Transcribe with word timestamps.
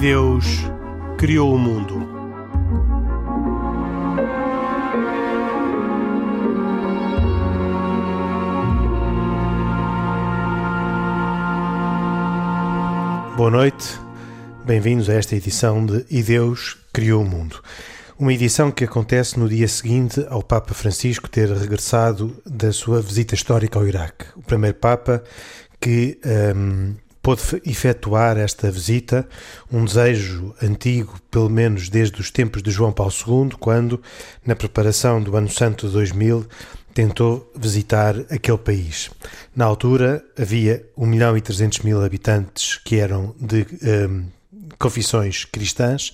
Deus 0.00 0.46
criou 1.18 1.54
o 1.54 1.58
mundo. 1.58 1.98
Boa 13.36 13.50
noite, 13.50 14.00
bem-vindos 14.64 15.10
a 15.10 15.12
esta 15.12 15.36
edição 15.36 15.84
de 15.84 16.06
E 16.10 16.22
Deus 16.22 16.78
criou 16.94 17.22
o 17.22 17.28
mundo. 17.28 17.62
Uma 18.18 18.32
edição 18.32 18.70
que 18.70 18.84
acontece 18.84 19.38
no 19.38 19.50
dia 19.50 19.68
seguinte 19.68 20.24
ao 20.30 20.42
Papa 20.42 20.72
Francisco 20.72 21.28
ter 21.28 21.50
regressado 21.50 22.42
da 22.46 22.72
sua 22.72 23.02
visita 23.02 23.34
histórica 23.34 23.78
ao 23.78 23.86
Iraque. 23.86 24.24
O 24.34 24.40
primeiro 24.40 24.78
Papa 24.78 25.22
que 25.78 26.18
um, 26.56 26.94
pôde 27.22 27.42
efetuar 27.66 28.38
esta 28.38 28.70
visita, 28.70 29.28
um 29.70 29.84
desejo 29.84 30.54
antigo, 30.62 31.18
pelo 31.30 31.50
menos 31.50 31.88
desde 31.88 32.20
os 32.20 32.30
tempos 32.30 32.62
de 32.62 32.70
João 32.70 32.92
Paulo 32.92 33.12
II, 33.12 33.56
quando, 33.58 34.02
na 34.44 34.56
preparação 34.56 35.22
do 35.22 35.36
Ano 35.36 35.50
Santo 35.50 35.86
de 35.86 35.92
2000, 35.92 36.46
tentou 36.94 37.50
visitar 37.54 38.16
aquele 38.30 38.58
país. 38.58 39.10
Na 39.54 39.64
altura 39.64 40.24
havia 40.38 40.84
1 40.96 41.06
milhão 41.06 41.36
e 41.36 41.40
300 41.40 41.80
mil 41.80 42.02
habitantes 42.02 42.78
que 42.84 42.96
eram 42.96 43.34
de 43.38 43.66
um, 44.08 44.24
confissões 44.78 45.44
cristãs. 45.44 46.12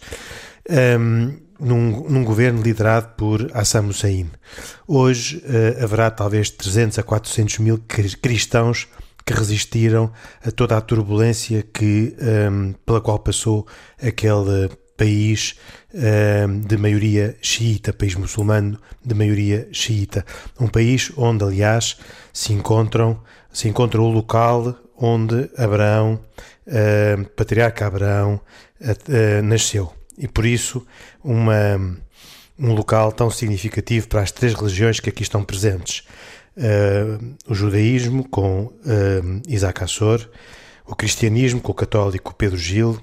Um, 0.68 1.46
num, 1.58 2.06
num, 2.10 2.22
governo 2.22 2.60
liderado 2.60 3.14
por 3.16 3.50
Assam 3.54 3.88
Hussein. 3.88 4.30
Hoje 4.86 5.38
uh, 5.38 5.82
haverá 5.82 6.10
talvez 6.10 6.50
300 6.50 6.98
a 6.98 7.02
400 7.02 7.60
mil 7.60 7.82
cristãos 8.20 8.86
que 9.26 9.32
resistiram 9.32 10.12
a 10.44 10.52
toda 10.52 10.76
a 10.76 10.80
turbulência 10.80 11.62
que, 11.62 12.16
um, 12.50 12.72
pela 12.86 13.00
qual 13.00 13.18
passou 13.18 13.66
aquele 14.00 14.70
país 14.96 15.56
um, 15.92 16.60
de 16.60 16.76
maioria 16.78 17.36
xiita, 17.42 17.92
país 17.92 18.14
muçulmano 18.14 18.78
de 19.04 19.14
maioria 19.14 19.68
xiita. 19.72 20.24
Um 20.58 20.68
país 20.68 21.12
onde, 21.16 21.44
aliás, 21.44 21.98
se 22.32 22.52
encontram 22.52 23.20
se 23.56 23.68
encontra 23.68 24.02
o 24.02 24.10
local 24.10 24.76
onde 24.98 25.50
Abraão, 25.56 26.20
uh, 26.66 27.24
patriarca 27.30 27.86
Abraão, 27.86 28.38
uh, 28.80 29.42
nasceu. 29.42 29.92
E 30.18 30.28
por 30.28 30.44
isso, 30.44 30.86
uma, 31.24 31.98
um 32.58 32.74
local 32.74 33.10
tão 33.12 33.30
significativo 33.30 34.08
para 34.08 34.20
as 34.20 34.30
três 34.30 34.52
religiões 34.52 35.00
que 35.00 35.08
aqui 35.08 35.22
estão 35.22 35.42
presentes 35.42 36.04
uh, 36.56 37.36
o 37.48 37.54
judaísmo 37.54 38.28
com 38.28 38.64
uh, 38.64 39.42
Isaac 39.48 39.82
Assor, 39.84 40.28
o 40.86 40.94
cristianismo 40.94 41.60
com 41.60 41.72
o 41.72 41.74
católico 41.74 42.34
Pedro 42.34 42.56
Gil 42.56 43.00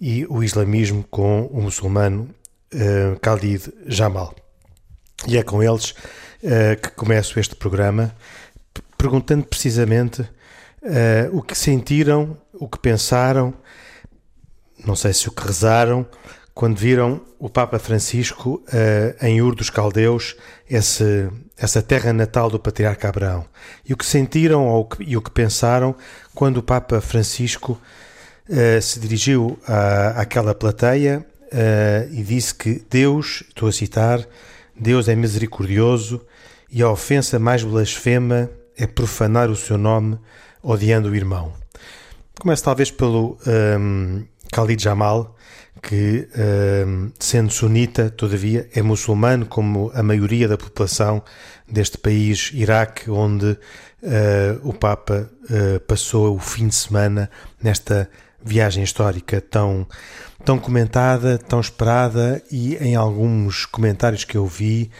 e 0.00 0.26
o 0.28 0.42
islamismo 0.42 1.04
com 1.10 1.46
o 1.46 1.62
muçulmano 1.62 2.28
uh, 2.74 3.18
Khalid 3.20 3.72
Jamal. 3.86 4.34
E 5.26 5.38
é 5.38 5.42
com 5.42 5.62
eles 5.62 5.90
uh, 5.90 6.80
que 6.82 6.90
começo 6.90 7.38
este 7.40 7.56
programa, 7.56 8.14
perguntando 8.98 9.44
precisamente 9.44 10.22
uh, 10.22 10.28
o 11.32 11.42
que 11.42 11.56
sentiram, 11.56 12.36
o 12.52 12.68
que 12.68 12.78
pensaram, 12.78 13.54
não 14.84 14.94
sei 14.94 15.12
se 15.14 15.28
o 15.28 15.32
que 15.32 15.46
rezaram, 15.46 16.06
quando 16.54 16.78
viram 16.78 17.20
o 17.38 17.50
Papa 17.50 17.78
Francisco 17.78 18.62
uh, 18.68 19.26
em 19.26 19.42
Ur 19.42 19.54
dos 19.54 19.70
Caldeus, 19.70 20.36
esse, 20.70 21.28
essa 21.56 21.82
terra 21.82 22.12
natal 22.12 22.48
do 22.48 22.60
Patriarca 22.60 23.08
Abraão. 23.08 23.44
E 23.84 23.92
o 23.92 23.96
que 23.96 24.06
sentiram 24.06 24.66
ou, 24.68 24.88
e 25.00 25.16
o 25.16 25.22
que 25.22 25.30
pensaram 25.30 25.94
quando 26.32 26.58
o 26.58 26.62
Papa 26.62 27.00
Francisco 27.00 27.80
uh, 28.48 28.80
se 28.80 29.00
dirigiu 29.00 29.58
à, 29.66 30.20
àquela 30.20 30.54
plateia 30.54 31.26
uh, 31.42 32.12
e 32.12 32.22
disse 32.22 32.54
que 32.54 32.84
Deus, 32.88 33.42
estou 33.48 33.68
a 33.68 33.72
citar, 33.72 34.24
Deus 34.78 35.08
é 35.08 35.16
misericordioso 35.16 36.24
e 36.70 36.82
a 36.82 36.90
ofensa 36.90 37.38
mais 37.38 37.64
blasfema 37.64 38.48
é 38.76 38.86
profanar 38.86 39.50
o 39.50 39.56
seu 39.56 39.76
nome 39.76 40.18
odiando 40.62 41.10
o 41.10 41.16
irmão. 41.16 41.52
Começo 42.40 42.64
talvez 42.64 42.90
pelo 42.90 43.38
um, 43.46 44.24
Khalid 44.52 44.82
Jamal, 44.82 45.36
que, 45.86 46.26
ehm, 46.34 47.10
sendo 47.18 47.52
sunita, 47.52 48.08
todavia 48.08 48.66
é 48.74 48.80
muçulmano, 48.80 49.44
como 49.44 49.90
a 49.94 50.02
maioria 50.02 50.48
da 50.48 50.56
população 50.56 51.22
deste 51.68 51.98
país, 51.98 52.50
Iraque, 52.54 53.10
onde 53.10 53.58
eh, 54.02 54.56
o 54.62 54.72
Papa 54.72 55.30
eh, 55.50 55.78
passou 55.80 56.36
o 56.36 56.38
fim 56.38 56.68
de 56.68 56.74
semana 56.74 57.30
nesta 57.62 58.08
viagem 58.42 58.82
histórica 58.82 59.42
tão, 59.42 59.86
tão 60.42 60.58
comentada, 60.58 61.36
tão 61.36 61.60
esperada 61.60 62.42
e, 62.50 62.76
em 62.76 62.94
alguns 62.94 63.66
comentários 63.66 64.24
que 64.24 64.38
eu 64.38 64.46
vi, 64.46 64.90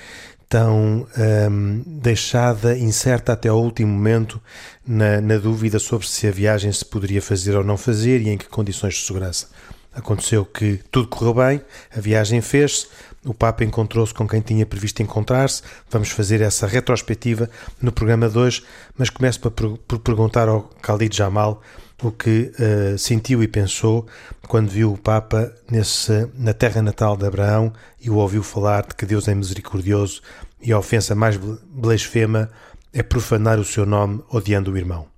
tão 0.50 1.06
ehm, 1.16 1.82
deixada 1.86 2.76
incerta 2.76 3.32
até 3.32 3.48
ao 3.48 3.60
último 3.60 3.90
momento 3.90 4.40
na, 4.86 5.20
na, 5.20 5.38
dúvida 5.38 5.78
sobre 5.78 6.06
se 6.06 6.28
a 6.28 6.30
viagem 6.30 6.70
se 6.70 6.84
poderia 6.84 7.22
fazer 7.22 7.56
ou 7.56 7.64
não 7.64 7.78
fazer 7.78 8.20
e 8.20 8.28
em 8.28 8.36
que 8.36 8.48
condições 8.48 8.94
de 8.94 9.00
segurança. 9.00 9.48
Aconteceu 9.94 10.44
que 10.44 10.80
tudo 10.90 11.08
correu 11.08 11.34
bem, 11.34 11.62
a 11.96 12.00
viagem 12.00 12.40
fez-se, 12.40 12.88
o 13.24 13.32
Papa 13.32 13.64
encontrou-se 13.64 14.12
com 14.12 14.28
quem 14.28 14.40
tinha 14.40 14.66
previsto 14.66 15.02
encontrar-se. 15.02 15.62
Vamos 15.88 16.10
fazer 16.10 16.40
essa 16.40 16.66
retrospectiva 16.66 17.48
no 17.80 17.90
programa 17.90 18.28
de 18.28 18.38
hoje, 18.38 18.62
mas 18.98 19.08
começo 19.08 19.40
por, 19.40 19.78
perguntar 20.00 20.48
ao 20.48 20.70
Khalid 20.82 21.16
Jamal 21.16 21.62
o 22.02 22.10
que 22.10 22.52
uh, 22.58 22.98
sentiu 22.98 23.42
e 23.42 23.48
pensou 23.48 24.06
quando 24.46 24.68
viu 24.68 24.92
o 24.92 24.98
Papa 24.98 25.54
nesse, 25.70 26.28
na 26.34 26.52
terra 26.52 26.82
natal 26.82 27.16
de 27.16 27.24
Abraão 27.24 27.72
e 28.00 28.10
o 28.10 28.16
ouviu 28.16 28.42
falar 28.42 28.86
de 28.86 28.94
que 28.94 29.06
Deus 29.06 29.26
é 29.26 29.34
misericordioso 29.34 30.20
e 30.60 30.72
a 30.72 30.78
ofensa 30.78 31.14
mais 31.14 31.36
blasfema 31.36 32.50
é 32.92 33.02
profanar 33.02 33.58
o 33.58 33.64
seu 33.64 33.86
nome 33.86 34.22
odiando 34.28 34.72
o 34.72 34.76
irmão. 34.76 35.08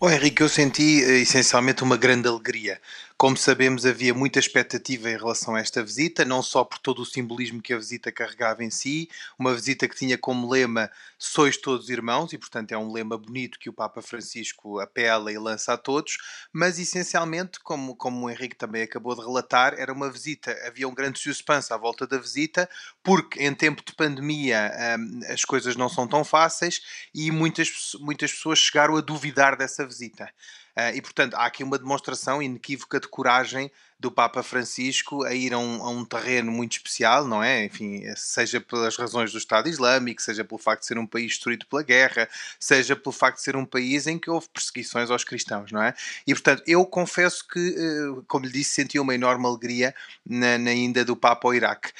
Oh, 0.00 0.10
Henrique, 0.10 0.42
eu 0.42 0.48
senti 0.48 1.02
uh, 1.02 1.10
essencialmente 1.12 1.82
uma 1.82 1.96
grande 1.96 2.28
alegria 2.28 2.78
como 3.18 3.36
sabemos, 3.36 3.84
havia 3.84 4.14
muita 4.14 4.38
expectativa 4.38 5.10
em 5.10 5.16
relação 5.16 5.56
a 5.56 5.60
esta 5.60 5.82
visita, 5.82 6.24
não 6.24 6.40
só 6.40 6.62
por 6.62 6.78
todo 6.78 7.02
o 7.02 7.04
simbolismo 7.04 7.60
que 7.60 7.74
a 7.74 7.76
visita 7.76 8.12
carregava 8.12 8.62
em 8.62 8.70
si, 8.70 9.10
uma 9.36 9.52
visita 9.52 9.88
que 9.88 9.96
tinha 9.96 10.16
como 10.16 10.48
lema 10.48 10.88
Sois 11.18 11.56
todos 11.56 11.90
irmãos, 11.90 12.32
e 12.32 12.38
portanto 12.38 12.70
é 12.70 12.78
um 12.78 12.92
lema 12.92 13.18
bonito 13.18 13.58
que 13.58 13.68
o 13.68 13.72
Papa 13.72 14.00
Francisco 14.00 14.78
apela 14.78 15.32
e 15.32 15.36
lança 15.36 15.72
a 15.72 15.76
todos, 15.76 16.16
mas 16.52 16.78
essencialmente, 16.78 17.58
como, 17.58 17.96
como 17.96 18.26
o 18.26 18.30
Henrique 18.30 18.54
também 18.54 18.82
acabou 18.82 19.16
de 19.16 19.22
relatar, 19.22 19.74
era 19.76 19.92
uma 19.92 20.08
visita, 20.08 20.56
havia 20.64 20.86
um 20.86 20.94
grande 20.94 21.18
suspense 21.18 21.72
à 21.72 21.76
volta 21.76 22.06
da 22.06 22.18
visita, 22.18 22.70
porque 23.02 23.42
em 23.42 23.52
tempo 23.52 23.82
de 23.84 23.96
pandemia 23.96 24.72
hum, 24.96 25.22
as 25.28 25.44
coisas 25.44 25.74
não 25.74 25.88
são 25.88 26.06
tão 26.06 26.22
fáceis 26.22 26.80
e 27.12 27.32
muitas, 27.32 27.96
muitas 27.98 28.30
pessoas 28.30 28.60
chegaram 28.60 28.96
a 28.96 29.00
duvidar 29.00 29.56
dessa 29.56 29.84
visita. 29.84 30.32
Uh, 30.78 30.94
e, 30.94 31.02
portanto, 31.02 31.34
há 31.34 31.44
aqui 31.44 31.64
uma 31.64 31.76
demonstração 31.76 32.40
inequívoca 32.40 33.00
de 33.00 33.07
coragem 33.08 33.70
do 34.00 34.12
Papa 34.12 34.44
Francisco 34.44 35.24
a 35.24 35.34
ir 35.34 35.52
a 35.52 35.58
um, 35.58 35.82
a 35.82 35.90
um, 35.90 36.04
terreno 36.04 36.52
muito 36.52 36.72
especial, 36.72 37.26
não 37.26 37.42
é? 37.42 37.64
Enfim, 37.64 38.02
seja 38.14 38.60
pelas 38.60 38.96
razões 38.96 39.32
do 39.32 39.38
Estado 39.38 39.68
Islâmico, 39.68 40.22
seja 40.22 40.44
pelo 40.44 40.58
facto 40.58 40.82
de 40.82 40.86
ser 40.86 40.98
um 40.98 41.06
país 41.06 41.32
destruído 41.32 41.66
pela 41.66 41.82
guerra, 41.82 42.28
seja 42.60 42.94
pelo 42.94 43.12
facto 43.12 43.38
de 43.38 43.42
ser 43.42 43.56
um 43.56 43.64
país 43.64 44.06
em 44.06 44.16
que 44.16 44.30
houve 44.30 44.48
perseguições 44.50 45.10
aos 45.10 45.24
cristãos, 45.24 45.72
não 45.72 45.82
é? 45.82 45.94
E 46.24 46.32
portanto, 46.32 46.62
eu 46.64 46.86
confesso 46.86 47.46
que, 47.48 47.74
eh, 47.76 48.22
como 48.28 48.46
lhe 48.46 48.52
disse, 48.52 48.70
senti 48.70 49.00
uma 49.00 49.14
enorme 49.14 49.46
alegria 49.46 49.92
na, 50.24 50.56
na 50.58 50.72
ida 50.72 51.04
do 51.04 51.16
Papa 51.16 51.48
ao 51.48 51.54
Iraque. 51.54 51.90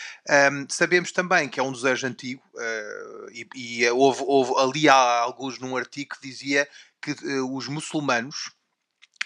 Um, 0.53 0.67
sabemos 0.69 1.11
também 1.11 1.49
que 1.49 1.59
é 1.59 1.62
um 1.62 1.73
desejo 1.73 2.06
antigo, 2.06 2.43
uh, 2.55 3.31
e, 3.32 3.49
e 3.56 3.91
houve, 3.91 4.23
houve, 4.25 4.53
ali 4.59 4.88
há 4.88 4.94
alguns 4.94 5.59
num 5.59 5.77
artigo 5.77 6.15
que 6.15 6.29
dizia 6.29 6.69
que 7.03 7.11
uh, 7.11 7.56
os 7.56 7.67
muçulmanos 7.67 8.53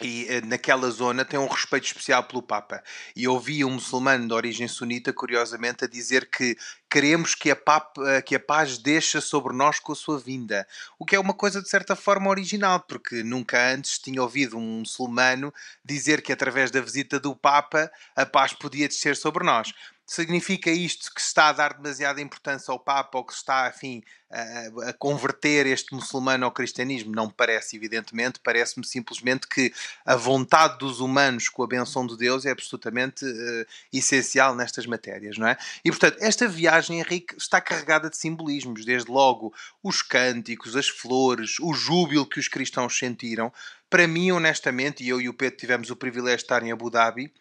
e 0.03 0.27
eh, 0.29 0.41
naquela 0.41 0.91
zona 0.91 1.25
tem 1.25 1.39
um 1.39 1.47
respeito 1.47 1.87
especial 1.87 2.25
pelo 2.25 2.43
Papa. 2.43 2.83
E 3.15 3.27
ouvi 3.29 3.65
um 3.65 3.71
muçulmano 3.71 4.27
de 4.27 4.35
origem 4.35 4.69
sunita, 4.69 5.13
curiosamente, 5.13 5.85
a 5.85 5.89
dizer 5.89 6.29
que 6.31 6.57
queremos 6.91 7.35
que 7.35 7.51
a, 7.51 7.57
Papa, 7.57 8.23
que 8.23 8.35
a 8.35 8.41
paz 8.41 8.79
deixa 8.79 9.21
sobre 9.21 9.55
nós 9.55 9.79
com 9.79 9.93
a 9.93 9.97
sua 9.97 10.19
vinda. 10.19 10.67
O 10.99 11.05
que 11.05 11.17
é 11.17 11.21
uma 11.21 11.35
coisa 11.35 11.63
de 11.63 11.69
certa 11.69 11.97
forma 11.97 12.29
original, 12.29 12.81
porque 12.81 13.23
nunca 13.23 13.73
antes 13.73 13.99
tinha 13.99 14.23
ouvido 14.23 14.59
um 14.59 14.81
muçulmano 14.81 15.53
dizer 15.85 16.23
que 16.23 16.33
através 16.33 16.71
da 16.71 16.81
visita 16.81 17.19
do 17.19 17.35
Papa 17.35 17.91
a 18.15 18.27
paz 18.27 18.53
podia 18.53 18.89
descer 18.89 19.17
sobre 19.17 19.45
nós. 19.45 19.73
Significa 20.05 20.71
isto 20.71 21.15
que 21.15 21.23
se 21.23 21.29
está 21.29 21.49
a 21.49 21.53
dar 21.53 21.75
demasiada 21.75 22.21
importância 22.21 22.71
ao 22.73 22.79
Papa 22.79 23.19
ou 23.19 23.25
que 23.25 23.33
se 23.33 23.39
está, 23.39 23.73
enfim, 23.75 24.03
a, 24.31 24.91
a 24.91 24.93
converter 24.93 25.67
este 25.67 25.95
muçulmano 25.95 26.45
ao 26.45 26.51
cristianismo? 26.51 27.15
Não 27.15 27.27
me 27.27 27.33
parece, 27.33 27.77
evidentemente. 27.77 28.41
Parece-me 28.43 28.85
simplesmente 28.85 29.47
que 29.47 29.73
a 30.05 30.17
vontade 30.17 30.79
dos 30.79 31.01
humanos 31.01 31.49
com 31.49 31.63
a 31.63 31.67
benção 31.67 32.07
de 32.07 32.17
Deus 32.17 32.45
é 32.45 32.51
absolutamente 32.51 33.25
uh, 33.25 33.67
essencial 33.93 34.55
nestas 34.55 34.87
matérias, 34.87 35.39
não 35.39 35.47
é? 35.47 35.57
E, 35.85 35.91
portanto, 35.91 36.19
esta 36.21 36.49
viagem, 36.49 36.99
Henrique, 36.99 37.37
está 37.37 37.61
carregada 37.61 38.11
de 38.11 38.17
simbolismos. 38.17 38.85
Desde 38.85 39.11
logo, 39.11 39.55
os 39.83 40.03
cânticos, 40.03 40.77
as 40.77 40.89
flores, 40.89 41.59
o 41.61 41.73
júbilo 41.73 42.29
que 42.29 42.41
os 42.41 42.49
cristãos 42.49 42.99
sentiram. 42.99 43.53
Para 43.89 44.09
mim, 44.09 44.33
honestamente, 44.33 45.05
e 45.05 45.09
eu 45.09 45.21
e 45.21 45.29
o 45.29 45.35
Pedro 45.35 45.59
tivemos 45.59 45.91
o 45.91 45.97
privilégio 45.97 46.39
de 46.39 46.45
estar 46.45 46.63
em 46.63 46.73
Abu 46.73 46.91
Dhabi, 46.91 47.33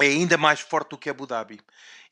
é 0.00 0.06
ainda 0.06 0.36
mais 0.36 0.60
forte 0.60 0.90
do 0.90 0.98
que 0.98 1.08
Abu 1.08 1.26
Dhabi. 1.26 1.60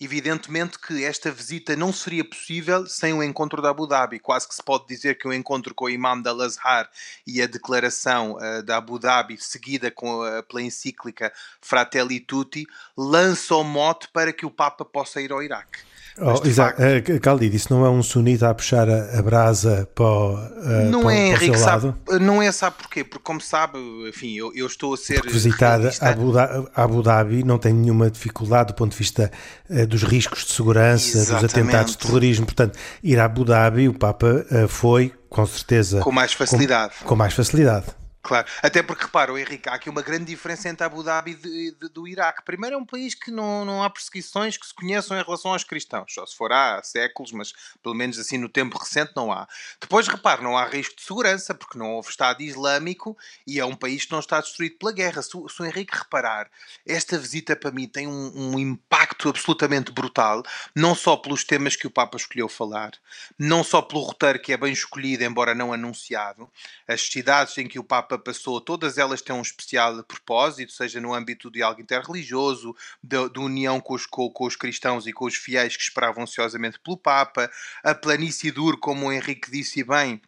Evidentemente 0.00 0.78
que 0.78 1.04
esta 1.04 1.30
visita 1.30 1.76
não 1.76 1.92
seria 1.92 2.24
possível 2.24 2.86
sem 2.86 3.12
o 3.12 3.22
encontro 3.22 3.62
da 3.62 3.70
Abu 3.70 3.86
Dhabi. 3.86 4.18
Quase 4.18 4.48
que 4.48 4.54
se 4.54 4.62
pode 4.62 4.86
dizer 4.86 5.18
que 5.18 5.28
o 5.28 5.32
encontro 5.32 5.74
com 5.74 5.84
o 5.84 5.90
Imam 5.90 6.20
da 6.20 6.32
Azhar 6.32 6.90
e 7.26 7.40
a 7.40 7.46
declaração 7.46 8.32
uh, 8.32 8.62
da 8.62 8.78
Abu 8.78 8.98
Dhabi, 8.98 9.36
seguida 9.38 9.90
com, 9.90 10.20
uh, 10.20 10.42
pela 10.42 10.62
encíclica 10.62 11.32
Fratelli 11.60 12.20
Tutti, 12.20 12.66
lança 12.96 13.54
o 13.54 13.62
mote 13.62 14.08
para 14.12 14.32
que 14.32 14.46
o 14.46 14.50
Papa 14.50 14.84
possa 14.84 15.20
ir 15.20 15.30
ao 15.30 15.42
Iraque. 15.42 15.78
Oh, 16.16 16.46
exato, 16.46 16.80
facto, 16.80 17.12
uh, 17.12 17.20
Caldi, 17.20 17.54
isso 17.54 17.74
não 17.74 17.84
é 17.84 17.90
um 17.90 18.00
sunita 18.00 18.48
a 18.48 18.54
puxar 18.54 18.88
a, 18.88 19.18
a 19.18 19.22
brasa 19.22 19.88
para 19.96 20.04
o, 20.04 20.34
uh, 20.34 20.90
não 20.90 21.02
para, 21.02 21.12
é, 21.12 21.32
para 21.32 21.44
Henrique, 21.44 21.58
sabe, 21.58 21.94
não 22.20 22.40
é, 22.40 22.52
sabe 22.52 22.76
porquê? 22.78 23.02
Porque, 23.02 23.24
como 23.24 23.40
sabe, 23.40 23.78
enfim, 24.08 24.32
eu, 24.34 24.52
eu 24.54 24.66
estou 24.66 24.94
a 24.94 24.96
ser. 24.96 25.16
Porque 25.16 25.32
visitar 25.32 25.80
Abu 26.00 26.32
Dhabi, 26.32 26.68
Abu 26.72 27.02
Dhabi 27.02 27.42
não 27.42 27.58
tem 27.58 27.72
nenhuma 27.72 28.08
dificuldade 28.08 28.68
do 28.68 28.74
ponto 28.74 28.92
de 28.92 28.98
vista 28.98 29.28
uh, 29.68 29.86
dos 29.88 30.04
riscos 30.04 30.44
de 30.44 30.52
segurança, 30.52 31.18
Exatamente. 31.18 31.42
dos 31.42 31.52
atentados 31.52 31.92
de 31.92 31.98
terrorismo. 31.98 32.46
Portanto, 32.46 32.78
ir 33.02 33.18
a 33.18 33.24
Abu 33.24 33.44
Dhabi, 33.44 33.88
o 33.88 33.94
Papa 33.94 34.46
foi, 34.68 35.12
com 35.28 35.44
certeza. 35.44 35.98
Com 36.00 36.12
mais 36.12 36.32
facilidade. 36.32 36.94
Com, 37.00 37.06
com 37.06 37.16
mais 37.16 37.34
facilidade. 37.34 37.86
Claro, 38.24 38.48
até 38.62 38.82
porque 38.82 39.04
repara, 39.04 39.38
Henrique, 39.38 39.68
há 39.68 39.74
aqui 39.74 39.90
uma 39.90 40.00
grande 40.00 40.24
diferença 40.24 40.66
entre 40.66 40.82
Abu 40.82 41.02
Dhabi 41.02 41.38
e 41.44 41.72
do 41.90 42.08
Iraque. 42.08 42.42
Primeiro, 42.42 42.74
é 42.74 42.78
um 42.78 42.84
país 42.86 43.14
que 43.14 43.30
não, 43.30 43.66
não 43.66 43.82
há 43.82 43.90
perseguições 43.90 44.56
que 44.56 44.66
se 44.66 44.72
conheçam 44.72 45.20
em 45.20 45.22
relação 45.22 45.52
aos 45.52 45.62
cristãos, 45.62 46.14
só 46.14 46.24
se 46.24 46.34
for 46.34 46.50
há 46.50 46.82
séculos, 46.82 47.32
mas 47.32 47.52
pelo 47.82 47.94
menos 47.94 48.18
assim 48.18 48.38
no 48.38 48.48
tempo 48.48 48.78
recente 48.78 49.12
não 49.14 49.30
há. 49.30 49.46
Depois, 49.78 50.08
repare, 50.08 50.42
não 50.42 50.56
há 50.56 50.64
risco 50.64 50.96
de 50.96 51.02
segurança, 51.02 51.54
porque 51.54 51.76
não 51.76 51.92
houve 51.92 52.08
Estado 52.08 52.42
Islâmico 52.42 53.14
e 53.46 53.60
é 53.60 53.64
um 53.66 53.76
país 53.76 54.06
que 54.06 54.12
não 54.12 54.20
está 54.20 54.40
destruído 54.40 54.78
pela 54.78 54.92
guerra. 54.92 55.20
Se, 55.20 55.28
se 55.28 55.62
o 55.62 55.66
Henrique 55.66 55.94
reparar, 55.94 56.50
esta 56.86 57.18
visita 57.18 57.54
para 57.54 57.72
mim 57.72 57.86
tem 57.86 58.08
um, 58.08 58.54
um 58.54 58.58
impacto 58.58 59.28
absolutamente 59.28 59.92
brutal, 59.92 60.42
não 60.74 60.94
só 60.94 61.14
pelos 61.14 61.44
temas 61.44 61.76
que 61.76 61.86
o 61.86 61.90
Papa 61.90 62.16
escolheu 62.16 62.48
falar, 62.48 62.92
não 63.38 63.62
só 63.62 63.82
pelo 63.82 64.00
roteiro 64.00 64.40
que 64.40 64.54
é 64.54 64.56
bem 64.56 64.72
escolhido, 64.72 65.24
embora 65.24 65.54
não 65.54 65.74
anunciado, 65.74 66.50
as 66.88 67.02
cidades 67.02 67.58
em 67.58 67.68
que 67.68 67.78
o 67.78 67.84
Papa 67.84 68.13
passou, 68.18 68.60
todas 68.60 68.98
elas 68.98 69.22
têm 69.22 69.34
um 69.34 69.42
especial 69.42 70.02
propósito, 70.04 70.72
seja 70.72 71.00
no 71.00 71.14
âmbito 71.14 71.50
de 71.50 71.62
algo 71.62 71.80
interreligioso, 71.80 72.74
de 73.02 73.38
união 73.38 73.80
com 73.80 73.94
os, 73.94 74.06
com, 74.06 74.30
com 74.30 74.46
os, 74.46 74.56
cristãos 74.56 75.06
e 75.06 75.12
com 75.12 75.24
os 75.24 75.36
fiéis 75.36 75.76
que 75.76 75.82
esperavam 75.82 76.22
ansiosamente 76.22 76.78
pelo 76.80 76.96
Papa, 76.96 77.50
a 77.82 77.94
planície 77.94 78.50
dura, 78.50 78.76
como 78.76 79.06
o 79.06 79.12
Henrique 79.12 79.50
disse 79.50 79.82
bem, 79.84 80.20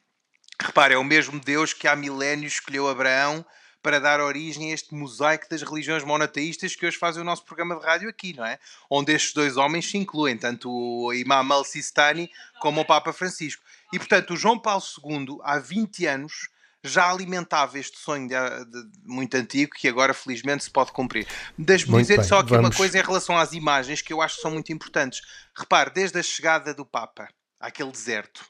repare, 0.61 0.95
é 0.95 0.99
o 0.99 1.05
mesmo 1.05 1.41
Deus 1.41 1.73
que 1.73 1.89
há 1.89 1.97
milénios 1.97 2.55
escolheu 2.55 2.89
Abraão 2.89 3.45
para 3.87 4.01
dar 4.01 4.21
origem 4.21 4.73
a 4.73 4.75
este 4.75 4.93
mosaico 4.97 5.49
das 5.49 5.63
religiões 5.63 6.03
monoteístas 6.03 6.75
que 6.75 6.85
hoje 6.85 6.99
fazem 6.99 7.23
o 7.23 7.25
nosso 7.25 7.45
programa 7.45 7.79
de 7.79 7.87
rádio 7.87 8.09
aqui, 8.09 8.35
não 8.35 8.45
é? 8.45 8.59
Onde 8.91 9.13
estes 9.13 9.33
dois 9.33 9.57
homens 9.57 9.89
se 9.89 9.97
incluem, 9.97 10.37
tanto 10.37 10.69
o 10.69 11.15
Imam 11.15 11.53
al-Sistani 11.53 12.29
como 12.61 12.81
o 12.81 12.85
Papa 12.85 13.13
Francisco. 13.13 13.63
E, 13.93 13.99
portanto, 13.99 14.35
o 14.35 14.37
João 14.37 14.59
Paulo 14.59 14.83
II, 15.05 15.39
há 15.45 15.61
20 15.61 16.05
anos, 16.05 16.49
já 16.87 17.11
alimentava 17.11 17.79
este 17.79 17.99
sonho 17.99 18.29
de, 18.29 18.35
de, 18.35 18.89
muito 19.05 19.35
antigo 19.37 19.73
que 19.75 19.89
agora 19.89 20.15
felizmente 20.15 20.65
se 20.65 20.71
pode 20.71 20.93
cumprir. 20.93 21.27
Deixe-me 21.59 21.99
dizer 21.99 22.19
bem, 22.19 22.27
só 22.27 22.39
aqui 22.39 22.51
vamos. 22.51 22.71
uma 22.71 22.77
coisa 22.77 22.99
em 22.99 23.03
relação 23.03 23.37
às 23.37 23.53
imagens 23.53 24.01
que 24.01 24.13
eu 24.13 24.23
acho 24.23 24.37
que 24.37 24.43
são 24.43 24.51
muito 24.51 24.73
importantes. 24.73 25.21
Repare, 25.55 25.91
desde 25.93 26.19
a 26.19 26.23
chegada 26.23 26.73
do 26.73 26.85
Papa 26.85 27.29
àquele 27.61 27.91
deserto, 27.91 28.45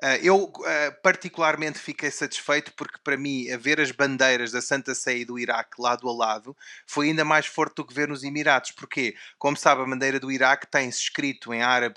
eh, 0.00 0.20
eu 0.22 0.52
eh, 0.64 0.92
particularmente 1.02 1.78
fiquei 1.78 2.10
satisfeito 2.10 2.72
porque, 2.76 2.98
para 3.02 3.16
mim, 3.16 3.50
a 3.50 3.56
ver 3.56 3.80
as 3.80 3.90
bandeiras 3.90 4.52
da 4.52 4.62
Santa 4.62 4.94
Sé 4.94 5.18
e 5.18 5.24
do 5.24 5.38
Iraque 5.38 5.80
lado 5.80 6.08
a 6.08 6.12
lado 6.12 6.56
foi 6.86 7.08
ainda 7.08 7.24
mais 7.24 7.46
forte 7.46 7.76
do 7.76 7.84
que 7.84 7.92
ver 7.94 8.06
nos 8.06 8.22
Emirados. 8.22 8.70
Porque, 8.70 9.16
como 9.38 9.56
sabe, 9.56 9.82
a 9.82 9.84
bandeira 9.84 10.20
do 10.20 10.30
Iraque 10.30 10.68
tem-se 10.68 11.00
escrito 11.00 11.52
em 11.52 11.62
árabe 11.62 11.96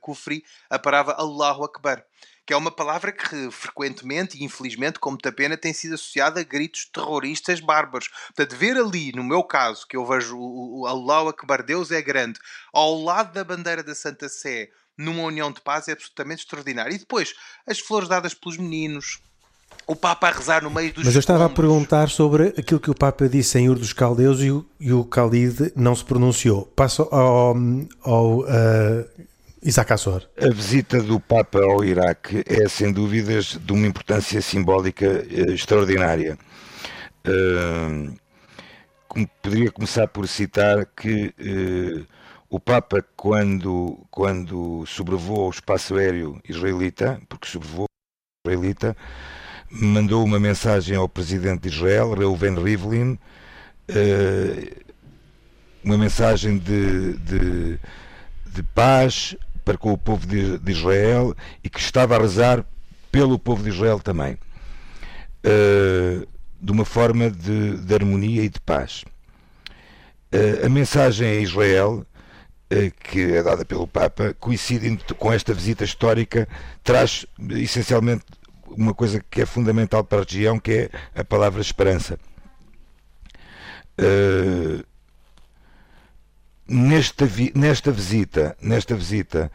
kufri 0.00 0.38
eh, 0.38 0.48
a 0.68 0.78
palavra 0.78 1.14
Allahu 1.14 1.64
Akbar 1.64 2.04
que 2.50 2.54
é 2.54 2.56
uma 2.56 2.72
palavra 2.72 3.12
que 3.12 3.48
frequentemente 3.52 4.36
e 4.36 4.42
infelizmente, 4.42 4.98
como 4.98 5.12
muita 5.12 5.30
pena, 5.30 5.56
tem 5.56 5.72
sido 5.72 5.94
associada 5.94 6.40
a 6.40 6.42
gritos 6.42 6.84
terroristas 6.92 7.60
bárbaros. 7.60 8.08
Portanto, 8.26 8.58
ver 8.58 8.76
ali, 8.76 9.12
no 9.12 9.22
meu 9.22 9.44
caso, 9.44 9.86
que 9.86 9.96
eu 9.96 10.04
vejo 10.04 10.36
o, 10.36 10.80
o 10.80 10.86
Allah 10.88 11.30
Akbar, 11.30 11.62
Deus 11.62 11.92
é 11.92 12.02
grande, 12.02 12.40
ao 12.72 13.00
lado 13.00 13.32
da 13.34 13.44
bandeira 13.44 13.84
da 13.84 13.94
Santa 13.94 14.28
Sé, 14.28 14.68
numa 14.98 15.22
união 15.22 15.52
de 15.52 15.60
paz, 15.60 15.86
é 15.86 15.92
absolutamente 15.92 16.42
extraordinário. 16.42 16.92
E 16.92 16.98
depois, 16.98 17.34
as 17.64 17.78
flores 17.78 18.08
dadas 18.08 18.34
pelos 18.34 18.58
meninos, 18.58 19.20
o 19.86 19.94
Papa 19.94 20.26
a 20.26 20.32
rezar 20.32 20.64
no 20.64 20.70
meio 20.72 20.92
dos. 20.92 21.04
Mas 21.04 21.14
eu 21.14 21.20
estava 21.20 21.44
a 21.44 21.48
perguntar 21.48 22.08
sobre 22.08 22.48
aquilo 22.58 22.80
que 22.80 22.90
o 22.90 22.96
Papa 22.96 23.28
disse 23.28 23.60
em 23.60 23.68
Ur 23.68 23.78
dos 23.78 23.92
Caldeus 23.92 24.40
e 24.40 24.50
o, 24.50 24.66
e 24.80 24.92
o 24.92 25.04
Khalid 25.04 25.72
não 25.76 25.94
se 25.94 26.04
pronunciou. 26.04 26.66
Passo 26.74 27.02
ao, 27.12 27.54
ao 28.02 28.40
uh, 28.40 29.29
Isaac 29.62 29.92
Assor. 29.92 30.26
A 30.40 30.48
visita 30.48 31.02
do 31.02 31.20
Papa 31.20 31.62
ao 31.62 31.84
Iraque 31.84 32.42
é, 32.46 32.66
sem 32.66 32.90
dúvidas, 32.90 33.58
de 33.60 33.72
uma 33.74 33.86
importância 33.86 34.40
simbólica 34.40 35.06
uh, 35.06 35.52
extraordinária. 35.52 36.38
Uh, 37.26 38.14
poderia 39.42 39.70
começar 39.70 40.08
por 40.08 40.26
citar 40.26 40.86
que 40.86 41.34
uh, 41.38 42.06
o 42.48 42.58
Papa, 42.58 43.04
quando, 43.14 43.98
quando 44.10 44.86
sobrevoou 44.86 45.48
o 45.48 45.50
espaço 45.50 45.94
aéreo 45.94 46.40
israelita, 46.48 47.20
porque 47.28 47.46
sobrevoou 47.46 47.84
o 47.84 48.50
israelita, 48.50 48.96
mandou 49.70 50.24
uma 50.24 50.40
mensagem 50.40 50.96
ao 50.96 51.08
presidente 51.08 51.68
de 51.68 51.68
Israel, 51.68 52.14
Reuven 52.14 52.54
Rivlin, 52.54 53.18
uma 55.84 55.98
mensagem 55.98 56.58
de, 56.58 57.12
de, 57.18 57.78
de 58.46 58.62
paz, 58.74 59.36
para 59.60 59.78
com 59.78 59.92
o 59.92 59.98
povo 59.98 60.26
de, 60.26 60.58
de 60.58 60.72
Israel 60.72 61.34
e 61.62 61.70
que 61.70 61.78
estava 61.78 62.16
a 62.16 62.18
rezar 62.18 62.64
pelo 63.10 63.38
povo 63.38 63.62
de 63.62 63.70
Israel 63.70 64.00
também, 64.00 64.34
uh, 65.44 66.26
de 66.60 66.72
uma 66.72 66.84
forma 66.84 67.30
de, 67.30 67.76
de, 67.78 67.94
harmonia 67.94 68.42
e 68.42 68.48
de 68.48 68.60
paz. 68.60 69.04
Uh, 70.32 70.66
a 70.66 70.68
mensagem 70.68 71.28
a 71.28 71.34
Israel, 71.40 72.06
uh, 72.72 72.92
que 73.02 73.20
é 73.20 73.42
dada 73.42 73.64
pelo 73.64 73.86
Papa, 73.86 74.34
coincidindo 74.38 75.14
com 75.16 75.32
esta 75.32 75.52
visita 75.52 75.84
histórica, 75.84 76.48
traz 76.84 77.26
essencialmente 77.50 78.24
uma 78.68 78.94
coisa 78.94 79.22
que 79.28 79.42
é 79.42 79.46
fundamental 79.46 80.04
para 80.04 80.20
a 80.20 80.24
região, 80.24 80.58
que 80.58 80.72
é 80.72 80.90
a 81.20 81.24
palavra 81.24 81.60
esperança. 81.60 82.18
Uh, 83.98 84.84
nesta, 86.70 87.28
nesta 87.54 87.90
visita, 87.90 88.56
nesta 88.62 88.94
visita 88.94 89.50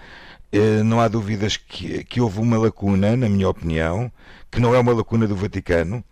eh, 0.51 0.83
não 0.83 0.99
há 0.99 1.07
dúvidas 1.07 1.55
que, 1.55 2.03
que 2.03 2.19
houve 2.19 2.39
uma 2.39 2.57
lacuna, 2.57 3.15
na 3.15 3.29
minha 3.29 3.47
opinião, 3.47 4.11
que 4.51 4.59
não 4.59 4.75
é 4.75 4.79
uma 4.79 4.93
lacuna 4.93 5.25
do 5.25 5.35
Vaticano. 5.35 6.03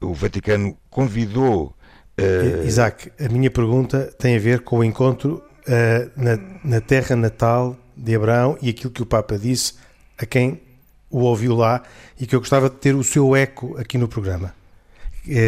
O 0.00 0.12
Vaticano 0.12 0.76
convidou. 0.90 1.74
Uh... 2.18 2.66
Isaac, 2.66 3.10
a 3.18 3.28
minha 3.28 3.50
pergunta 3.50 4.12
tem 4.18 4.36
a 4.36 4.38
ver 4.38 4.60
com 4.60 4.78
o 4.78 4.84
encontro 4.84 5.42
uh, 5.66 6.10
na, 6.20 6.38
na 6.64 6.80
terra 6.80 7.14
natal 7.14 7.76
de 7.96 8.14
Abraão 8.14 8.58
e 8.60 8.68
aquilo 8.68 8.92
que 8.92 9.02
o 9.02 9.06
Papa 9.06 9.38
disse 9.38 9.74
a 10.18 10.26
quem 10.26 10.60
o 11.08 11.20
ouviu 11.20 11.54
lá 11.54 11.82
e 12.18 12.26
que 12.26 12.34
eu 12.34 12.40
gostava 12.40 12.68
de 12.68 12.76
ter 12.76 12.94
o 12.94 13.04
seu 13.04 13.36
eco 13.36 13.78
aqui 13.78 13.96
no 13.96 14.08
programa. 14.08 14.54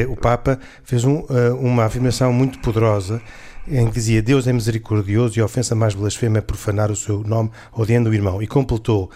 O 0.08 0.14
Papa 0.14 0.60
fez 0.84 1.04
um, 1.04 1.24
uma 1.58 1.84
afirmação 1.84 2.32
muito 2.32 2.60
poderosa 2.60 3.20
em 3.68 3.86
que 3.86 3.92
dizia 3.92 4.22
Deus 4.22 4.46
é 4.46 4.52
misericordioso 4.52 5.38
e 5.38 5.42
a 5.42 5.44
ofensa 5.44 5.74
mais 5.74 5.94
blasfema 5.94 6.38
é 6.38 6.40
profanar 6.40 6.90
o 6.90 6.96
seu 6.96 7.22
nome 7.22 7.50
odiando 7.72 8.10
o 8.10 8.14
irmão. 8.14 8.42
E 8.42 8.46
completou 8.46 9.10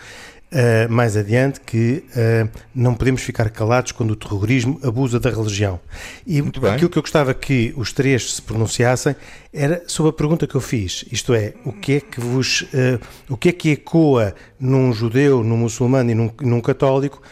uh, 0.52 0.92
mais 0.92 1.16
adiante 1.16 1.60
que 1.60 2.04
uh, 2.10 2.48
não 2.74 2.94
podemos 2.94 3.22
ficar 3.22 3.50
calados 3.50 3.92
quando 3.92 4.12
o 4.12 4.16
terrorismo 4.16 4.78
abusa 4.82 5.18
da 5.20 5.30
religião. 5.30 5.80
E 6.26 6.42
aquilo 6.72 6.90
que 6.90 6.98
eu 6.98 7.02
gostava 7.02 7.34
que 7.34 7.72
os 7.76 7.92
três 7.92 8.34
se 8.34 8.42
pronunciassem 8.42 9.14
era 9.52 9.82
sobre 9.86 10.10
a 10.10 10.12
pergunta 10.12 10.46
que 10.46 10.54
eu 10.54 10.60
fiz, 10.60 11.04
isto 11.10 11.32
é, 11.32 11.54
o 11.64 11.72
que 11.72 11.94
é 11.94 12.00
que 12.00 12.20
vos, 12.20 12.62
uh, 12.62 13.00
o 13.28 13.36
que 13.36 13.48
é 13.48 13.52
que 13.52 13.70
ecoa 13.70 14.34
num 14.58 14.92
judeu, 14.92 15.42
num 15.42 15.56
muçulmano 15.56 16.10
e 16.10 16.14
num, 16.14 16.30
num 16.40 16.60
católico 16.60 17.22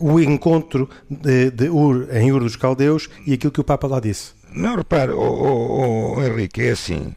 o 0.00 0.18
encontro 0.20 0.88
de, 1.10 1.50
de 1.50 1.68
Ur, 1.68 2.08
em 2.12 2.32
Ur 2.32 2.40
dos 2.40 2.56
Caldeus 2.56 3.08
e 3.26 3.34
aquilo 3.34 3.52
que 3.52 3.60
o 3.60 3.64
Papa 3.64 3.86
lá 3.86 4.00
disse? 4.00 4.37
Não, 4.52 4.76
repare, 4.76 5.12
oh, 5.12 5.20
oh, 5.20 6.14
oh, 6.16 6.22
Henrique, 6.22 6.62
é 6.62 6.70
assim. 6.70 7.14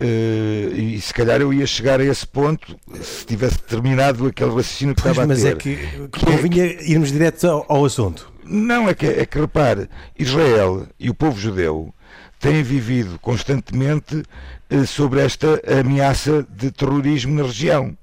Uh, 0.00 0.74
e 0.74 0.98
se 0.98 1.12
calhar 1.12 1.42
eu 1.42 1.52
ia 1.52 1.66
chegar 1.66 2.00
a 2.00 2.04
esse 2.04 2.26
ponto 2.26 2.74
se 3.02 3.26
tivesse 3.26 3.58
terminado 3.58 4.26
aquele 4.26 4.48
raciocínio 4.48 4.94
que 4.94 5.02
pois, 5.02 5.12
estava 5.12 5.30
a 5.30 5.36
ter. 5.36 5.42
Mas 5.42 5.52
é 5.52 5.54
que, 5.54 5.76
que 6.08 6.24
convinha 6.24 6.64
é 6.64 6.74
que, 6.74 6.90
irmos 6.90 7.12
direto 7.12 7.44
ao, 7.46 7.66
ao, 7.68 7.84
assunto. 7.84 8.32
Não, 8.42 8.88
é 8.88 8.94
que, 8.94 9.06
é 9.06 9.26
que 9.26 9.38
repare, 9.38 9.90
Israel 10.18 10.86
e 10.98 11.10
o 11.10 11.14
povo 11.14 11.38
judeu 11.38 11.92
têm 12.38 12.62
vivido 12.62 13.18
constantemente 13.18 14.22
uh, 14.70 14.86
sobre 14.86 15.20
esta 15.20 15.60
ameaça 15.78 16.46
de 16.48 16.70
terrorismo 16.70 17.34
na 17.34 17.42
região. 17.42 17.94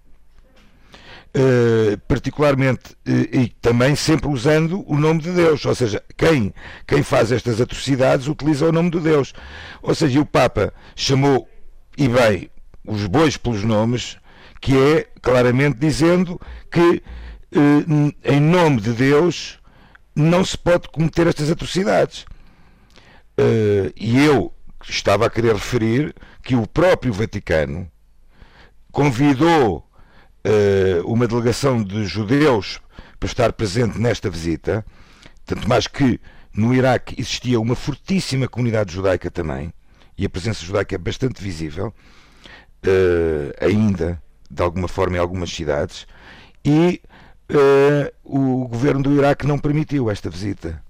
Uh, 1.38 1.98
particularmente 2.08 2.94
uh, 3.08 3.12
e 3.32 3.50
também 3.62 3.96
sempre 3.96 4.28
usando 4.28 4.84
o 4.92 4.98
nome 4.98 5.22
de 5.22 5.32
Deus, 5.32 5.64
ou 5.66 5.76
seja, 5.76 6.02
quem, 6.16 6.52
quem 6.88 7.04
faz 7.04 7.32
estas 7.32 7.62
atrocidades 7.62 8.28
utiliza 8.28 8.68
o 8.68 8.72
nome 8.72 8.90
de 8.90 9.00
Deus. 9.00 9.34
Ou 9.82 9.94
seja, 9.94 10.20
o 10.20 10.26
Papa 10.26 10.74
chamou, 10.96 11.48
e 11.96 12.08
bem, 12.08 12.50
os 12.84 13.06
bois 13.06 13.38
pelos 13.38 13.64
nomes, 13.64 14.18
que 14.60 14.76
é 14.76 15.08
claramente 15.22 15.78
dizendo 15.78 16.42
que 16.72 17.04
uh, 17.56 18.14
em 18.24 18.40
nome 18.40 18.82
de 18.82 18.94
Deus 18.94 19.60
não 20.16 20.44
se 20.44 20.58
pode 20.58 20.90
cometer 20.90 21.28
estas 21.28 21.52
atrocidades. 21.52 22.26
e 23.96 24.26
eu 24.26 24.52
estava 24.90 25.28
a 25.28 25.30
querer 25.30 25.54
referir 25.54 26.16
que 26.42 26.56
o 26.56 26.66
próprio 26.66 27.14
Vaticano 27.14 27.88
convidou 28.92 29.87
uma 31.06 31.28
delegação 31.28 31.84
de 31.84 32.06
judeus 32.06 32.80
para 33.20 33.28
estar 33.28 33.54
presente 33.54 34.00
nesta 34.00 34.30
visita, 34.30 34.86
tanto 35.46 35.68
mais 35.68 35.88
que 35.88 36.20
no 36.54 36.74
Iraque 36.74 37.16
existia 37.20 37.60
uma 37.60 37.76
fortíssima 37.76 38.48
comunidade 38.48 38.94
judaica 38.94 39.30
também, 39.30 39.74
e 40.18 40.26
a 40.26 40.30
presença 40.30 40.66
judaica 40.66 40.96
é 40.96 40.98
bastante 40.98 41.42
visível, 41.42 41.94
uh, 42.86 43.66
ainda, 43.66 44.22
de 44.50 44.64
alguma 44.64 44.88
forma, 44.88 45.18
em 45.18 45.20
algumas 45.20 45.52
cidades, 45.52 46.08
e 46.66 47.02
uh, 47.52 48.12
o 48.24 48.68
governo 48.68 49.04
do 49.04 49.16
Iraque 49.16 49.46
não 49.46 49.60
permitiu 49.60 50.10
esta 50.10 50.30
visita. 50.30 50.82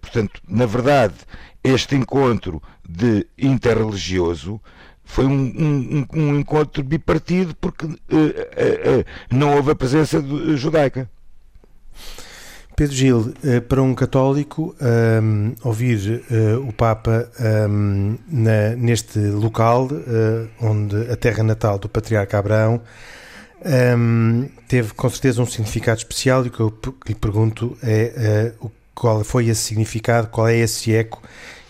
Portanto, 0.00 0.40
na 0.48 0.64
verdade, 0.64 1.16
este 1.62 1.94
encontro 1.94 2.62
de 2.88 3.26
interreligioso 3.36 4.58
foi 5.10 5.26
um, 5.26 5.32
um, 5.32 6.06
um 6.14 6.38
encontro 6.38 6.84
bipartido 6.84 7.54
porque 7.60 7.84
uh, 7.84 7.88
uh, 7.88 7.90
uh, 7.90 9.04
não 9.30 9.56
houve 9.56 9.72
a 9.72 9.74
presença 9.74 10.22
judaica. 10.56 11.10
Pedro 12.76 12.96
Gil, 12.96 13.34
para 13.68 13.82
um 13.82 13.94
católico, 13.94 14.74
um, 14.80 15.52
ouvir 15.62 16.22
o 16.66 16.72
Papa 16.72 17.30
um, 17.68 18.16
na, 18.26 18.70
neste 18.74 19.18
local, 19.18 19.86
onde 20.58 20.96
a 21.12 21.16
terra 21.16 21.42
natal 21.42 21.78
do 21.78 21.90
Patriarca 21.90 22.38
Abraão, 22.38 22.80
um, 23.98 24.48
teve 24.66 24.94
com 24.94 25.10
certeza 25.10 25.42
um 25.42 25.46
significado 25.46 25.98
especial 25.98 26.46
e 26.46 26.48
o 26.48 26.50
que 26.50 26.60
eu 26.60 26.74
lhe 27.06 27.14
pergunto 27.14 27.76
é 27.82 28.54
qual 28.94 29.24
foi 29.24 29.48
esse 29.48 29.60
significado, 29.60 30.28
qual 30.28 30.48
é 30.48 30.56
esse 30.56 30.94
eco 30.94 31.20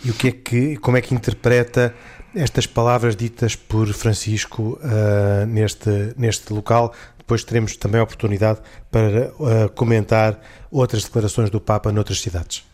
e 0.04 0.10
o 0.10 0.14
que 0.14 0.28
é 0.28 0.30
que, 0.30 0.76
como 0.76 0.96
é 0.96 1.00
que 1.00 1.12
interpreta 1.12 1.92
estas 2.34 2.66
palavras 2.66 3.16
ditas 3.16 3.56
por 3.56 3.92
Francisco 3.92 4.78
uh, 4.82 5.46
neste, 5.46 6.14
neste 6.16 6.52
local. 6.52 6.94
Depois 7.18 7.44
teremos 7.44 7.76
também 7.76 8.00
a 8.00 8.04
oportunidade 8.04 8.60
para 8.90 9.32
uh, 9.32 9.68
comentar 9.74 10.40
outras 10.70 11.04
declarações 11.04 11.50
do 11.50 11.60
Papa 11.60 11.92
noutras 11.92 12.20
cidades. 12.20 12.64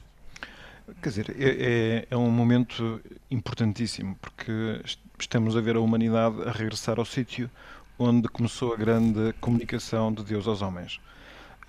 Quer 1.03 1.09
dizer, 1.09 1.37
é, 1.39 1.49
é, 1.49 2.07
é, 2.11 2.17
um 2.17 2.31
momento 2.31 3.01
importantíssimo, 3.31 4.17
porque 4.21 4.81
estamos 5.19 5.57
a 5.57 5.61
ver 5.61 5.77
a 5.77 5.81
humanidade 5.81 6.43
a 6.47 6.53
regressar 6.53 6.99
ao 6.99 7.05
sítio 7.05 7.51
onde 7.99 8.29
começou 8.29 8.73
a 8.73 8.77
grande 8.77 9.33
comunicação 9.41 10.13
de 10.13 10.23
Deus 10.23 10.47
aos 10.47 10.63
homens. 10.63 11.01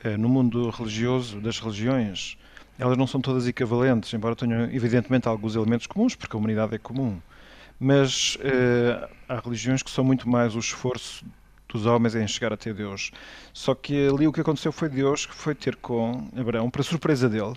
Eh, 0.03 0.17
no 0.17 0.27
mundo 0.27 0.69
religioso, 0.69 1.39
das 1.39 1.59
religiões, 1.59 2.37
elas 2.77 2.97
não 2.97 3.07
são 3.07 3.21
todas 3.21 3.47
equivalentes, 3.47 4.13
embora 4.13 4.35
tenham 4.35 4.63
evidentemente 4.71 5.27
alguns 5.27 5.55
elementos 5.55 5.87
comuns, 5.87 6.15
porque 6.15 6.35
a 6.35 6.39
humanidade 6.39 6.75
é 6.75 6.77
comum 6.77 7.19
mas 7.79 8.35
uh, 8.35 9.07
há 9.27 9.39
religiões 9.39 9.83
que 9.83 9.91
são 9.91 10.03
muito 10.03 10.27
mais 10.27 10.55
o 10.55 10.59
esforço 10.59 11.25
dos 11.67 11.85
homens 11.85 12.15
em 12.15 12.27
chegar 12.27 12.53
até 12.53 12.73
Deus. 12.73 13.11
Só 13.53 13.75
que 13.75 14.07
ali 14.07 14.27
o 14.27 14.31
que 14.31 14.41
aconteceu 14.41 14.71
foi 14.71 14.89
Deus 14.89 15.25
que 15.25 15.35
foi 15.35 15.53
ter 15.53 15.75
com 15.75 16.27
Abraão, 16.35 16.69
para 16.69 16.81
surpresa 16.83 17.29
dele, 17.29 17.55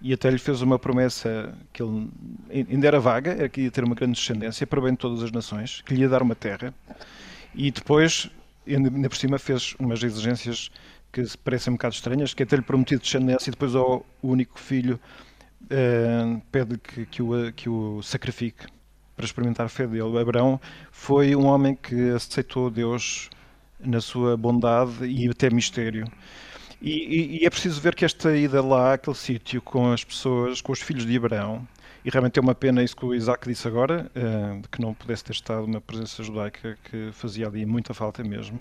e 0.00 0.12
até 0.12 0.30
lhe 0.30 0.38
fez 0.38 0.60
uma 0.62 0.78
promessa 0.78 1.54
que 1.72 1.82
ele 1.82 2.10
ainda 2.50 2.86
era 2.86 3.00
vaga, 3.00 3.32
era 3.32 3.48
que 3.48 3.62
ia 3.62 3.70
ter 3.70 3.84
uma 3.84 3.94
grande 3.94 4.18
descendência 4.18 4.66
para 4.66 4.80
bem 4.80 4.92
de 4.92 4.98
todas 4.98 5.22
as 5.22 5.30
nações, 5.30 5.82
que 5.82 5.94
lhe 5.94 6.02
ia 6.02 6.08
dar 6.08 6.22
uma 6.22 6.34
terra, 6.34 6.74
e 7.54 7.70
depois, 7.70 8.30
ainda 8.66 9.08
por 9.08 9.16
cima, 9.16 9.38
fez 9.38 9.74
umas 9.78 10.02
exigências 10.02 10.70
que 11.12 11.22
parecem 11.38 11.72
um 11.72 11.76
bocado 11.76 11.94
estranhas, 11.94 12.34
que 12.34 12.42
é 12.42 12.46
ter-lhe 12.46 12.62
prometido 12.62 13.00
descendência 13.00 13.48
e 13.48 13.52
depois 13.52 13.76
ao 13.76 14.04
único 14.20 14.58
filho 14.58 14.98
uh, 15.62 16.42
pede 16.50 16.76
que, 16.78 17.06
que, 17.06 17.22
o, 17.22 17.52
que 17.52 17.68
o 17.68 18.02
sacrifique 18.02 18.66
para 19.16 19.24
experimentar 19.24 19.66
a 19.66 19.68
fé 19.68 19.86
dele. 19.86 20.18
Abraão 20.18 20.60
foi 20.90 21.34
um 21.34 21.46
homem 21.46 21.74
que 21.74 22.10
aceitou 22.10 22.70
Deus 22.70 23.30
na 23.80 24.00
sua 24.00 24.36
bondade 24.36 25.04
e 25.04 25.28
até 25.28 25.50
mistério. 25.50 26.06
E, 26.80 26.90
e, 26.90 27.42
e, 27.42 27.46
é 27.46 27.50
preciso 27.50 27.80
ver 27.80 27.94
que 27.94 28.04
esta 28.04 28.36
ida 28.36 28.62
lá, 28.62 28.94
aquele 28.94 29.16
sítio, 29.16 29.62
com 29.62 29.92
as 29.92 30.04
pessoas, 30.04 30.60
com 30.60 30.72
os 30.72 30.80
filhos 30.80 31.06
de 31.06 31.16
Abraão, 31.16 31.66
e 32.04 32.10
realmente 32.10 32.38
é 32.38 32.42
uma 32.42 32.54
pena 32.54 32.82
isso 32.82 32.94
que 32.94 33.06
o 33.06 33.14
Isaac 33.14 33.48
disse 33.48 33.66
agora, 33.66 34.10
uh, 34.14 34.60
de 34.60 34.68
que 34.68 34.82
não 34.82 34.92
pudesse 34.92 35.24
ter 35.24 35.32
estado 35.32 35.64
uma 35.64 35.80
presença 35.80 36.22
judaica 36.22 36.76
que 36.84 37.10
fazia 37.12 37.46
ali 37.46 37.64
muita 37.64 37.94
falta 37.94 38.22
mesmo, 38.22 38.60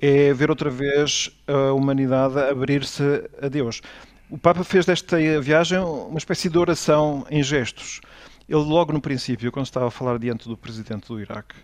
é 0.00 0.32
ver 0.32 0.50
outra 0.50 0.68
vez 0.68 1.30
a 1.46 1.72
humanidade 1.72 2.38
abrir-se 2.38 3.02
a 3.40 3.48
Deus. 3.48 3.80
O 4.28 4.36
Papa 4.36 4.64
fez 4.64 4.84
desta 4.84 5.16
viagem 5.40 5.78
uma 5.78 6.18
espécie 6.18 6.48
de 6.48 6.58
oração 6.58 7.24
em 7.30 7.42
gestos. 7.44 8.00
Ele, 8.48 8.58
logo 8.58 8.92
no 8.92 9.00
princípio, 9.00 9.50
quando 9.50 9.66
estava 9.66 9.88
a 9.88 9.90
falar 9.90 10.18
diante 10.18 10.48
do 10.48 10.56
presidente 10.56 11.08
do 11.08 11.20
Iraque, 11.20 11.56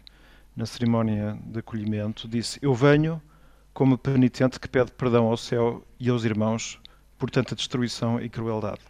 na 0.56 0.66
cerimónia 0.66 1.38
de 1.46 1.60
acolhimento, 1.60 2.28
disse: 2.28 2.58
Eu 2.60 2.74
venho 2.74 3.20
como 3.72 3.96
penitente 3.96 4.60
que 4.60 4.68
pede 4.68 4.92
perdão 4.92 5.26
ao 5.26 5.36
céu 5.36 5.84
e 5.98 6.10
aos 6.10 6.24
irmãos 6.24 6.78
por 7.18 7.30
tanta 7.30 7.54
destruição 7.54 8.20
e 8.20 8.28
crueldade. 8.28 8.80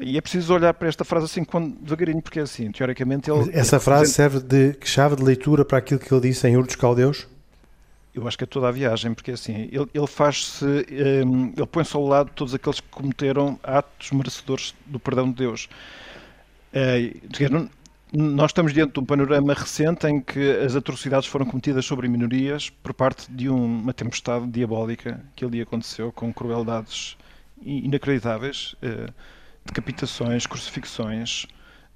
E 0.00 0.16
é 0.16 0.20
preciso 0.20 0.54
olhar 0.54 0.72
para 0.72 0.88
esta 0.88 1.04
frase 1.04 1.26
assim 1.26 1.44
quando, 1.44 1.76
devagarinho, 1.80 2.22
porque 2.22 2.40
é 2.40 2.42
assim, 2.42 2.70
teoricamente 2.70 3.30
ele. 3.30 3.50
Essa 3.52 3.78
frase 3.78 4.12
serve 4.12 4.40
de 4.40 4.76
chave 4.84 5.16
de 5.16 5.22
leitura 5.22 5.64
para 5.64 5.78
aquilo 5.78 6.00
que 6.00 6.12
ele 6.12 6.20
disse 6.20 6.46
em 6.48 6.56
Urdos 6.56 6.76
Caldeus? 6.76 7.28
Eu 8.14 8.28
acho 8.28 8.36
que 8.36 8.44
é 8.44 8.46
toda 8.46 8.68
a 8.68 8.70
viagem, 8.70 9.14
porque 9.14 9.30
é 9.30 9.34
assim, 9.34 9.68
ele, 9.72 9.88
ele 9.92 10.06
faz-se, 10.06 10.66
ehm, 10.66 11.52
ele 11.56 11.66
põe-se 11.66 11.96
ao 11.96 12.06
lado 12.06 12.28
de 12.28 12.34
todos 12.34 12.54
aqueles 12.54 12.80
que 12.80 12.88
cometeram 12.90 13.58
atos 13.62 14.10
merecedores 14.12 14.74
do 14.86 15.00
perdão 15.00 15.30
de 15.30 15.36
Deus. 15.36 15.68
É, 16.72 17.12
nós 18.12 18.50
estamos 18.50 18.72
diante 18.72 18.94
de 18.94 19.00
um 19.00 19.04
panorama 19.04 19.52
recente 19.52 20.06
em 20.06 20.20
que 20.20 20.52
as 20.64 20.74
atrocidades 20.74 21.28
foram 21.28 21.44
cometidas 21.44 21.84
sobre 21.84 22.08
minorias 22.08 22.70
por 22.70 22.94
parte 22.94 23.30
de 23.30 23.48
uma 23.48 23.92
tempestade 23.92 24.46
diabólica 24.46 25.22
que 25.36 25.44
ali 25.44 25.60
aconteceu 25.60 26.10
com 26.12 26.32
crueldades 26.32 27.16
inacreditáveis, 27.62 28.74
é, 28.82 29.08
decapitações, 29.64 30.46
crucifixões, 30.46 31.46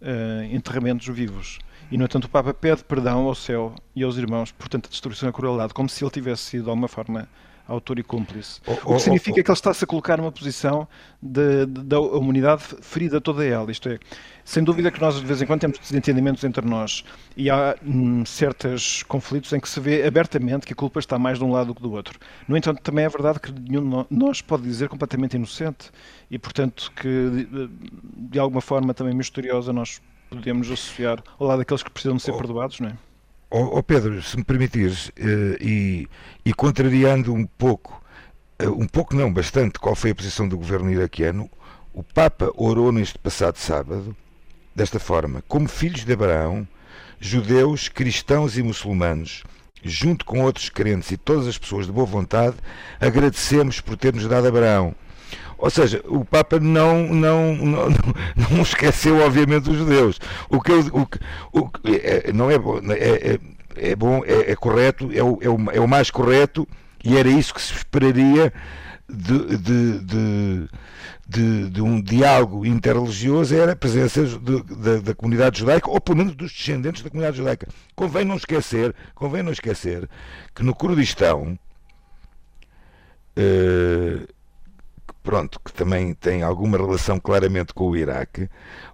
é, 0.00 0.48
enterramentos 0.52 1.06
vivos. 1.08 1.58
E, 1.90 1.96
no 1.96 2.04
entanto, 2.04 2.24
o 2.24 2.28
Papa 2.28 2.52
pede 2.52 2.84
perdão 2.84 3.26
ao 3.26 3.34
céu 3.34 3.74
e 3.94 4.02
aos 4.02 4.16
irmãos 4.16 4.52
por 4.52 4.68
tanta 4.68 4.88
destruição 4.88 5.28
e 5.28 5.32
crueldade, 5.32 5.72
como 5.72 5.88
se 5.88 6.04
ele 6.04 6.10
tivesse 6.10 6.42
sido, 6.42 6.64
de 6.64 6.70
alguma 6.70 6.88
forma, 6.88 7.28
autor 7.66 7.98
e 7.98 8.02
cúmplice. 8.02 8.60
Oh, 8.66 8.72
oh, 8.84 8.92
o 8.92 8.96
que 8.96 9.02
significa 9.02 9.40
oh, 9.40 9.44
que 9.44 9.50
ele 9.50 9.56
está-se 9.56 9.84
a 9.84 9.86
colocar 9.86 10.16
numa 10.18 10.32
posição 10.32 10.86
de, 11.22 11.66
de, 11.66 11.82
da 11.82 12.00
humanidade 12.00 12.62
ferida 12.80 13.20
toda 13.20 13.44
ela. 13.44 13.70
Isto 13.70 13.88
é, 13.88 13.98
sem 14.44 14.62
dúvida 14.62 14.90
que 14.90 15.00
nós 15.00 15.16
de 15.16 15.24
vez 15.24 15.42
em 15.42 15.46
quando 15.46 15.60
temos 15.60 15.78
desentendimentos 15.78 16.44
entre 16.44 16.64
nós 16.66 17.04
e 17.36 17.50
há 17.50 17.76
hum, 17.84 18.24
certos 18.24 19.02
conflitos 19.02 19.52
em 19.52 19.60
que 19.60 19.68
se 19.68 19.80
vê 19.80 20.06
abertamente 20.06 20.66
que 20.66 20.72
a 20.72 20.76
culpa 20.76 21.00
está 21.00 21.18
mais 21.18 21.38
de 21.38 21.44
um 21.44 21.52
lado 21.52 21.68
do 21.68 21.74
que 21.74 21.82
do 21.82 21.92
outro. 21.92 22.18
No 22.46 22.56
entanto, 22.56 22.80
também 22.82 23.04
é 23.04 23.08
verdade 23.08 23.40
que 23.40 23.52
nenhum 23.52 24.04
de 24.04 24.06
nós 24.10 24.40
pode 24.40 24.62
dizer 24.62 24.88
completamente 24.88 25.34
inocente 25.34 25.90
e, 26.30 26.38
portanto, 26.38 26.92
que 26.94 27.08
de, 27.08 27.70
de 28.30 28.38
alguma 28.38 28.60
forma 28.60 28.94
também 28.94 29.14
misteriosa 29.14 29.72
nós 29.72 30.00
podemos 30.30 30.70
associar 30.70 31.22
ao 31.38 31.46
lado 31.46 31.58
daqueles 31.58 31.82
que 31.82 31.90
precisam 31.90 32.16
de 32.16 32.22
ser 32.22 32.32
oh. 32.32 32.36
perdoados, 32.36 32.80
não 32.80 32.88
é? 32.88 33.05
Oh, 33.58 33.78
oh 33.78 33.82
Pedro, 33.82 34.22
se 34.22 34.36
me 34.36 34.44
permitires, 34.44 35.08
uh, 35.08 35.56
e, 35.58 36.06
e, 36.44 36.52
contrariando 36.52 37.32
um 37.32 37.46
pouco, 37.46 38.02
uh, 38.62 38.68
um 38.68 38.86
pouco 38.86 39.16
não, 39.16 39.32
bastante, 39.32 39.78
qual 39.78 39.94
foi 39.94 40.10
a 40.10 40.14
posição 40.14 40.46
do 40.46 40.58
governo 40.58 40.92
iraquiano, 40.92 41.48
o 41.94 42.02
Papa 42.02 42.52
orou 42.54 42.92
neste 42.92 43.18
passado 43.18 43.56
sábado, 43.56 44.14
desta 44.74 44.98
forma: 44.98 45.42
como 45.48 45.66
filhos 45.70 46.04
de 46.04 46.12
Abraão, 46.12 46.68
judeus, 47.18 47.88
cristãos 47.88 48.58
e 48.58 48.62
muçulmanos, 48.62 49.42
junto 49.82 50.26
com 50.26 50.42
outros 50.42 50.68
crentes 50.68 51.10
e 51.10 51.16
todas 51.16 51.46
as 51.46 51.56
pessoas 51.56 51.86
de 51.86 51.92
boa 51.92 52.04
vontade, 52.04 52.56
agradecemos 53.00 53.80
por 53.80 53.96
ter-nos 53.96 54.28
dado 54.28 54.48
Abraão 54.48 54.94
ou 55.58 55.70
seja, 55.70 56.02
o 56.06 56.24
Papa 56.24 56.60
não, 56.60 57.06
não, 57.08 57.56
não, 57.56 57.88
não 58.50 58.62
esqueceu, 58.62 59.18
obviamente, 59.24 59.70
os 59.70 59.76
judeus. 59.76 60.18
O 60.48 60.60
que, 60.60 60.72
o, 60.72 61.08
o, 61.52 61.70
é, 61.84 62.32
não 62.32 62.50
é 62.50 62.58
bom, 62.58 62.80
é, 62.92 63.32
é, 63.32 63.38
é 63.76 63.96
bom, 63.96 64.22
é, 64.24 64.52
é, 64.52 64.56
correto, 64.56 65.10
é 65.12 65.22
o, 65.22 65.38
é, 65.40 65.48
o, 65.48 65.70
é 65.72 65.80
o 65.80 65.88
mais 65.88 66.10
correto 66.10 66.66
e 67.04 67.16
era 67.16 67.28
isso 67.28 67.54
que 67.54 67.62
se 67.62 67.72
esperaria 67.72 68.52
de, 69.08 69.56
de, 69.56 69.98
de, 70.00 70.68
de, 71.28 71.70
de 71.70 71.82
um 71.82 72.00
diálogo 72.00 72.66
interreligioso 72.66 73.54
era 73.54 73.72
a 73.72 73.76
presença 73.76 74.24
de, 74.24 75.00
da 75.00 75.14
comunidade 75.14 75.60
judaica, 75.60 75.88
ou 75.88 76.00
pelo 76.00 76.18
menos 76.18 76.34
dos 76.34 76.52
descendentes 76.52 77.02
da 77.02 77.10
comunidade 77.10 77.36
judaica. 77.36 77.68
Convém 77.94 78.24
não 78.24 78.36
esquecer, 78.36 78.94
convém 79.14 79.42
não 79.42 79.52
esquecer 79.52 80.08
que 80.54 80.62
no 80.62 80.74
Kurdistão 80.74 81.58
uh, 83.38 84.35
pronto, 85.26 85.60
que 85.62 85.72
também 85.72 86.14
tem 86.14 86.44
alguma 86.44 86.78
relação 86.78 87.18
claramente 87.18 87.74
com 87.74 87.90
o 87.90 87.96
Iraque, 87.96 88.48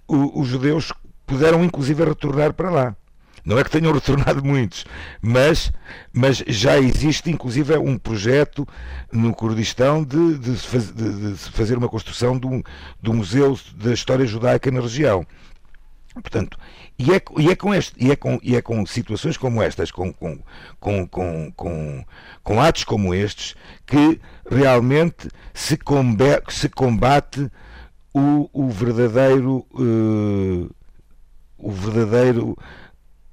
o, 0.08 0.40
os 0.40 0.48
judeus 0.48 0.90
puderam 1.26 1.62
inclusive 1.62 2.02
retornar 2.02 2.54
para 2.54 2.70
lá. 2.70 2.96
Não 3.44 3.58
é 3.58 3.64
que 3.64 3.70
tenham 3.70 3.92
retornado 3.92 4.42
muitos, 4.42 4.86
mas, 5.20 5.70
mas 6.10 6.42
já 6.46 6.78
existe 6.78 7.30
inclusive 7.30 7.76
um 7.76 7.98
projeto 7.98 8.66
no 9.12 9.34
Kurdistão 9.34 10.02
de, 10.02 10.38
de, 10.38 10.52
de, 10.52 11.32
de 11.32 11.38
fazer 11.50 11.76
uma 11.76 11.88
construção 11.88 12.38
de 12.38 12.46
um, 12.46 12.62
de 13.02 13.10
um 13.10 13.14
museu 13.14 13.58
da 13.74 13.92
história 13.92 14.24
judaica 14.24 14.70
na 14.70 14.80
região. 14.80 15.26
Portanto, 16.14 16.58
e 16.98 17.12
é, 17.12 17.22
e 17.38 17.50
é, 17.50 17.56
com, 17.56 17.74
este, 17.74 17.94
e 17.98 18.10
é, 18.10 18.16
com, 18.16 18.38
e 18.42 18.54
é 18.54 18.62
com 18.62 18.84
situações 18.84 19.36
como 19.36 19.62
estas, 19.62 19.90
com, 19.90 20.12
com, 20.12 20.38
com, 20.78 21.06
com, 21.06 21.52
com, 21.52 22.04
com 22.42 22.60
atos 22.60 22.84
como 22.84 23.14
estes, 23.14 23.54
que 23.86 24.20
realmente 24.48 25.28
se 25.54 25.76
combate, 25.76 26.52
se 26.52 26.68
combate 26.68 27.50
o, 28.12 28.50
o 28.52 28.68
verdadeiro 28.68 29.66
uh, 29.72 30.70
o 31.56 31.70
verdadeiro 31.70 32.58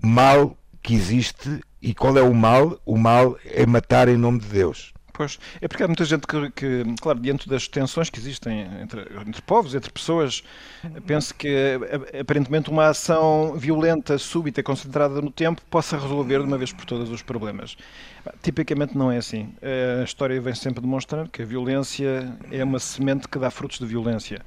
mal 0.01 0.55
que 0.81 0.93
existe 0.93 1.59
e 1.81 1.93
qual 1.93 2.17
é 2.17 2.21
o 2.21 2.33
mal? 2.33 2.79
O 2.85 2.97
mal 2.97 3.37
é 3.43 3.65
matar 3.65 4.07
em 4.07 4.17
nome 4.17 4.39
de 4.39 4.47
Deus. 4.47 4.93
Pois, 5.19 5.37
é 5.59 5.67
porque 5.67 5.83
há 5.83 5.87
muita 5.87 6.05
gente 6.05 6.25
que, 6.25 6.49
que 6.51 6.95
claro, 7.01 7.19
diante 7.19 7.49
das 7.49 7.67
tensões 7.67 8.09
que 8.09 8.17
existem 8.17 8.61
entre, 8.81 9.01
entre 9.27 9.41
povos, 9.41 9.75
entre 9.75 9.91
pessoas, 9.91 10.41
penso 11.05 11.35
que 11.35 11.77
aparentemente 12.17 12.69
uma 12.69 12.87
ação 12.87 13.53
violenta, 13.57 14.17
súbita, 14.17 14.63
concentrada 14.63 15.21
no 15.21 15.29
tempo, 15.29 15.61
possa 15.69 15.97
resolver 15.97 16.39
de 16.39 16.45
uma 16.45 16.57
vez 16.57 16.71
por 16.71 16.85
todas 16.85 17.09
os 17.09 17.21
problemas. 17.21 17.75
Tipicamente 18.41 18.97
não 18.97 19.11
é 19.11 19.17
assim. 19.17 19.53
A 19.99 20.05
história 20.05 20.39
vem 20.39 20.55
sempre 20.55 20.79
demonstrando 20.79 21.29
que 21.29 21.41
a 21.41 21.45
violência 21.45 22.33
é 22.49 22.63
uma 22.63 22.79
semente 22.79 23.27
que 23.27 23.37
dá 23.37 23.51
frutos 23.51 23.77
de 23.77 23.85
violência. 23.85 24.39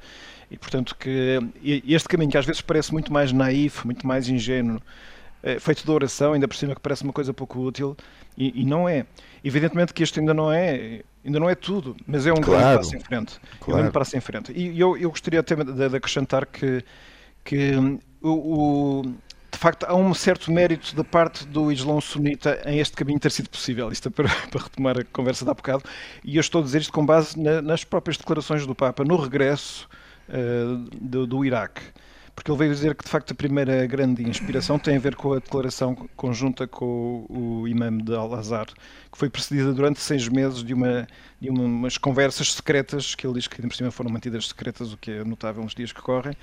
E, 0.51 0.57
portanto, 0.57 0.97
que 0.99 1.39
este 1.87 2.09
caminho 2.09 2.31
que 2.31 2.39
às 2.39 2.47
vezes 2.47 2.63
parece 2.63 2.93
muito 2.93 3.13
mais 3.13 3.31
naif, 3.31 3.85
muito 3.85 4.07
mais 4.07 4.27
ingênuo, 4.27 4.81
feito 5.61 5.85
de 5.85 5.91
oração, 5.91 6.33
ainda 6.33 6.47
por 6.47 6.57
cima 6.57 6.75
que 6.75 6.81
parece 6.81 7.03
uma 7.03 7.13
coisa 7.13 7.35
pouco 7.35 7.61
útil, 7.61 7.97
e, 8.37 8.63
e, 8.63 8.65
não 8.65 8.89
é. 8.89 9.05
Evidentemente 9.43 9.93
que 9.93 10.03
isto 10.03 10.21
ainda 10.21 10.33
não 10.33 10.53
é, 10.53 11.03
ainda 11.25 11.41
não 11.41 11.51
é 11.51 11.55
tudo, 11.55 11.97
mas 12.07 12.27
é 12.27 12.33
um 12.33 12.37
claro, 12.37 12.61
grande 12.61 12.77
passo 12.77 12.97
em 12.97 13.01
frente. 13.01 13.41
Claro. 13.41 13.71
É 13.71 13.75
um 13.75 13.77
grande 13.79 13.93
passo 13.93 14.17
em 14.17 14.21
frente. 14.21 14.53
E 14.53 14.79
eu, 14.79 14.97
eu 14.97 15.11
gostaria 15.11 15.41
até 15.41 15.57
de, 15.57 15.89
de 15.89 15.97
acrescentar 15.97 16.47
que, 16.47 16.85
que 17.45 17.73
o, 18.21 18.31
o, 18.31 19.03
de 19.03 19.59
facto 19.59 19.85
há 19.85 19.95
um 19.95 20.15
certo 20.15 20.51
mérito 20.51 20.95
da 20.95 21.05
parte 21.05 21.47
do 21.47 21.73
Islão 21.73 22.01
sunita 22.01 22.63
em 22.65 22.79
este 22.79 22.97
caminho 22.97 23.19
ter 23.19 23.33
sido 23.33 23.51
possível. 23.51 23.91
Isto 23.91 24.09
é 24.09 24.11
para, 24.13 24.29
para 24.51 24.63
retomar 24.63 24.99
a 24.99 25.05
conversa 25.05 25.45
de 25.45 25.51
há 25.51 25.55
bocado. 25.55 25.83
E 26.25 26.37
eu 26.37 26.41
estou 26.41 26.61
a 26.61 26.65
dizer 26.65 26.81
isto 26.81 26.93
com 26.93 27.05
base 27.05 27.39
na, 27.39 27.61
nas 27.61 27.85
próprias 27.85 28.17
declarações 28.17 28.65
do 28.67 28.75
Papa 28.75 29.05
no 29.05 29.17
regresso 29.17 29.89
uh, 30.29 30.77
do, 31.01 31.27
do 31.27 31.45
Iraque 31.45 31.83
porque 32.35 32.51
ele 32.51 32.59
veio 32.59 32.73
dizer 32.73 32.95
que 32.95 33.05
de 33.05 33.11
facto 33.11 33.33
a 33.33 33.35
primeira 33.35 33.87
grande 33.87 34.23
inspiração 34.23 34.79
tem 34.79 34.97
a 34.97 35.01
ver 35.01 35.15
com 35.15 35.33
a 35.33 35.37
declaração 35.37 35.95
conjunta 36.17 36.67
com 36.67 37.27
o, 37.29 37.69
imã 37.69 37.97
de 37.97 38.15
Al-Azhar, 38.15 38.67
que 38.67 39.19
foi 39.19 39.29
precedida 39.29 39.73
durante 39.73 40.01
seis 40.01 40.29
meses 40.29 40.65
de, 40.65 40.73
uma, 40.73 41.07
de 41.41 41.51
uma, 41.51 41.65
umas 41.65 41.99
conversas 41.99 42.55
secretas, 42.55 43.15
que 43.15 43.27
ele 43.27 43.35
diz 43.35 43.47
que 43.47 43.57
ainda 43.61 43.69
por 43.69 43.77
cima 43.77 43.91
foram 43.91 44.11
mantidas 44.11 44.49
secretas, 44.49 44.93
o 44.93 44.97
que 44.97 45.11
é 45.11 45.25
notável 45.25 45.63
nos 45.63 45.75
dias 45.75 45.93
que 45.93 46.01
correm, 46.01 46.35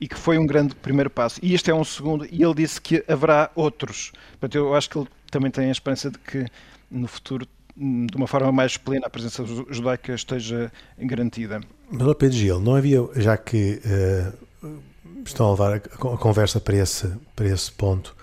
e 0.00 0.08
que 0.08 0.16
foi 0.16 0.36
um 0.36 0.46
grande 0.46 0.74
primeiro 0.74 1.08
passo. 1.08 1.40
E 1.42 1.54
este 1.54 1.70
é 1.70 1.74
um 1.74 1.84
segundo, 1.84 2.26
e 2.30 2.42
ele 2.42 2.54
disse 2.54 2.80
que 2.80 3.04
haverá 3.08 3.50
outros. 3.54 4.12
Portanto, 4.32 4.56
eu 4.56 4.74
acho 4.74 4.90
que 4.90 4.98
ele 4.98 5.08
também 5.30 5.50
tem 5.50 5.68
a 5.68 5.72
esperança 5.72 6.10
de 6.10 6.18
que 6.18 6.46
no 6.90 7.06
futuro 7.06 7.46
de 7.76 8.16
uma 8.16 8.26
forma 8.26 8.50
mais 8.50 8.78
plena 8.78 9.06
a 9.06 9.10
presença 9.10 9.44
judaica 9.68 10.14
esteja 10.14 10.72
garantida. 10.98 11.60
Mas, 11.90 12.14
Pedro 12.14 12.36
Gil, 12.36 12.58
não 12.58 12.74
havia, 12.74 13.06
já 13.16 13.36
que 13.36 13.80
uh, 14.62 14.78
estão 15.24 15.46
a 15.46 15.50
levar 15.50 15.74
a, 15.76 16.16
conversa 16.16 16.60
para 16.60 16.76
esse, 16.76 17.10
para 17.34 17.46
esse 17.46 17.70
ponto. 17.72 18.14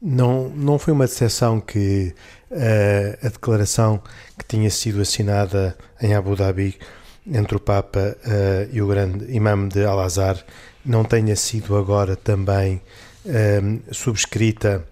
Não, 0.00 0.48
não 0.48 0.78
foi 0.78 0.92
uma 0.92 1.06
decepção 1.06 1.60
que 1.60 2.12
uh, 2.50 3.26
a 3.26 3.28
declaração 3.28 4.02
que 4.36 4.44
tinha 4.44 4.68
sido 4.68 5.00
assinada 5.00 5.76
em 6.00 6.14
Abu 6.14 6.34
Dhabi 6.34 6.76
entre 7.24 7.56
o 7.56 7.60
Papa 7.60 8.16
uh, 8.18 8.68
e 8.72 8.82
o 8.82 8.88
grande 8.88 9.32
imã 9.32 9.68
de 9.68 9.84
Al-Azhar 9.84 10.44
não 10.84 11.04
tenha 11.04 11.36
sido 11.36 11.76
agora 11.76 12.16
também 12.16 12.82
uh, 13.24 13.94
subscrita 13.94 14.84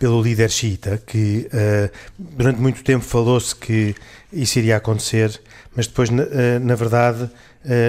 pelo 0.00 0.20
líder 0.20 0.50
xiita, 0.50 1.00
que 1.06 1.48
durante 2.18 2.60
muito 2.60 2.82
tempo 2.82 3.04
falou-se 3.04 3.54
que 3.54 3.94
isso 4.32 4.58
iria 4.58 4.78
acontecer, 4.78 5.40
mas 5.76 5.86
depois, 5.86 6.10
na, 6.10 6.24
na 6.60 6.74
verdade, 6.74 7.30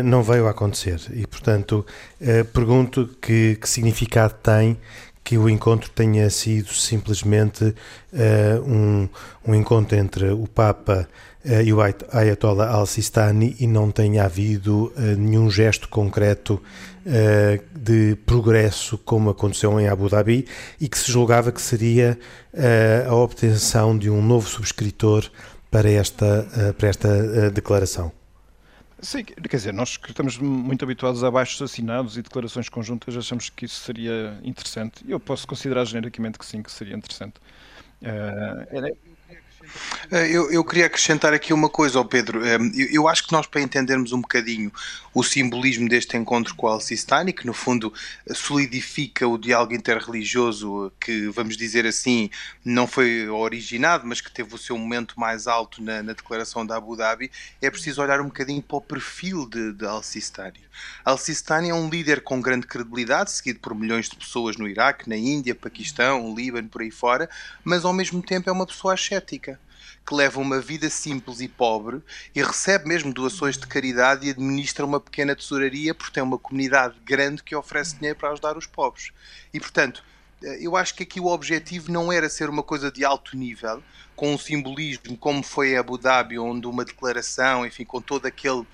não 0.04 0.22
veio 0.22 0.48
a 0.48 0.52
acontecer. 0.52 1.00
E, 1.14 1.26
portanto, 1.26 1.86
eh, 2.22 2.44
pergunto 2.44 3.10
que, 3.22 3.56
que 3.56 3.68
significado 3.70 4.36
tem 4.42 4.78
que 5.24 5.38
o 5.38 5.50
encontro 5.50 5.90
tenha 5.90 6.30
sido 6.30 6.74
simplesmente 6.74 7.64
uh, 7.64 8.62
um, 8.68 9.08
um 9.48 9.56
encontro 9.56 9.98
entre 9.98 10.32
o 10.32 10.46
Papa 10.48 11.08
e 11.66 11.74
o 11.74 11.80
Ayatollah 11.82 12.70
al-Sistani 12.70 13.56
e 13.60 13.68
não 13.68 13.92
tenha 13.92 14.24
havido 14.24 14.94
nenhum 15.18 15.52
gesto 15.52 15.90
concreto 15.90 16.62
de 17.76 18.16
progresso 18.26 18.98
como 19.00 19.30
aconteceu 19.30 19.78
em 19.78 19.90
Abu 19.90 20.08
Dhabi 20.08 20.48
e 20.80 20.88
que 20.88 20.98
se 20.98 21.12
julgava 21.12 21.52
que 21.52 21.62
seria 21.62 22.18
a 23.06 23.14
obtenção 23.14 23.98
de 23.98 24.10
um 24.10 24.22
novo 24.22 24.48
subscritor 24.48 25.30
para 25.70 25.90
esta, 25.90 26.48
para 26.78 26.88
esta 26.88 27.52
declaração. 27.52 28.23
Sim, 29.04 29.24
quer 29.26 29.58
dizer, 29.58 29.74
nós 29.74 29.98
que 29.98 30.12
estamos 30.12 30.38
muito 30.38 30.84
habituados 30.86 31.24
a 31.26 31.30
baixos 31.30 31.62
assinados 31.62 32.18
e 32.18 32.22
declarações 32.22 32.70
conjuntas, 32.70 33.18
achamos 33.18 33.50
que 33.50 33.66
isso 33.66 33.82
seria 33.82 34.40
interessante. 34.44 35.04
Eu 35.08 35.20
posso 35.20 35.46
considerar 35.46 35.84
genericamente 35.84 36.40
que 36.40 36.46
sim, 36.46 36.64
que 36.64 36.72
seria 36.72 36.96
interessante. 36.96 37.36
Uh, 38.02 39.13
eu, 40.12 40.52
eu, 40.52 40.64
queria 40.64 40.86
acrescentar 40.86 41.34
aqui 41.34 41.54
uma 41.54 41.70
coisa 41.70 41.98
ao 41.98 42.06
Pedro. 42.06 42.46
Eh, 42.46 42.58
eu, 42.76 42.88
eu, 42.92 43.08
acho 43.08 43.26
que 43.26 43.32
nós, 43.32 43.48
para 43.48 43.62
entendermos 43.62 44.12
um 44.12 44.22
bocadinho 44.22 44.72
o 45.14 45.24
simbolismo 45.24 45.88
deste 45.88 46.18
encontro 46.18 46.56
com 46.56 46.68
Al-Sistani, 46.68 47.34
que 47.34 47.46
no 47.46 47.54
fundo 47.54 47.94
solidifica 48.34 49.28
o 49.28 49.38
diálogo 49.38 49.74
interreligioso, 49.74 50.92
que 51.00 51.28
vamos 51.30 51.56
dizer 51.56 51.86
assim, 51.86 52.30
não 52.64 52.88
foi 52.88 53.30
originado, 53.30 54.06
mas 54.06 54.22
que 54.22 54.32
teve 54.32 54.54
o 54.54 54.58
seu 54.58 54.78
momento 54.78 55.20
mais 55.20 55.48
alto 55.48 55.82
na, 55.82 56.02
na 56.02 56.14
declaração 56.14 56.66
da 56.66 56.78
Abu 56.78 56.96
Dhabi, 56.96 57.32
é 57.62 57.70
preciso 57.70 58.02
olhar 58.02 58.20
um 58.22 58.26
bocadinho 58.26 58.62
para 58.62 58.78
o 58.78 58.82
perfil 58.82 59.48
de, 59.48 59.74
de 59.74 59.86
Al-Sistani. 59.86 60.60
Al-Sistani 61.06 61.70
é 61.70 61.74
um 61.74 61.90
líder 61.90 62.22
com 62.22 62.42
grande 62.42 62.66
credibilidade, 62.66 63.32
seguido 63.32 63.60
por 63.60 63.76
milhões 63.76 64.10
de 64.10 64.16
pessoas 64.16 64.58
no 64.58 64.68
Iraque, 64.68 65.08
na 65.08 65.16
Índia, 65.16 65.54
Paquistão, 65.54 66.34
Líbano, 66.36 66.68
por 66.68 66.82
aí 66.82 66.92
fora, 66.92 67.30
mas 67.64 67.86
ao 67.86 67.94
mesmo 67.94 68.22
tempo 68.22 68.50
é 68.50 68.54
uma 68.54 68.66
pessoa 68.66 68.94
ascética 68.96 69.53
que 70.06 70.14
leva 70.14 70.40
uma 70.40 70.60
vida 70.60 70.90
simples 70.90 71.40
e 71.40 71.48
pobre 71.48 72.02
e 72.36 72.44
recebe 72.44 72.88
mesmo 72.88 73.14
doações 73.14 73.58
de 73.58 73.66
caridade 73.66 74.28
e 74.28 74.32
administra 74.32 74.86
uma 74.86 75.00
pequena 75.00 75.36
tesouraria 75.36 75.96
porque 75.96 76.14
tem 76.14 76.24
uma 76.24 76.38
comunidade 76.38 76.96
grande 77.06 77.42
que 77.42 77.56
oferece 77.56 77.96
dinheiro 77.96 78.20
para 78.20 78.32
ajudar 78.32 78.58
os 78.58 78.66
pobres. 78.66 79.12
E 79.54 79.60
portanto, 79.60 80.04
eh, 80.44 80.58
eu 80.62 80.76
acho 80.76 80.94
que 80.94 81.04
aqui 81.04 81.20
o 81.20 81.28
objetivo 81.28 81.92
não 81.92 82.12
era 82.12 82.30
ser 82.30 82.50
uma 82.50 82.64
coisa 82.64 82.92
de 82.92 83.06
alto 83.06 83.38
nível, 83.38 83.82
com 84.16 84.34
um 84.34 84.38
simbolismo 84.38 85.18
como 85.18 85.42
foi 85.42 85.76
Abu 85.76 85.98
Dhabi, 85.98 86.38
onde 86.38 86.68
uma 86.68 86.86
declaração, 86.86 87.66
enfim, 87.66 87.86
com 87.86 88.02
todo 88.02 88.26
aquele 88.26 88.66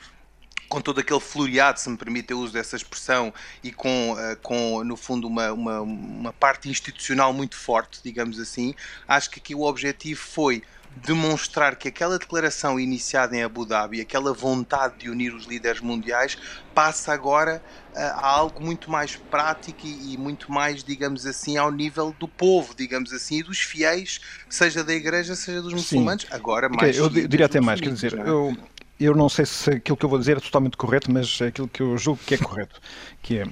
com 0.67 0.79
todo 0.79 0.99
aquele 0.99 1.19
floreado, 1.19 1.79
se 1.79 1.89
me 1.89 1.97
permite 1.97 2.31
o 2.31 2.39
uso 2.39 2.53
dessa 2.53 2.75
expressão, 2.75 3.33
e 3.63 3.71
com, 3.71 4.13
uh, 4.13 4.37
com 4.43 4.83
no 4.83 4.95
fundo, 4.95 5.27
uma, 5.27 5.51
uma, 5.51 5.81
uma 5.81 6.31
parte 6.31 6.69
institucional 6.69 7.33
muito 7.33 7.55
forte, 7.55 7.99
digamos 8.03 8.39
assim, 8.39 8.75
acho 9.07 9.31
que 9.31 9.39
aqui 9.39 9.55
o 9.55 9.63
objetivo 9.63 10.21
foi 10.21 10.61
demonstrar 10.95 11.75
que 11.75 11.87
aquela 11.87 12.17
declaração 12.17 12.79
iniciada 12.79 13.35
em 13.35 13.43
Abu 13.43 13.65
Dhabi, 13.65 14.01
aquela 14.01 14.33
vontade 14.33 14.95
de 14.99 15.09
unir 15.09 15.33
os 15.33 15.45
líderes 15.45 15.81
mundiais, 15.81 16.37
passa 16.73 17.13
agora 17.13 17.63
a, 17.95 18.01
a 18.01 18.27
algo 18.27 18.61
muito 18.61 18.91
mais 18.91 19.15
prático 19.15 19.85
e, 19.85 20.17
muito 20.17 20.51
mais, 20.51 20.83
digamos 20.83 21.25
assim, 21.25 21.57
ao 21.57 21.71
nível 21.71 22.13
do 22.19 22.27
povo, 22.27 22.73
digamos 22.75 23.13
assim, 23.13 23.39
e 23.39 23.43
dos 23.43 23.59
fiéis, 23.59 24.19
seja 24.49 24.83
da 24.83 24.93
igreja, 24.93 25.35
seja 25.35 25.61
dos 25.61 25.73
muçulmanos. 25.73 26.23
Sim. 26.23 26.27
Agora, 26.31 26.69
mais. 26.69 26.97
Eu 26.97 27.09
diria 27.09 27.45
até 27.45 27.61
mais, 27.61 27.79
quer 27.79 27.93
dizer, 27.93 28.17
é? 28.17 28.21
eu, 28.21 28.55
eu 28.99 29.15
não 29.15 29.29
sei 29.29 29.45
se 29.45 29.69
aquilo 29.69 29.95
que 29.95 30.05
eu 30.05 30.09
vou 30.09 30.19
dizer 30.19 30.37
é 30.37 30.39
totalmente 30.39 30.75
correto, 30.75 31.11
mas 31.11 31.39
é 31.41 31.47
aquilo 31.47 31.67
que 31.67 31.81
eu 31.81 31.97
julgo 31.97 32.19
que 32.25 32.35
é 32.35 32.37
correto, 32.37 32.81
que 33.21 33.39
é 33.39 33.45
uh, 33.45 33.51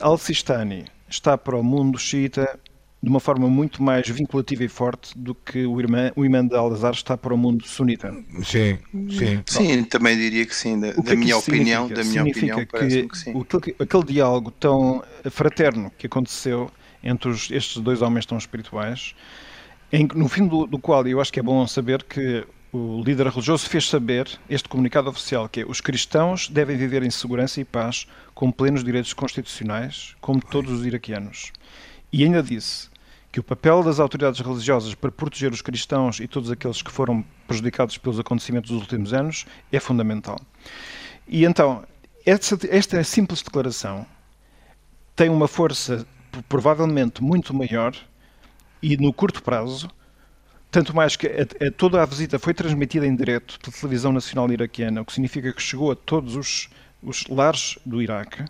Al-Sistani 0.00 0.86
está 1.08 1.36
para 1.36 1.56
o 1.56 1.62
mundo 1.62 1.98
xiita 1.98 2.58
de 3.02 3.08
uma 3.08 3.20
forma 3.20 3.48
muito 3.48 3.82
mais 3.82 4.06
vinculativa 4.08 4.62
e 4.62 4.68
forte 4.68 5.16
do 5.16 5.34
que 5.34 5.64
o, 5.64 5.80
irmã, 5.80 6.12
o 6.14 6.24
imã 6.24 6.46
de 6.46 6.54
Al-Azhar 6.54 6.92
está 6.92 7.16
para 7.16 7.32
o 7.32 7.38
mundo 7.38 7.66
sunita. 7.66 8.12
Sim, 8.42 8.78
sim. 9.10 9.42
Sim, 9.46 9.84
também 9.84 10.16
diria 10.18 10.44
que 10.44 10.54
sim, 10.54 10.78
da, 10.78 10.92
da 10.92 11.12
é 11.12 11.16
minha 11.16 11.36
opinião, 11.38 11.88
da 11.88 12.04
minha 12.04 12.24
significa 12.24 12.60
opinião, 12.60 12.88
que, 12.88 13.08
que 13.08 13.18
sim. 13.18 13.32
O, 13.32 13.46
aquele 13.82 14.04
diálogo 14.04 14.50
tão 14.50 15.02
fraterno 15.30 15.90
que 15.96 16.06
aconteceu 16.06 16.70
entre 17.02 17.30
os, 17.30 17.50
estes 17.50 17.78
dois 17.78 18.02
homens 18.02 18.26
tão 18.26 18.36
espirituais, 18.36 19.14
em, 19.90 20.06
no 20.14 20.28
fim 20.28 20.46
do, 20.46 20.66
do 20.66 20.78
qual 20.78 21.06
eu 21.06 21.20
acho 21.22 21.32
que 21.32 21.40
é 21.40 21.42
bom 21.42 21.66
saber 21.66 22.02
que 22.02 22.46
o 22.70 23.02
líder 23.02 23.26
religioso 23.26 23.68
fez 23.68 23.88
saber 23.88 24.28
este 24.48 24.68
comunicado 24.68 25.08
oficial, 25.08 25.48
que 25.48 25.60
é 25.62 25.64
os 25.66 25.80
cristãos 25.80 26.48
devem 26.48 26.76
viver 26.76 27.02
em 27.02 27.10
segurança 27.10 27.60
e 27.60 27.64
paz 27.64 28.06
com 28.34 28.52
plenos 28.52 28.84
direitos 28.84 29.14
constitucionais, 29.14 30.14
como 30.20 30.40
todos 30.40 30.70
os 30.70 30.86
iraquianos. 30.86 31.50
E 32.12 32.24
ainda 32.24 32.42
disse 32.42 32.89
que 33.32 33.38
o 33.38 33.42
papel 33.42 33.82
das 33.82 34.00
autoridades 34.00 34.40
religiosas 34.40 34.94
para 34.94 35.10
proteger 35.10 35.52
os 35.52 35.62
cristãos 35.62 36.18
e 36.18 36.26
todos 36.26 36.50
aqueles 36.50 36.82
que 36.82 36.90
foram 36.90 37.24
prejudicados 37.46 37.96
pelos 37.96 38.18
acontecimentos 38.18 38.70
dos 38.70 38.80
últimos 38.80 39.12
anos 39.12 39.46
é 39.70 39.78
fundamental. 39.78 40.38
E 41.28 41.44
então, 41.44 41.84
esta, 42.26 42.58
esta 42.68 43.04
simples 43.04 43.42
declaração 43.42 44.04
tem 45.14 45.28
uma 45.28 45.46
força 45.46 46.06
provavelmente 46.48 47.22
muito 47.22 47.54
maior 47.54 47.94
e 48.82 48.96
no 48.96 49.12
curto 49.12 49.42
prazo 49.42 49.88
tanto 50.70 50.94
mais 50.94 51.16
que 51.16 51.26
a, 51.26 51.66
a, 51.66 51.70
toda 51.72 52.00
a 52.00 52.06
visita 52.06 52.38
foi 52.38 52.54
transmitida 52.54 53.06
em 53.06 53.14
direto 53.14 53.58
pela 53.58 53.76
televisão 53.76 54.12
nacional 54.12 54.50
iraquiana, 54.52 55.02
o 55.02 55.04
que 55.04 55.12
significa 55.12 55.52
que 55.52 55.60
chegou 55.60 55.90
a 55.90 55.96
todos 55.96 56.36
os, 56.36 56.70
os 57.02 57.26
lares 57.26 57.76
do 57.84 58.00
Iraque, 58.00 58.44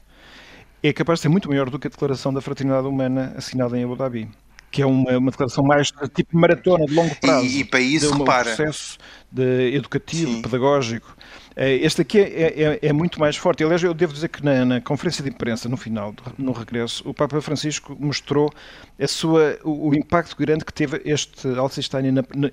é 0.82 0.92
capaz 0.92 1.18
de 1.18 1.22
ser 1.22 1.28
muito 1.28 1.48
maior 1.48 1.70
do 1.70 1.78
que 1.78 1.86
a 1.86 1.90
declaração 1.90 2.32
da 2.32 2.40
fraternidade 2.40 2.86
humana 2.86 3.32
assinada 3.36 3.78
em 3.78 3.84
Abu 3.84 3.96
Dhabi 3.96 4.28
que 4.70 4.82
é 4.82 4.86
uma, 4.86 5.18
uma 5.18 5.30
declaração 5.30 5.64
mais 5.64 5.90
tipo 6.14 6.36
maratona, 6.38 6.86
de 6.86 6.94
longo 6.94 7.14
prazo. 7.16 7.46
E, 7.46 7.60
e 7.60 7.64
para 7.64 7.80
isso, 7.80 8.06
de 8.08 8.14
um 8.14 8.18
repara. 8.18 8.44
processo 8.44 8.98
de 9.30 9.74
educativo, 9.74 10.32
Sim. 10.32 10.42
pedagógico. 10.42 11.16
Eh, 11.56 11.76
este 11.82 12.02
aqui 12.02 12.18
é, 12.18 12.62
é, 12.62 12.78
é, 12.82 12.92
muito 12.92 13.18
mais 13.18 13.36
forte. 13.36 13.62
Aliás, 13.62 13.82
eu 13.82 13.92
devo 13.92 14.12
dizer 14.12 14.28
que 14.28 14.44
na, 14.44 14.64
na, 14.64 14.80
conferência 14.80 15.22
de 15.22 15.30
imprensa, 15.30 15.68
no 15.68 15.76
final, 15.76 16.14
no 16.38 16.52
regresso, 16.52 17.08
o 17.08 17.12
Papa 17.12 17.40
Francisco 17.40 17.96
mostrou 17.98 18.50
a 18.98 19.06
sua, 19.06 19.58
o, 19.64 19.88
o 19.88 19.94
impacto 19.94 20.36
grande 20.36 20.64
que 20.64 20.72
teve 20.72 21.02
este 21.04 21.48
Al-Sistani. 21.48 22.08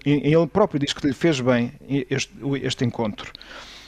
Ele 0.06 0.48
próprio 0.48 0.80
diz 0.80 0.94
que 0.94 1.08
lhe 1.08 1.14
fez 1.14 1.40
bem 1.40 1.72
este, 2.10 2.34
este 2.64 2.86
encontro. 2.86 3.32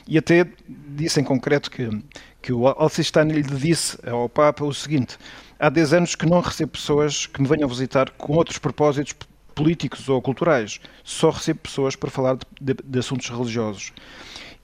E 0.09 0.17
até 0.17 0.47
disse 0.67 1.21
em 1.21 1.23
concreto 1.23 1.69
que, 1.69 1.87
que 2.41 2.51
o 2.51 2.67
Al-Sistani 2.67 3.31
lhe 3.31 3.43
disse 3.43 3.95
ao 4.09 4.27
Papa 4.27 4.65
o 4.65 4.73
seguinte 4.73 5.19
há 5.59 5.69
10 5.69 5.93
anos 5.93 6.15
que 6.15 6.25
não 6.25 6.41
recebo 6.41 6.71
pessoas 6.71 7.27
que 7.27 7.39
me 7.39 7.47
venham 7.47 7.69
visitar 7.69 8.09
com 8.11 8.33
outros 8.33 8.57
propósitos 8.57 9.13
políticos 9.53 10.09
ou 10.09 10.19
culturais. 10.19 10.79
Só 11.03 11.29
recebo 11.29 11.59
pessoas 11.59 11.95
para 11.95 12.09
falar 12.09 12.37
de, 12.37 12.73
de, 12.73 12.75
de 12.83 12.99
assuntos 12.99 13.29
religiosos. 13.29 13.93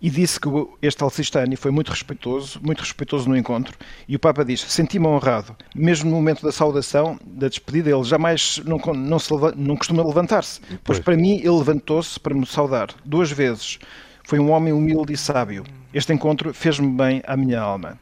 E 0.02 0.10
disse 0.10 0.40
que 0.40 0.50
este 0.82 1.04
Alcistani 1.04 1.56
foi 1.56 1.70
muito 1.70 1.90
respeitoso, 1.90 2.60
muito 2.64 2.80
respeitoso 2.80 3.30
no 3.30 3.38
encontro. 3.38 3.78
E 4.08 4.16
o 4.16 4.20
Papa 4.20 4.44
diz: 4.44 4.62
Senti-me 4.62 5.06
honrado. 5.06 5.56
Mesmo 5.76 6.10
no 6.10 6.16
momento 6.16 6.44
da 6.44 6.52
saudação, 6.52 7.20
da 7.24 7.48
despedida, 7.48 7.92
ele 7.92 8.04
jamais 8.04 8.62
não, 8.66 8.78
não, 8.96 9.20
se, 9.20 9.32
não 9.56 9.78
costuma 9.78 10.04
levantar-se. 10.04 10.60
Pois 10.84 11.00
para 11.00 11.16
mim, 11.16 11.38
ele 11.38 11.50
levantou-se 11.50 12.20
para 12.20 12.34
me 12.34 12.46
saudar 12.48 12.90
duas 13.06 13.32
vezes. 13.32 13.80
Foi 14.28 14.40
um 14.40 14.50
homem 14.50 14.74
humilde 14.74 15.14
e 15.14 15.18
sábio. 15.18 15.64
Este 15.94 16.12
encontro 16.12 16.52
fez-me 16.52 16.88
bem 16.88 17.22
à 17.28 17.38
minha 17.38 17.62
alma. 17.62 18.00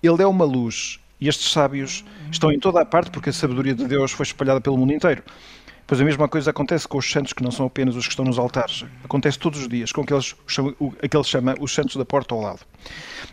Ele 0.00 0.22
é 0.22 0.26
uma 0.26 0.44
luz, 0.44 1.00
e 1.20 1.28
estes 1.28 1.50
sábios 1.50 2.04
estão 2.30 2.52
em 2.52 2.60
toda 2.60 2.80
a 2.80 2.84
parte 2.84 3.10
porque 3.10 3.30
a 3.30 3.32
sabedoria 3.32 3.74
de 3.74 3.84
Deus 3.86 4.12
foi 4.12 4.22
espalhada 4.22 4.60
pelo 4.60 4.78
mundo 4.78 4.92
inteiro. 4.92 5.24
Pois 5.84 6.00
a 6.00 6.04
mesma 6.04 6.28
coisa 6.28 6.50
acontece 6.50 6.86
com 6.86 6.96
os 6.96 7.10
santos 7.10 7.32
que 7.32 7.42
não 7.42 7.50
são 7.50 7.66
apenas 7.66 7.96
os 7.96 8.06
que 8.06 8.12
estão 8.12 8.24
nos 8.24 8.38
altares. 8.38 8.84
Acontece 9.02 9.36
todos 9.36 9.60
os 9.62 9.68
dias 9.68 9.90
com 9.90 10.02
aqueles, 10.02 10.36
aqueles 11.02 11.26
chama 11.26 11.56
os 11.58 11.74
santos 11.74 11.96
da 11.96 12.04
porta 12.04 12.36
ao 12.36 12.40
lado. 12.40 12.60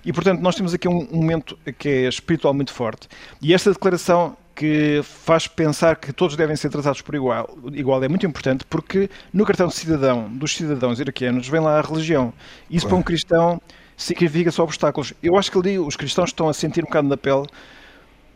E 0.04 0.12
portanto 0.12 0.42
nós 0.42 0.56
temos 0.56 0.74
aqui 0.74 0.88
um, 0.88 1.08
momento 1.12 1.58
que 1.78 1.88
é 1.88 2.08
espiritualmente 2.10 2.72
forte. 2.72 3.08
E 3.40 3.54
esta 3.54 3.72
declaração 3.72 4.36
que 4.62 5.02
faz 5.04 5.48
pensar 5.48 5.96
que 5.96 6.14
todos 6.14 6.36
devem 6.36 6.56
ser 6.56 6.70
tratados 6.70 7.02
por 7.02 7.16
igual, 7.16 7.50
igual 7.74 8.04
é 8.04 8.08
muito 8.08 8.28
importante 8.28 8.64
porque 8.70 9.10
no 9.34 9.44
cartão 9.44 9.66
de 9.66 9.74
cidadão 9.74 10.30
dos 10.30 10.56
cidadãos 10.56 11.00
iraquianos 11.00 11.50
vem 11.50 11.60
lá 11.60 11.80
a 11.80 11.82
religião. 11.82 12.32
Isso 12.70 12.88
para 12.88 12.96
um 12.96 13.02
cristão 13.02 13.60
significa 13.98 14.52
só 14.52 14.64
obstáculos. 14.64 15.16
Eu 15.24 15.36
acho 15.36 15.52
que 15.52 15.58
ali 15.58 15.80
os 15.80 15.96
cristãos 15.96 16.30
estão 16.30 16.48
a 16.48 16.54
sentir 16.54 16.84
um 16.84 16.86
bocado 16.86 17.08
na 17.08 17.18
pele 17.18 17.48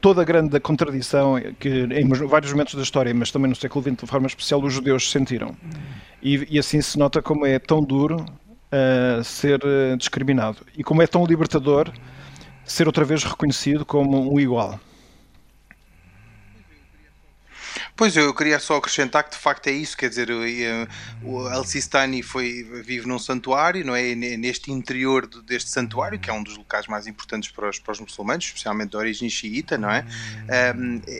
toda 0.01 0.23
a 0.23 0.25
grande 0.25 0.59
contradição 0.59 1.35
que 1.59 1.69
em 1.69 2.09
vários 2.09 2.51
momentos 2.51 2.73
da 2.73 2.81
história, 2.81 3.13
mas 3.13 3.29
também 3.29 3.47
no 3.47 3.55
século 3.55 3.83
XX 3.83 3.95
de 3.95 4.07
forma 4.07 4.25
especial, 4.25 4.63
os 4.63 4.73
judeus 4.73 5.11
sentiram. 5.11 5.55
E, 6.23 6.55
e 6.55 6.57
assim 6.57 6.81
se 6.81 6.97
nota 6.97 7.21
como 7.21 7.45
é 7.45 7.59
tão 7.59 7.83
duro 7.83 8.25
uh, 8.25 9.23
ser 9.23 9.59
uh, 9.63 9.95
discriminado 9.95 10.57
e 10.75 10.83
como 10.83 11.03
é 11.03 11.07
tão 11.07 11.23
libertador 11.23 11.91
ser 12.63 12.87
outra 12.87 13.05
vez 13.05 13.23
reconhecido 13.23 13.85
como 13.85 14.33
um 14.33 14.39
igual. 14.39 14.79
Pois 17.97 18.17
eu 18.17 18.33
queria 18.33 18.59
só 18.59 18.75
acrescentar 18.75 19.23
que 19.23 19.31
de 19.31 19.37
facto 19.37 19.67
é 19.67 19.71
isso, 19.71 19.95
quer 19.95 20.09
dizer, 20.09 20.29
o 21.23 21.49
El-Sistani 21.49 22.21
foi, 22.21 22.61
vive 22.83 23.07
num 23.07 23.17
santuário, 23.17 23.85
não 23.85 23.95
é? 23.95 24.13
Neste 24.13 24.69
interior 24.69 25.25
deste 25.25 25.69
santuário, 25.69 26.19
que 26.19 26.29
é 26.29 26.33
um 26.33 26.43
dos 26.43 26.57
locais 26.57 26.87
mais 26.87 27.07
importantes 27.07 27.51
para 27.51 27.69
os, 27.69 27.79
para 27.79 27.93
os 27.93 28.01
muçulmanos, 28.01 28.43
especialmente 28.43 28.89
de 28.89 28.97
origem 28.97 29.29
xiita, 29.29 29.77
não 29.77 29.89
é? 29.89 30.05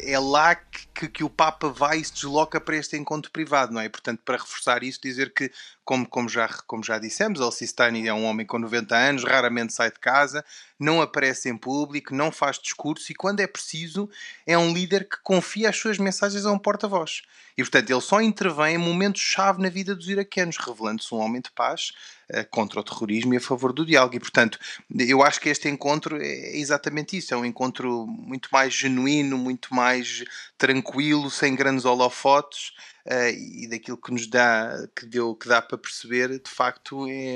É 0.03 0.19
lá 0.19 0.53
que, 0.55 1.07
que, 1.07 1.23
o 1.23 1.29
Papa 1.29 1.69
vai 1.69 1.99
e 1.99 2.05
se 2.05 2.13
desloca 2.13 2.59
para 2.59 2.75
este 2.75 2.97
encontro 2.97 3.31
privado, 3.31 3.73
não 3.73 3.79
é? 3.79 3.87
Portanto, 3.87 4.19
para 4.25 4.35
reforçar 4.35 4.83
isso, 4.83 4.99
dizer 5.01 5.33
que 5.33 5.49
como, 5.85 6.07
como, 6.07 6.27
já, 6.27 6.49
como 6.65 6.83
já 6.83 6.97
dissemos, 6.97 7.39
Al-Sistani 7.39 8.07
é 8.07 8.13
um 8.13 8.25
homem 8.25 8.45
com 8.45 8.57
90 8.57 8.95
anos, 8.95 9.23
raramente 9.23 9.71
sai 9.71 9.91
de 9.91 9.99
casa, 9.99 10.43
não 10.79 10.99
aparece 10.99 11.47
em 11.47 11.55
público, 11.55 12.13
não 12.13 12.31
faz 12.31 12.57
discurso 12.57 13.11
e, 13.11 13.15
quando 13.15 13.39
é 13.39 13.47
preciso, 13.47 14.09
é 14.47 14.57
um 14.57 14.73
líder 14.73 15.07
que 15.07 15.17
confia 15.23 15.69
as 15.69 15.77
suas 15.77 15.99
mensagens 15.99 16.45
a 16.45 16.51
um 16.51 16.57
porta-voz. 16.57 17.21
E, 17.57 17.63
portanto, 17.63 17.89
ele 17.89 18.01
só 18.01 18.21
intervém 18.21 18.75
em 18.75 18.77
momentos-chave 18.77 19.61
na 19.61 19.69
vida 19.69 19.95
dos 19.95 20.09
iraquianos, 20.09 20.57
revelando-se 20.57 21.13
um 21.13 21.19
homem 21.19 21.41
de 21.41 21.51
paz 21.51 21.91
uh, 22.29 22.45
contra 22.49 22.79
o 22.79 22.83
terrorismo 22.83 23.33
e 23.33 23.37
a 23.37 23.41
favor 23.41 23.71
do 23.71 23.85
diálogo. 23.85 24.15
E, 24.15 24.19
portanto, 24.19 24.59
eu 24.97 25.23
acho 25.23 25.39
que 25.39 25.49
este 25.49 25.69
encontro 25.69 26.17
é 26.21 26.57
exatamente 26.57 27.17
isso. 27.17 27.33
É 27.33 27.37
um 27.37 27.45
encontro 27.45 28.05
muito 28.07 28.49
mais 28.51 28.73
genuíno, 28.73 29.37
muito 29.37 29.73
mais 29.73 30.23
tranquilo, 30.57 31.31
sem 31.31 31.55
grandes 31.55 31.85
holofotes. 31.85 32.73
Uh, 33.05 33.29
e 33.29 33.67
daquilo 33.69 33.97
que 33.97 34.11
nos 34.11 34.25
dá, 34.25 34.87
que 34.95 35.05
deu, 35.05 35.35
que 35.35 35.47
dá 35.47 35.61
para 35.61 35.77
perceber, 35.77 36.39
de 36.39 36.49
facto 36.49 37.07
é, 37.07 37.35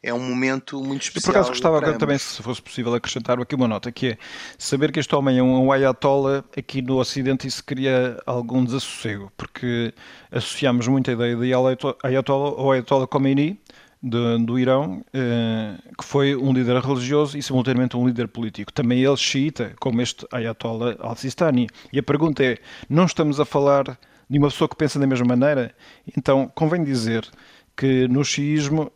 é 0.00 0.14
um 0.14 0.20
momento 0.20 0.80
muito 0.80 1.02
especial. 1.02 1.30
Eu 1.30 1.32
por 1.32 1.38
acaso 1.38 1.50
gostava 1.50 1.98
também, 1.98 2.16
se 2.16 2.40
fosse 2.40 2.62
possível, 2.62 2.94
acrescentar 2.94 3.40
aqui 3.40 3.56
uma 3.56 3.66
nota, 3.66 3.90
que 3.90 4.10
é 4.10 4.18
saber 4.56 4.92
que 4.92 5.00
este 5.00 5.12
homem 5.16 5.38
é 5.38 5.42
um 5.42 5.72
ayatollah, 5.72 6.44
aqui 6.56 6.80
no 6.80 6.98
Ocidente 6.98 7.48
isso 7.48 7.64
cria 7.64 8.16
algum 8.24 8.64
desassossego, 8.64 9.32
porque 9.42 9.92
associamos 10.30 10.86
muito 10.86 11.10
a 11.10 11.14
ideia 11.14 11.34
de 11.34 11.52
ayatollah 11.52 12.54
ao 12.56 12.70
ayatollah 12.70 13.08
Khomeini, 13.08 13.58
de, 14.00 14.38
do 14.38 14.56
Irão, 14.56 15.04
eh, 15.12 15.74
que 15.98 16.04
foi 16.04 16.36
um 16.36 16.52
líder 16.52 16.80
religioso 16.80 17.36
e 17.36 17.42
simultaneamente 17.42 17.96
um 17.96 18.06
líder 18.06 18.28
político. 18.28 18.72
Também 18.72 19.02
ele 19.02 19.16
xiita, 19.16 19.72
como 19.80 20.00
este 20.00 20.24
Ayatollah 20.30 20.96
al-Sistani. 21.00 21.66
E 21.92 21.98
a 21.98 22.02
pergunta 22.04 22.44
é: 22.44 22.58
não 22.88 23.04
estamos 23.04 23.40
a 23.40 23.44
falar 23.44 23.98
de 24.30 24.38
uma 24.38 24.46
pessoa 24.46 24.68
que 24.68 24.76
pensa 24.76 25.00
da 25.00 25.08
mesma 25.08 25.26
maneira? 25.26 25.74
Então, 26.16 26.48
convém 26.54 26.84
dizer 26.84 27.28
que 27.76 28.06
no 28.06 28.24
xiismo 28.24 28.92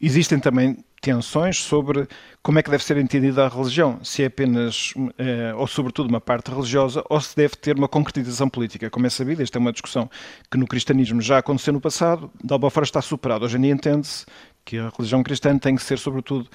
existem 0.00 0.40
também 0.40 0.78
tensões 1.04 1.58
sobre 1.58 2.08
como 2.42 2.58
é 2.58 2.62
que 2.62 2.70
deve 2.70 2.82
ser 2.82 2.96
entendida 2.96 3.44
a 3.44 3.48
religião, 3.48 4.02
se 4.02 4.22
é 4.22 4.26
apenas 4.26 4.94
eh, 5.18 5.52
ou 5.54 5.66
sobretudo 5.66 6.08
uma 6.08 6.20
parte 6.20 6.50
religiosa 6.50 7.04
ou 7.10 7.20
se 7.20 7.36
deve 7.36 7.56
ter 7.56 7.76
uma 7.76 7.86
concretização 7.86 8.48
política. 8.48 8.88
Como 8.88 9.06
é 9.06 9.10
sabido, 9.10 9.42
esta 9.42 9.58
é 9.58 9.60
uma 9.60 9.70
discussão 9.70 10.10
que 10.50 10.56
no 10.56 10.66
cristianismo 10.66 11.20
já 11.20 11.36
aconteceu 11.36 11.74
no 11.74 11.80
passado, 11.80 12.30
de 12.42 12.50
alguma 12.50 12.70
forma 12.70 12.86
está 12.86 13.02
superada. 13.02 13.44
Hoje 13.44 13.58
em 13.58 13.60
dia 13.60 13.72
entende-se 13.72 14.24
que 14.64 14.78
a 14.78 14.90
religião 14.96 15.22
cristã 15.22 15.58
tem 15.58 15.76
que 15.76 15.82
ser, 15.82 15.98
sobretudo, 15.98 16.48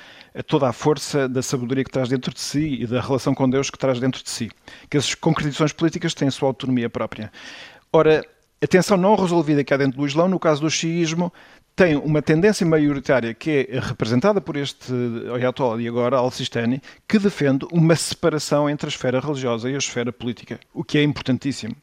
toda 0.47 0.67
a 0.67 0.73
força 0.73 1.29
da 1.29 1.43
sabedoria 1.43 1.83
que 1.83 1.91
traz 1.91 2.09
dentro 2.09 2.33
de 2.33 2.39
si 2.39 2.81
e 2.81 2.88
da 2.88 3.01
relação 3.01 3.35
com 3.35 3.47
Deus 3.47 3.69
que 3.69 3.77
traz 3.77 3.99
dentro 3.99 4.23
de 4.23 4.31
si. 4.31 4.49
Que 4.89 4.97
as 4.97 5.13
concretizações 5.13 5.73
políticas 5.73 6.15
têm 6.15 6.27
a 6.27 6.31
sua 6.31 6.49
autonomia 6.49 6.89
própria. 6.89 7.31
Ora, 7.93 8.25
a 8.59 8.67
tensão 8.67 8.97
não 8.97 9.15
resolvida 9.15 9.63
que 9.63 9.71
há 9.75 9.77
dentro 9.77 9.99
do 9.99 10.07
Islão, 10.07 10.27
no 10.27 10.39
caso 10.39 10.62
do 10.62 10.71
xiismo, 10.71 11.31
tem 11.80 11.96
uma 11.96 12.22
tendência 12.22 12.68
maioritária 12.68 13.34
que 13.34 13.65
é 13.72 13.80
representada 13.80 14.42
por 14.42 14.58
este 14.58 14.92
Ayatollah 15.34 15.82
e 15.82 15.88
agora 15.88 16.18
Al-Sistani, 16.18 16.82
que 17.08 17.18
defende 17.18 17.65
uma 17.72 17.96
separação 17.96 18.70
entre 18.70 18.88
a 18.88 18.89
esfera 18.89 19.22
religiosa 19.22 19.70
e 19.70 19.76
a 19.76 19.78
esfera 19.78 20.12
política, 20.12 20.60
o 20.74 20.84
que 20.84 20.98
é 20.98 21.04
importantíssimo. 21.04 21.74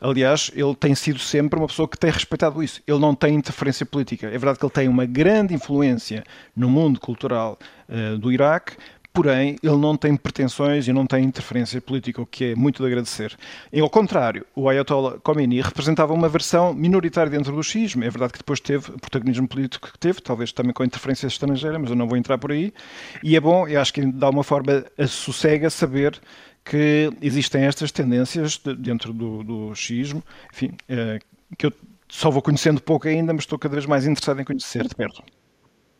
Aliás, 0.00 0.50
ele 0.56 0.74
tem 0.74 0.92
sido 0.92 1.20
sempre 1.20 1.56
uma 1.56 1.68
pessoa 1.68 1.86
que 1.86 1.96
tem 1.96 2.10
respeitado 2.10 2.60
isso. 2.60 2.82
Ele 2.84 2.98
não 2.98 3.14
tem 3.14 3.36
interferência 3.36 3.86
política. 3.86 4.26
É 4.26 4.30
verdade 4.30 4.58
que 4.58 4.64
ele 4.64 4.72
tem 4.72 4.88
uma 4.88 5.06
grande 5.06 5.54
influência 5.54 6.24
no 6.56 6.68
mundo 6.68 6.98
cultural 6.98 7.56
uh, 7.88 8.18
do 8.18 8.32
Iraque, 8.32 8.76
porém 9.18 9.56
ele 9.64 9.76
não 9.76 9.96
tem 9.96 10.16
pretensões 10.16 10.86
e 10.86 10.92
não 10.92 11.04
tem 11.04 11.24
interferência 11.24 11.80
política, 11.80 12.22
o 12.22 12.26
que 12.26 12.52
é 12.52 12.54
muito 12.54 12.80
de 12.80 12.86
agradecer. 12.86 13.36
E, 13.72 13.80
ao 13.80 13.90
contrário, 13.90 14.46
o 14.54 14.68
Ayatollah 14.68 15.18
Khomeini 15.18 15.60
representava 15.60 16.14
uma 16.14 16.28
versão 16.28 16.72
minoritária 16.72 17.28
dentro 17.28 17.52
do 17.52 17.60
xismo. 17.60 18.04
É 18.04 18.10
verdade 18.10 18.34
que 18.34 18.38
depois 18.38 18.60
teve 18.60 18.92
o 18.92 18.98
protagonismo 19.00 19.48
político 19.48 19.90
que 19.90 19.98
teve, 19.98 20.20
talvez 20.20 20.52
também 20.52 20.72
com 20.72 20.84
interferência 20.84 21.26
estrangeira, 21.26 21.80
mas 21.80 21.90
eu 21.90 21.96
não 21.96 22.06
vou 22.06 22.16
entrar 22.16 22.38
por 22.38 22.52
aí. 22.52 22.72
E 23.20 23.34
é 23.34 23.40
bom, 23.40 23.66
e 23.66 23.76
acho 23.76 23.92
que 23.92 24.06
dá 24.06 24.30
uma 24.30 24.44
forma 24.44 24.84
a 24.96 25.06
sossega 25.08 25.68
saber 25.68 26.20
que 26.64 27.10
existem 27.20 27.64
estas 27.64 27.90
tendências 27.90 28.60
dentro 28.78 29.12
do, 29.12 29.42
do 29.42 29.74
xismo, 29.74 30.22
enfim, 30.54 30.70
eh, 30.88 31.18
que 31.56 31.66
eu 31.66 31.72
só 32.08 32.30
vou 32.30 32.40
conhecendo 32.40 32.80
pouco 32.80 33.08
ainda, 33.08 33.32
mas 33.32 33.42
estou 33.42 33.58
cada 33.58 33.74
vez 33.74 33.84
mais 33.84 34.06
interessado 34.06 34.40
em 34.40 34.44
conhecer 34.44 34.86
de 34.86 34.94
perto. 34.94 35.24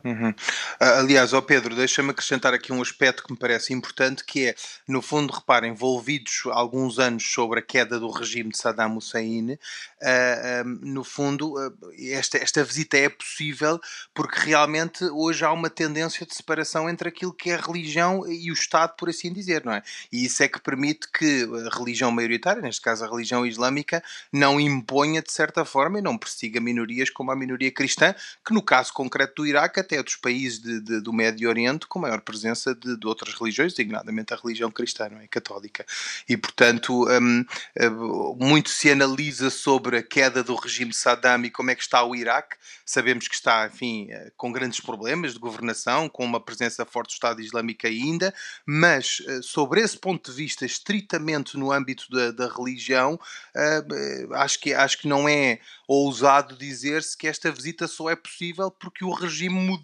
Uhum. 0.05 0.33
Aliás, 0.79 1.33
ó 1.33 1.41
Pedro, 1.41 1.75
deixa-me 1.75 2.11
acrescentar 2.11 2.55
aqui 2.55 2.73
um 2.73 2.81
aspecto 2.81 3.25
que 3.25 3.33
me 3.33 3.39
parece 3.39 3.73
importante, 3.73 4.25
que 4.25 4.47
é, 4.47 4.55
no 4.87 5.03
fundo, 5.03 5.33
reparem, 5.33 5.73
envolvidos 5.73 6.43
alguns 6.47 7.01
anos 7.01 7.25
sobre 7.25 7.59
a 7.59 7.63
queda 7.63 7.99
do 7.99 8.09
regime 8.09 8.51
de 8.51 8.59
Saddam 8.59 8.97
Hussein, 8.97 9.53
uh, 9.53 9.57
uh, 9.57 10.65
no 10.83 11.03
fundo, 11.03 11.55
uh, 11.55 11.75
esta, 12.13 12.39
esta 12.39 12.63
visita 12.63 12.97
é 12.97 13.09
possível 13.09 13.81
porque 14.15 14.39
realmente 14.39 15.05
hoje 15.05 15.45
há 15.45 15.53
uma 15.53 15.69
tendência 15.69 16.25
de 16.25 16.35
separação 16.35 16.89
entre 16.89 17.09
aquilo 17.09 17.33
que 17.33 17.51
é 17.51 17.57
a 17.57 17.61
religião 17.61 18.25
e 18.27 18.51
o 18.53 18.55
Estado, 18.55 18.95
por 18.97 19.09
assim 19.09 19.33
dizer, 19.33 19.65
não 19.65 19.73
é? 19.73 19.83
E 20.13 20.25
isso 20.25 20.43
é 20.45 20.49
que 20.49 20.61
permite 20.61 21.09
que 21.11 21.49
a 21.67 21.77
religião 21.77 22.13
maioritária, 22.13 22.63
neste 22.63 22.81
caso 22.81 23.05
a 23.05 23.09
religião 23.09 23.45
islâmica, 23.45 24.03
não 24.33 24.61
imponha 24.61 25.21
de 25.21 25.33
certa 25.33 25.65
forma 25.65 25.99
e 25.99 26.03
não 26.03 26.17
persiga 26.17 26.61
minorias 26.61 27.11
como 27.11 27.33
a 27.33 27.37
minoria 27.37 27.73
cristã, 27.73 28.15
que 28.47 28.55
no 28.55 28.63
caso 28.63 28.93
concreto 28.93 29.43
do 29.43 29.47
Iraque 29.47 29.81
até 29.89 30.03
dos 30.03 30.17
países 30.17 30.59
de, 30.61 30.81
de, 30.81 31.01
do 31.01 31.13
Médio 31.15 31.49
Oriente 31.49 31.87
com 31.87 31.99
maior 31.99 32.21
presença 32.21 32.75
de, 32.75 32.97
de, 32.97 33.07
outras 33.07 33.33
religiões, 33.35 33.73
designadamente 33.73 34.35
a 34.35 34.37
religião 34.37 34.71
cristã, 34.71 35.09
não 35.09 35.19
é? 35.19 35.27
Católica. 35.27 35.87
E, 36.29 36.37
portanto, 36.37 37.09
um, 37.09 37.45
hum, 37.81 38.37
muito 38.39 38.69
se 38.69 38.91
analisa 38.91 39.49
sobre 39.49 39.97
a 39.97 40.03
queda 40.03 40.43
do 40.43 40.55
regime 40.55 40.93
Saddam 40.93 41.45
e 41.45 41.51
como 41.51 41.71
é 41.71 41.75
que 41.75 41.83
está 41.83 42.05
o 42.05 42.15
Iraque. 42.15 42.57
Sabemos 42.85 43.27
que 43.29 43.35
está, 43.35 43.67
enfim, 43.67 44.09
eh, 44.11 44.31
com 44.37 44.53
grandes 44.53 44.81
problemas 44.81 45.33
de 45.33 45.39
governação, 45.39 46.09
com 46.09 46.25
uma 46.25 46.41
presença 46.41 46.85
forte 46.85 47.11
do 47.11 47.15
Estado 47.15 47.41
Islâmico 47.41 47.87
ainda, 47.87 48.35
mas 48.67 49.23
eh, 49.27 49.41
sobre 49.43 49.81
esse 49.81 49.97
ponto 49.97 50.31
de 50.31 50.37
vista, 50.37 50.67
estritamente 50.67 51.57
no 51.57 51.73
âmbito 51.73 52.11
da, 52.11 52.31
da 52.31 52.49
religião, 52.53 53.19
hum, 53.57 54.35
acho, 54.35 54.61
que, 54.61 54.75
acho 54.75 54.99
que 54.99 55.09
não 55.09 55.29
é 55.29 55.61
ousado 55.87 56.57
dizer-se 56.57 57.17
que 57.17 57.27
esta 57.27 57.51
visita 57.51 57.89
só 57.89 58.11
é 58.11 58.17
possível 58.17 58.71
porque 58.71 59.05
o 59.05 59.11
regime 59.11 59.55
mudou 59.55 59.78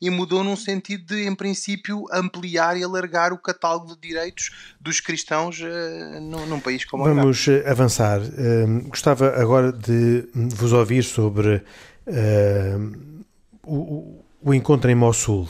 e 0.00 0.10
mudou 0.10 0.42
num 0.42 0.56
sentido 0.56 1.06
de, 1.06 1.26
em 1.26 1.34
princípio, 1.34 2.04
ampliar 2.12 2.76
e 2.76 2.84
alargar 2.84 3.32
o 3.32 3.38
catálogo 3.38 3.94
de 3.94 4.08
direitos 4.08 4.50
dos 4.80 5.00
cristãos 5.00 5.60
uh, 5.60 6.20
num, 6.20 6.60
país 6.60 6.84
como 6.84 7.04
o 7.04 7.06
Vamos 7.06 7.46
uh, 7.46 7.62
avançar. 7.66 8.20
Uh, 8.20 8.88
gostava 8.88 9.40
agora 9.40 9.72
de 9.72 10.28
vos 10.34 10.72
ouvir 10.72 11.02
sobre 11.02 11.62
o, 13.64 14.22
o, 14.42 14.54
encontro 14.54 14.90
em 14.90 14.94
Mossul, 14.94 15.46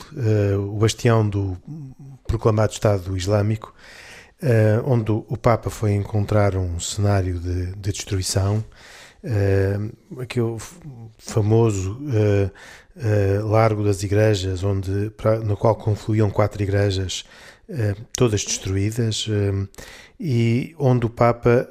o 0.57 0.77
bastião 0.77 1.27
do 1.27 1.57
proclamado 2.27 2.73
Estado 2.73 3.15
Islâmico, 3.15 3.73
onde 4.83 5.09
o 5.11 5.37
Papa 5.37 5.69
foi 5.69 5.93
encontrar 5.93 6.57
um 6.57 6.79
cenário 6.81 7.39
de, 7.39 7.67
de 7.67 7.91
destruição. 7.93 8.63
Uh, 9.21 10.21
aquele 10.21 10.55
famoso 11.17 11.99
uh, 12.03 12.49
uh, 12.99 13.47
Largo 13.47 13.83
das 13.83 14.03
Igrejas, 14.03 14.63
onde, 14.63 15.09
pra, 15.11 15.39
no 15.39 15.55
qual 15.55 15.75
confluíam 15.75 16.29
quatro 16.29 16.61
igrejas, 16.61 17.23
uh, 17.69 17.95
todas 18.13 18.43
destruídas, 18.43 19.27
uh, 19.27 19.67
e 20.19 20.75
onde 20.77 21.05
o 21.05 21.09
Papa 21.09 21.69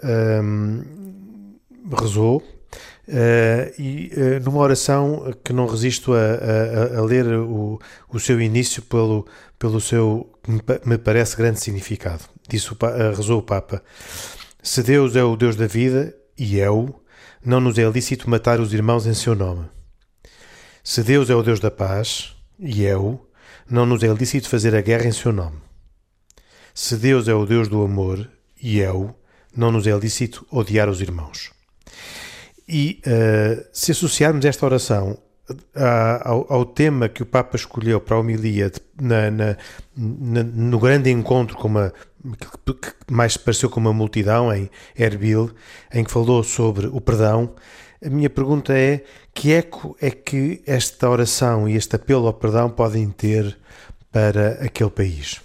rezou. 2.00 2.42
e 3.78 4.10
numa 4.42 4.60
oração 4.60 5.34
que 5.44 5.52
não 5.52 5.66
resisto 5.66 6.14
a, 6.14 6.96
a, 6.96 6.98
a 6.98 7.04
ler 7.04 7.26
o, 7.26 7.78
o 8.10 8.18
seu 8.18 8.40
início 8.40 8.80
pelo, 8.82 9.26
pelo 9.58 9.80
seu, 9.82 10.32
me 10.86 10.96
parece, 10.96 11.36
grande 11.36 11.60
significado. 11.60 12.24
Disse 12.48 12.72
o, 12.72 12.76
rezou 13.14 13.40
o 13.40 13.42
Papa: 13.42 13.82
Se 14.62 14.82
Deus 14.82 15.14
é 15.14 15.22
o 15.22 15.36
Deus 15.36 15.56
da 15.56 15.66
vida, 15.66 16.14
e 16.38 16.58
é-o, 16.58 16.94
não 17.44 17.60
nos 17.60 17.78
é 17.78 17.84
lícito 17.90 18.30
matar 18.30 18.60
os 18.60 18.72
irmãos 18.72 19.06
em 19.06 19.12
seu 19.12 19.34
nome. 19.34 19.66
Se 20.88 21.02
Deus 21.02 21.28
é 21.28 21.34
o 21.34 21.42
Deus 21.42 21.60
da 21.60 21.70
paz, 21.70 22.34
e 22.58 22.86
é-o, 22.86 23.20
não 23.68 23.84
nos 23.84 24.02
é 24.02 24.06
lícito 24.06 24.48
fazer 24.48 24.74
a 24.74 24.80
guerra 24.80 25.04
em 25.04 25.12
seu 25.12 25.30
nome. 25.30 25.58
Se 26.74 26.96
Deus 26.96 27.28
é 27.28 27.34
o 27.34 27.44
Deus 27.44 27.68
do 27.68 27.82
amor, 27.82 28.26
e 28.58 28.80
é-o, 28.80 29.14
não 29.54 29.70
nos 29.70 29.86
é 29.86 29.92
lícito 29.92 30.46
odiar 30.50 30.88
os 30.88 31.02
irmãos. 31.02 31.52
E 32.66 33.02
uh, 33.06 33.66
se 33.70 33.92
associarmos 33.92 34.46
esta 34.46 34.64
oração 34.64 35.18
ao, 36.24 36.50
ao, 36.50 36.64
tema 36.64 37.06
que 37.06 37.22
o 37.22 37.26
Papa 37.26 37.56
escolheu 37.56 38.00
para 38.00 38.16
a 38.16 38.20
homilia 38.20 38.70
de, 38.70 38.80
na, 38.98 39.30
na, 39.30 39.56
na, 39.94 40.42
no 40.42 40.78
grande 40.78 41.10
encontro 41.10 41.54
com 41.54 41.68
uma, 41.68 41.92
que 42.64 43.12
mais 43.12 43.34
se 43.34 43.38
pareceu 43.38 43.68
com 43.68 43.78
uma 43.78 43.92
multidão 43.92 44.50
em 44.54 44.70
Erbil, 44.96 45.50
em 45.92 46.02
que 46.02 46.10
falou 46.10 46.42
sobre 46.42 46.86
o 46.86 46.98
perdão, 46.98 47.54
a 48.04 48.08
minha 48.08 48.30
pergunta 48.30 48.72
é: 48.76 49.04
que 49.34 49.52
eco 49.52 49.96
é 50.00 50.10
que 50.10 50.62
esta 50.66 51.08
oração 51.08 51.68
e 51.68 51.74
este 51.74 51.96
apelo 51.96 52.26
ao 52.26 52.32
perdão 52.32 52.70
podem 52.70 53.10
ter 53.10 53.58
para 54.10 54.64
aquele 54.64 54.90
país? 54.90 55.40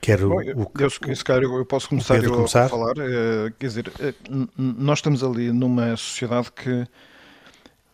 Quero 0.00 0.30
Bom, 0.30 0.40
o, 0.40 0.70
eu, 0.78 0.90
se 0.90 1.24
calhar 1.24 1.42
eu 1.42 1.66
posso 1.66 1.88
começar, 1.88 2.22
eu 2.22 2.32
começar? 2.32 2.64
a 2.64 2.68
falar. 2.68 2.92
Uh, 2.92 3.52
quer 3.58 3.66
dizer, 3.66 3.88
uh, 3.88 4.48
nós 4.56 4.98
estamos 4.98 5.22
ali 5.22 5.52
numa 5.52 5.94
sociedade 5.96 6.50
que, 6.52 6.86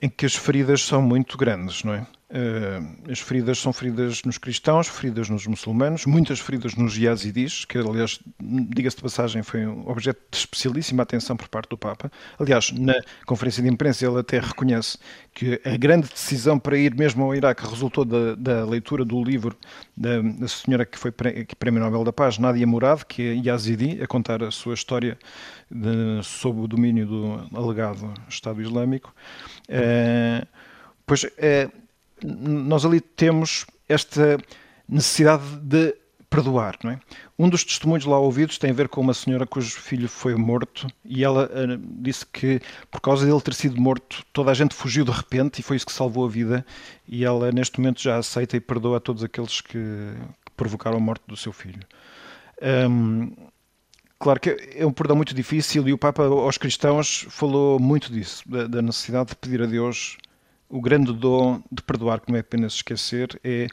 em 0.00 0.08
que 0.08 0.24
as 0.24 0.36
feridas 0.36 0.82
são 0.82 1.02
muito 1.02 1.36
grandes, 1.36 1.82
não 1.82 1.94
é? 1.94 2.06
Uh, 2.36 3.10
as 3.10 3.18
feridas 3.18 3.58
são 3.58 3.72
feridas 3.72 4.22
nos 4.22 4.36
cristãos, 4.36 4.88
feridas 4.88 5.30
nos 5.30 5.46
muçulmanos, 5.46 6.04
muitas 6.04 6.38
feridas 6.38 6.74
nos 6.74 6.94
yazidis, 6.94 7.64
que 7.64 7.78
aliás, 7.78 8.20
diga-se 8.38 8.96
de 8.96 9.02
passagem, 9.02 9.42
foi 9.42 9.64
um 9.64 9.88
objeto 9.88 10.20
de 10.30 10.36
especialíssima 10.36 11.02
atenção 11.02 11.34
por 11.34 11.48
parte 11.48 11.70
do 11.70 11.78
Papa. 11.78 12.12
Aliás, 12.38 12.70
na 12.72 12.92
conferência 13.24 13.62
de 13.62 13.70
imprensa 13.70 14.04
ele 14.04 14.18
até 14.18 14.38
reconhece 14.38 14.98
que 15.32 15.58
a 15.64 15.78
grande 15.78 16.08
decisão 16.08 16.58
para 16.58 16.76
ir 16.76 16.94
mesmo 16.94 17.24
ao 17.24 17.34
Iraque 17.34 17.66
resultou 17.66 18.04
da, 18.04 18.34
da 18.34 18.66
leitura 18.66 19.02
do 19.02 19.24
livro 19.24 19.56
da, 19.96 20.20
da 20.20 20.46
senhora 20.46 20.84
que 20.84 20.98
foi 20.98 21.10
Prémio 21.10 21.80
Nobel 21.80 22.04
da 22.04 22.12
Paz, 22.12 22.36
Nadia 22.36 22.66
Murad, 22.66 23.02
que 23.04 23.22
é 23.22 23.34
yazidi, 23.34 24.02
a 24.02 24.06
contar 24.06 24.42
a 24.42 24.50
sua 24.50 24.74
história 24.74 25.16
de, 25.70 26.22
sob 26.22 26.60
o 26.60 26.68
domínio 26.68 27.06
do 27.06 27.48
alegado 27.56 28.12
Estado 28.28 28.60
Islâmico. 28.60 29.14
Uh, 29.70 30.46
pois 31.06 31.24
é 31.38 31.70
nós 32.22 32.84
ali 32.84 33.00
temos 33.00 33.66
esta 33.88 34.38
necessidade 34.88 35.44
de 35.62 35.94
perdoar, 36.28 36.76
não 36.82 36.90
é? 36.90 37.00
Um 37.38 37.48
dos 37.48 37.64
testemunhos 37.64 38.04
lá 38.04 38.18
ouvidos 38.18 38.58
tem 38.58 38.70
a 38.70 38.74
ver 38.74 38.88
com 38.88 39.00
uma 39.00 39.14
senhora 39.14 39.46
cujo 39.46 39.70
filho 39.70 40.08
foi 40.08 40.34
morto 40.34 40.86
e 41.04 41.24
ela 41.24 41.44
uh, 41.46 41.78
disse 42.00 42.26
que 42.26 42.60
por 42.90 43.00
causa 43.00 43.24
dele 43.24 43.40
ter 43.40 43.54
sido 43.54 43.80
morto 43.80 44.24
toda 44.32 44.50
a 44.50 44.54
gente 44.54 44.74
fugiu 44.74 45.04
de 45.04 45.12
repente 45.12 45.60
e 45.60 45.62
foi 45.62 45.76
isso 45.76 45.86
que 45.86 45.92
salvou 45.92 46.24
a 46.24 46.28
vida 46.28 46.66
e 47.06 47.24
ela 47.24 47.52
neste 47.52 47.78
momento 47.78 48.02
já 48.02 48.18
aceita 48.18 48.56
e 48.56 48.60
perdoa 48.60 48.96
a 48.96 49.00
todos 49.00 49.22
aqueles 49.22 49.60
que, 49.60 49.78
que 49.78 50.52
provocaram 50.56 50.96
a 50.96 51.00
morte 51.00 51.22
do 51.28 51.36
seu 51.36 51.52
filho. 51.52 51.82
Um, 52.90 53.32
claro 54.18 54.40
que 54.40 54.56
é 54.74 54.84
um 54.84 54.92
perdão 54.92 55.14
muito 55.14 55.34
difícil 55.34 55.86
e 55.88 55.92
o 55.92 55.98
Papa 55.98 56.24
aos 56.24 56.58
cristãos 56.58 57.26
falou 57.28 57.78
muito 57.78 58.12
disso, 58.12 58.42
da, 58.46 58.66
da 58.66 58.82
necessidade 58.82 59.30
de 59.30 59.36
pedir 59.36 59.62
a 59.62 59.66
Deus 59.66 60.16
o 60.68 60.80
grande 60.80 61.12
dom 61.12 61.62
de 61.70 61.82
perdoar, 61.82 62.20
que 62.20 62.30
não 62.30 62.36
é 62.36 62.40
apenas 62.40 62.74
esquecer, 62.74 63.38
é, 63.44 63.66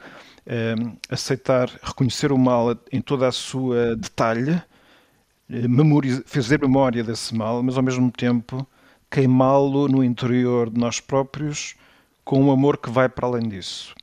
é 0.45 0.75
aceitar, 1.09 1.69
reconhecer 1.81 2.31
o 2.31 2.37
mal 2.37 2.77
em 2.91 3.01
toda 3.01 3.27
a 3.27 3.31
sua 3.31 3.95
detalhe, 3.95 4.61
eh, 5.49 6.23
fazer 6.25 6.61
memória 6.61 7.03
desse 7.03 7.35
mal, 7.35 7.61
mas 7.61 7.77
ao 7.77 7.83
mesmo 7.83 8.11
tempo 8.11 8.67
queimá-lo 9.09 9.87
no 9.87 10.03
interior 10.03 10.69
de 10.69 10.79
nós 10.79 10.99
próprios 10.99 11.75
com 12.25 12.41
um 12.41 12.51
amor 12.51 12.77
que 12.77 12.89
vai 12.89 13.09
para 13.09 13.27
além 13.27 13.47
disso. 13.47 13.93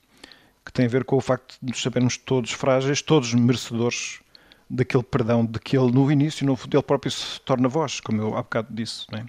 Que 0.64 0.72
tem 0.72 0.86
a 0.86 0.88
ver 0.88 1.04
com 1.04 1.16
o 1.16 1.20
facto 1.20 1.56
de 1.60 1.70
nos 1.70 1.82
sabermos 1.82 2.16
todos 2.16 2.52
frágeis, 2.52 3.02
todos 3.02 3.34
merecedores 3.34 4.20
daquele 4.68 5.02
perdão, 5.02 5.44
de 5.44 5.58
que 5.58 5.76
ele 5.76 5.90
no 5.90 6.10
início, 6.12 6.46
no 6.46 6.54
fundo, 6.54 6.76
ele 6.76 6.82
próprio 6.82 7.10
se 7.10 7.40
torna 7.40 7.68
voz, 7.68 7.98
como 7.98 8.22
eu 8.22 8.36
há 8.36 8.42
bocado 8.42 8.68
disse. 8.70 9.06
Não 9.10 9.18
é? 9.18 9.26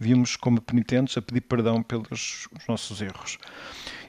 Vimos 0.00 0.36
como 0.36 0.60
penitentes 0.60 1.16
a 1.16 1.22
pedir 1.22 1.42
perdão 1.42 1.82
pelos 1.82 2.48
nossos 2.68 3.00
erros. 3.00 3.38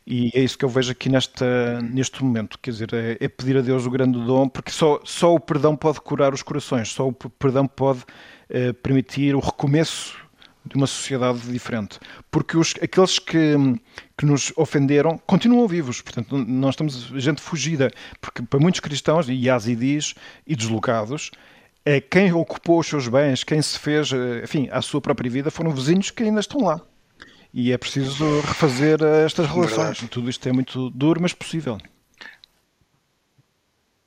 E 0.07 0.29
é 0.35 0.41
isso 0.41 0.57
que 0.57 0.63
eu 0.63 0.69
vejo 0.69 0.91
aqui 0.91 1.09
nesta, 1.09 1.81
neste 1.81 2.23
momento, 2.23 2.59
quer 2.59 2.71
dizer, 2.71 2.93
é, 2.93 3.17
é, 3.19 3.27
pedir 3.27 3.57
a 3.57 3.61
Deus 3.61 3.87
o 3.87 3.89
grande 3.89 4.23
dom, 4.23 4.47
porque 4.47 4.71
só, 4.71 4.99
só 5.03 5.33
o 5.33 5.39
perdão 5.39 5.75
pode 5.75 5.99
curar 5.99 6.31
os 6.31 6.43
corações, 6.43 6.89
só 6.89 7.07
o 7.07 7.13
perdão 7.13 7.65
pode 7.65 8.03
eh, 8.47 8.71
permitir 8.71 9.35
o 9.35 9.39
recomeço 9.39 10.15
de 10.63 10.75
uma 10.75 10.85
sociedade 10.87 11.39
diferente. 11.51 11.99
Porque 12.29 12.57
os, 12.57 12.73
aqueles 12.81 13.17
que, 13.17 13.55
que 14.17 14.25
nos 14.25 14.53
ofenderam 14.55 15.17
continuam 15.25 15.67
vivos, 15.67 16.01
portanto, 16.01 16.37
nós 16.37 16.73
estamos 16.73 17.11
gente 17.15 17.41
fugida, 17.41 17.91
porque 18.21 18.43
para 18.43 18.59
muitos 18.59 18.81
cristãos, 18.81 19.27
e 19.27 19.33
yazidis 19.33 20.13
e 20.45 20.55
deslocados, 20.55 21.31
quem 22.01 22.33
ocupou 22.33 22.79
os 22.79 22.87
seus 22.87 23.07
bens, 23.07 23.43
quem 23.43 23.61
se 23.61 23.77
fez, 23.77 24.11
eh, 24.11 24.41
enfim, 24.43 24.67
a 24.71 24.81
sua 24.81 24.99
própria 24.99 25.29
vida, 25.29 25.51
foram 25.51 25.69
vizinhos 25.71 26.09
que 26.09 26.23
ainda 26.23 26.39
estão 26.39 26.61
lá. 26.61 26.81
E 27.53 27.71
é 27.71 27.77
preciso 27.77 28.41
refazer 28.41 29.01
eh, 29.03 29.25
estas 29.25 29.47
relações. 29.47 29.99
Verdade. 29.99 30.07
Tudo 30.07 30.29
isto 30.29 30.49
é 30.49 30.51
muito 30.51 30.89
duro, 30.89 31.21
mas 31.21 31.31
possível. 31.31 31.77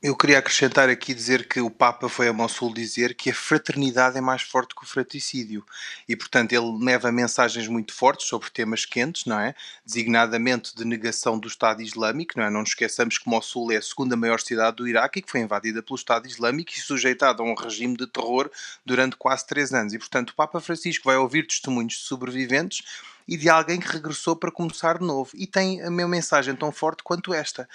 Eu 0.00 0.14
queria 0.14 0.38
acrescentar 0.38 0.88
aqui 0.88 1.12
dizer 1.12 1.48
que 1.48 1.60
o 1.60 1.68
Papa 1.68 2.08
foi 2.08 2.28
a 2.28 2.32
Mossul 2.32 2.72
dizer 2.72 3.16
que 3.16 3.30
a 3.30 3.34
fraternidade 3.34 4.16
é 4.16 4.20
mais 4.20 4.42
forte 4.42 4.72
que 4.72 4.84
o 4.84 4.86
fratricídio. 4.86 5.66
E, 6.08 6.14
portanto, 6.14 6.52
ele 6.52 6.84
leva 6.84 7.10
mensagens 7.10 7.66
muito 7.66 7.92
fortes 7.92 8.28
sobre 8.28 8.48
temas 8.48 8.84
quentes, 8.84 9.24
não 9.24 9.40
é? 9.40 9.56
Designadamente 9.84 10.72
de 10.76 10.84
negação 10.84 11.36
do 11.36 11.48
Estado 11.48 11.82
Islâmico, 11.82 12.34
não 12.36 12.44
é? 12.44 12.50
Não 12.50 12.60
nos 12.60 12.68
esqueçamos 12.68 13.18
que 13.18 13.28
Mossul 13.28 13.72
é 13.72 13.78
a 13.78 13.82
segunda 13.82 14.14
maior 14.14 14.38
cidade 14.38 14.76
do 14.76 14.86
Iraque 14.86 15.18
e 15.18 15.22
que 15.22 15.30
foi 15.32 15.40
invadida 15.40 15.82
pelo 15.82 15.96
Estado 15.96 16.28
Islâmico 16.28 16.70
e 16.70 16.80
sujeitada 16.80 17.42
a 17.42 17.44
um 17.44 17.54
regime 17.54 17.96
de 17.96 18.06
terror 18.06 18.48
durante 18.86 19.16
quase 19.16 19.48
três 19.48 19.74
anos. 19.74 19.92
E, 19.94 19.98
portanto, 19.98 20.30
o 20.30 20.34
Papa 20.36 20.60
Francisco 20.60 21.06
vai 21.06 21.16
ouvir 21.16 21.44
testemunhos 21.44 21.94
de 21.94 22.02
sobreviventes 22.02 22.84
e 23.26 23.36
de 23.36 23.48
alguém 23.50 23.80
que 23.80 23.88
regressou 23.88 24.36
para 24.36 24.52
começar 24.52 24.98
de 24.98 25.04
novo. 25.04 25.32
E 25.34 25.44
tem 25.44 25.82
a 25.82 25.90
mesma 25.90 26.12
mensagem 26.12 26.54
tão 26.54 26.70
forte 26.70 27.02
quanto 27.02 27.34
esta. 27.34 27.68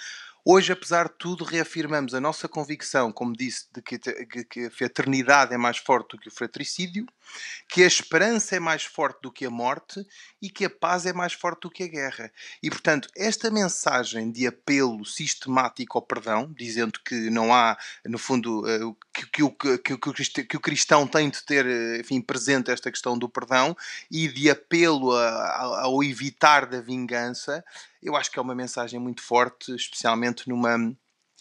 Hoje, 0.46 0.74
apesar 0.74 1.08
de 1.08 1.14
tudo, 1.18 1.42
reafirmamos 1.42 2.12
a 2.12 2.20
nossa 2.20 2.46
convicção, 2.46 3.10
como 3.10 3.34
disse, 3.34 3.64
de 3.72 3.80
que, 3.80 3.98
que 4.44 4.66
a 4.66 4.70
fraternidade 4.70 5.54
é 5.54 5.56
mais 5.56 5.78
forte 5.78 6.10
do 6.10 6.18
que 6.18 6.28
o 6.28 6.30
fratricídio, 6.30 7.06
que 7.66 7.82
a 7.82 7.86
esperança 7.86 8.54
é 8.54 8.60
mais 8.60 8.84
forte 8.84 9.22
do 9.22 9.32
que 9.32 9.46
a 9.46 9.50
morte 9.50 10.04
e 10.42 10.50
que 10.50 10.66
a 10.66 10.70
paz 10.70 11.06
é 11.06 11.14
mais 11.14 11.32
forte 11.32 11.62
do 11.62 11.70
que 11.70 11.82
a 11.82 11.88
guerra. 11.88 12.30
E, 12.62 12.68
portanto, 12.68 13.08
esta 13.16 13.50
mensagem 13.50 14.30
de 14.30 14.46
apelo 14.46 15.02
sistemático 15.06 15.96
ao 15.96 16.02
perdão, 16.02 16.52
dizendo 16.54 17.00
que 17.02 17.30
não 17.30 17.54
há, 17.54 17.78
no 18.04 18.18
fundo, 18.18 18.68
eh, 18.68 18.80
que, 19.14 19.26
que, 19.26 19.78
que, 19.78 20.44
que, 20.44 20.56
o 20.58 20.60
cristão 20.60 21.06
tem 21.06 21.30
de 21.30 21.42
ter 21.42 21.64
eh, 21.64 22.00
enfim, 22.00 22.20
presente 22.20 22.70
esta 22.70 22.90
questão 22.90 23.18
do 23.18 23.30
perdão 23.30 23.74
e 24.10 24.28
de 24.28 24.50
apelo 24.50 25.10
ao 25.16 26.04
evitar 26.04 26.66
da 26.66 26.82
vingança, 26.82 27.64
eu 28.04 28.14
acho 28.14 28.30
que 28.30 28.38
é 28.38 28.42
uma 28.42 28.54
mensagem 28.54 29.00
muito 29.00 29.22
forte, 29.22 29.74
especialmente 29.74 30.48
numa 30.48 30.76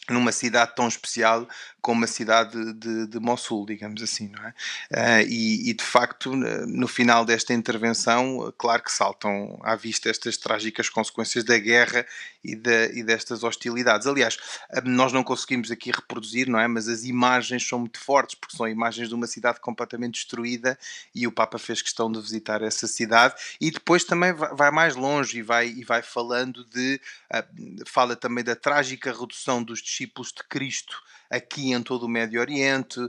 numa 0.10 0.34
cidade 0.34 0.76
tão 0.76 0.88
especial 0.88 1.48
como 1.84 2.06
a 2.06 2.08
cidade 2.08 2.74
de, 2.76 3.08
de 3.08 3.20
Mossul, 3.20 3.66
digamos 3.66 4.02
assim, 4.02 4.30
não 4.30 4.42
é? 4.42 4.54
Uh, 4.90 5.28
e, 5.28 5.70
e, 5.70 5.74
de 5.74 5.84
facto, 5.84 6.34
no 6.34 6.88
final 6.88 7.26
desta 7.26 7.54
intervenção, 7.54 8.54
claro 8.58 8.82
que 8.82 8.92
saltam 8.92 9.60
à 9.62 9.76
vista 9.76 10.10
estas 10.10 10.38
trágicas 10.38 10.88
consequências 10.88 11.44
da 11.44 11.58
guerra 11.60 12.06
e, 12.42 12.56
de, 12.56 12.98
e 12.98 13.04
destas 13.04 13.44
hostilidades. 13.44 14.08
Aliás, 14.08 14.38
ah, 14.72 14.80
nós 14.86 15.12
não 15.12 15.26
conseguimos 15.26 15.72
aqui 15.72 15.92
reproduzir, 15.92 16.48
não 16.48 16.58
é? 16.58 16.70
Mas 16.70 16.88
as 16.88 17.04
imagens 17.04 17.68
são 17.68 17.80
muito 17.80 18.00
fortes, 18.00 18.36
porque 18.36 18.56
são 18.56 18.66
imagens 18.66 19.10
de 19.10 19.16
uma 19.16 19.28
cidade 19.28 19.60
completamente 19.60 20.14
destruída 20.14 20.80
e 21.14 21.28
o 21.28 21.34
Papa 21.34 21.60
fez 21.60 21.82
questão 21.82 22.10
de 22.10 22.22
visitar 22.22 22.62
essa 22.62 22.88
cidade 22.88 23.36
e 23.60 23.70
depois 23.70 24.06
também 24.06 24.32
vai 24.32 24.72
mais 24.72 24.96
longe 24.96 25.40
e 25.40 25.42
vai, 25.42 25.68
e 25.68 25.84
vai 25.84 26.02
falando 26.02 26.64
de. 26.64 27.02
Uh, 27.30 27.84
fala 27.86 28.16
também 28.16 28.42
da 28.44 28.56
trágica 28.56 29.12
redução 29.12 29.62
dos 29.62 29.82
discípulos 29.82 30.32
de 30.32 30.44
Cristo 30.46 31.04
aqui 31.34 31.74
em 31.74 31.82
todo 31.82 32.04
o 32.04 32.10
Médio 32.10 32.40
Oriente, 32.40 33.00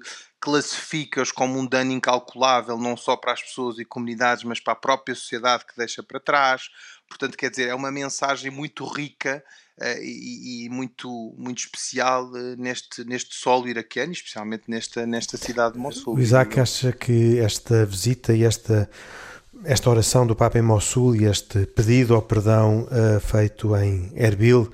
classifica-os 0.41 1.31
como 1.31 1.59
um 1.59 1.67
dano 1.67 1.93
incalculável 1.93 2.79
não 2.79 2.97
só 2.97 3.17
para 3.17 3.33
as 3.33 3.43
pessoas 3.43 3.79
e 3.79 3.85
comunidades, 3.85 4.45
mas 4.45 4.61
para 4.61 4.73
a 4.73 4.77
própria 4.77 5.15
sociedade 5.15 5.65
que 5.67 5.77
deixa 5.77 6.03
para 6.03 6.19
trás. 6.19 6.63
Portanto, 7.09 7.37
quer 7.37 7.51
dizer, 7.51 7.69
é 7.69 7.75
uma 7.75 7.91
mensagem 7.91 8.51
muito 8.51 8.85
rica 8.87 9.45
uh, 9.79 10.03
e, 10.03 10.65
e, 10.65 10.69
muito, 10.71 11.35
muito 11.39 11.59
especial 11.59 12.27
uh, 12.31 12.57
neste, 12.57 13.05
neste 13.05 13.35
solo 13.35 13.69
iraquiano, 13.69 14.13
especialmente 14.13 14.65
nesta, 14.69 15.07
nesta 15.07 15.37
cidade 15.37 15.75
de 15.75 15.81
Mossul. 15.81 16.15
O 16.15 16.21
Isaac 16.21 16.59
acha 16.59 16.93
que 16.93 17.39
esta 17.39 17.85
visita 17.85 18.35
e 18.35 18.45
esta 18.45 18.89
esta 19.65 19.89
oração 19.89 20.27
do 20.27 20.35
Papa 20.35 20.59
em 20.59 20.63
Mossul 20.63 21.15
e 21.17 21.25
este 21.25 21.65
pedido 21.65 22.15
ao 22.15 22.21
perdão 22.21 22.87
uh, 22.91 23.21
feito 23.21 23.75
em 23.77 24.13
Erbil 24.15 24.71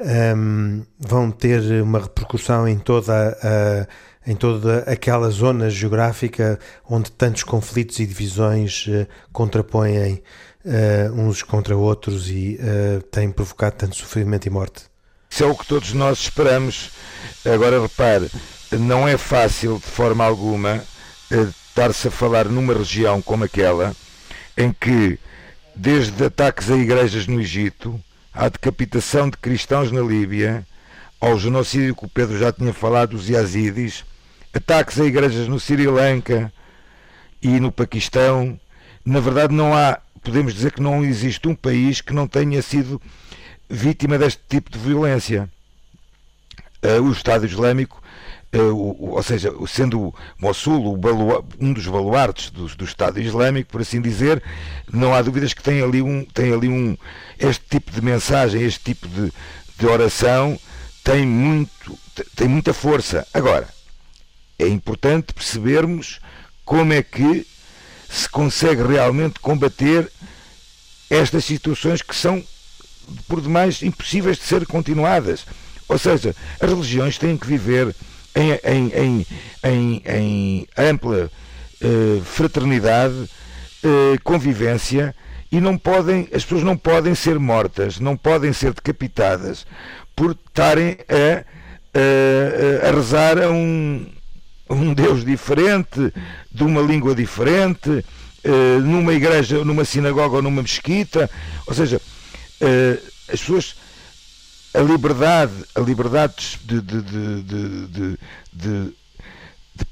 um, 0.00 0.84
vão 0.98 1.30
ter 1.30 1.82
uma 1.82 2.00
repercussão 2.00 2.68
em 2.68 2.78
toda 2.78 3.36
a, 3.42 4.30
em 4.30 4.36
toda 4.36 4.80
aquela 4.80 5.30
zona 5.30 5.70
geográfica 5.70 6.58
onde 6.88 7.10
tantos 7.10 7.42
conflitos 7.42 7.98
e 7.98 8.06
divisões 8.06 8.86
uh, 8.86 9.06
contrapõem 9.32 10.22
uh, 10.64 11.12
uns 11.14 11.42
contra 11.42 11.76
outros 11.76 12.30
e 12.30 12.58
uh, 12.60 13.02
têm 13.04 13.30
provocado 13.30 13.76
tanto 13.76 13.96
sofrimento 13.96 14.46
e 14.46 14.50
morte. 14.50 14.84
Isso 15.30 15.44
é 15.44 15.46
o 15.46 15.54
que 15.54 15.66
todos 15.66 15.92
nós 15.92 16.18
esperamos. 16.20 16.90
Agora 17.44 17.80
repare, 17.80 18.30
não 18.72 19.06
é 19.06 19.16
fácil 19.16 19.76
de 19.78 19.86
forma 19.86 20.24
alguma 20.24 20.82
estar-se 21.30 22.08
a 22.08 22.10
falar 22.10 22.46
numa 22.46 22.74
região 22.74 23.20
como 23.20 23.44
aquela 23.44 23.94
em 24.56 24.72
que 24.72 25.18
desde 25.74 26.24
ataques 26.24 26.70
a 26.70 26.76
igrejas 26.76 27.26
no 27.26 27.40
Egito 27.40 28.00
à 28.38 28.48
decapitação 28.48 29.28
de 29.28 29.36
cristãos 29.36 29.90
na 29.90 30.00
Líbia, 30.00 30.64
ao 31.20 31.36
genocídio 31.36 31.96
que 31.96 32.04
o 32.04 32.08
Pedro 32.08 32.38
já 32.38 32.52
tinha 32.52 32.72
falado 32.72 33.10
dos 33.10 33.28
Yazidis, 33.28 34.04
ataques 34.54 35.00
a 35.00 35.04
igrejas 35.04 35.48
no 35.48 35.58
Sri 35.58 35.88
Lanka 35.88 36.52
e 37.42 37.58
no 37.58 37.72
Paquistão. 37.72 38.58
Na 39.04 39.18
verdade, 39.18 39.52
não 39.52 39.74
há, 39.74 39.98
podemos 40.22 40.54
dizer 40.54 40.70
que 40.70 40.80
não 40.80 41.04
existe 41.04 41.48
um 41.48 41.54
país 41.54 42.00
que 42.00 42.12
não 42.12 42.28
tenha 42.28 42.62
sido 42.62 43.02
vítima 43.68 44.16
deste 44.16 44.40
tipo 44.48 44.70
de 44.70 44.78
violência. 44.78 45.50
Uh, 46.80 47.02
o 47.02 47.10
Estado 47.10 47.44
Islâmico 47.44 48.00
ou 48.52 49.22
seja, 49.22 49.52
sendo 49.66 50.14
Mossul 50.38 50.98
um 51.60 51.72
dos 51.72 51.86
baluartes 51.86 52.50
do, 52.50 52.66
do, 52.66 52.84
Estado 52.84 53.20
Islâmico, 53.20 53.70
por 53.70 53.82
assim 53.82 54.00
dizer, 54.00 54.42
não 54.90 55.14
há 55.14 55.20
dúvidas 55.20 55.52
que 55.52 55.62
tem 55.62 55.82
ali 55.82 56.00
um, 56.00 56.24
tem 56.24 56.52
ali 56.52 56.68
um 56.68 56.96
este 57.38 57.64
tipo 57.68 57.90
de 57.90 58.00
mensagem, 58.00 58.62
este 58.62 58.80
tipo 58.80 59.06
de, 59.06 59.30
de 59.78 59.86
oração 59.86 60.58
tem 61.04 61.26
muito, 61.26 61.98
tem 62.34 62.48
muita 62.48 62.72
força. 62.72 63.26
Agora, 63.34 63.68
é 64.58 64.66
importante 64.66 65.34
percebermos 65.34 66.18
como 66.64 66.92
é 66.92 67.02
que 67.02 67.46
se 68.08 68.28
consegue 68.28 68.82
realmente 68.82 69.40
combater 69.40 70.10
estas 71.10 71.44
situações 71.44 72.00
que 72.00 72.16
são 72.16 72.42
por 73.26 73.40
demais 73.40 73.82
impossíveis 73.82 74.38
de 74.38 74.44
ser 74.44 74.66
continuadas. 74.66 75.46
Ou 75.88 75.98
seja, 75.98 76.34
as 76.60 76.68
religiões 76.68 77.16
têm 77.16 77.36
que 77.36 77.46
viver 77.46 77.94
em, 78.38 78.92
em, 78.94 79.26
em, 79.64 80.02
em, 80.06 80.68
ampla 80.76 81.30
uh, 81.82 82.22
fraternidade, 82.22 83.14
uh, 83.14 84.22
convivência 84.22 85.14
e 85.50 85.60
não 85.60 85.76
podem, 85.76 86.28
as 86.32 86.44
pessoas 86.44 86.62
não 86.62 86.76
podem 86.76 87.14
ser 87.14 87.38
mortas, 87.38 87.98
não 87.98 88.16
podem 88.16 88.52
ser 88.52 88.72
decapitadas 88.72 89.66
por 90.14 90.32
estarem 90.32 90.98
a, 91.08 91.44
a, 91.94 92.88
a 92.88 92.92
rezar 92.92 93.38
a 93.38 93.50
um, 93.50 94.06
um 94.68 94.92
Deus 94.92 95.24
diferente, 95.24 96.12
de 96.52 96.62
uma 96.62 96.82
língua 96.82 97.14
diferente, 97.14 97.88
uh, 97.88 98.80
numa 98.82 99.14
igreja, 99.14 99.64
numa 99.64 99.84
sinagoga 99.84 100.36
ou 100.36 100.42
numa 100.42 100.62
mesquita. 100.62 101.30
Ou 101.66 101.74
seja, 101.74 102.00
as 103.32 103.40
pessoas 103.40 103.76
a 104.74 104.80
liberdade, 104.80 105.52
a 105.74 105.80
liberdade 105.80 106.58
de, 106.64 106.80
de, 106.80 107.02
de, 107.42 108.18
de, 108.52 108.94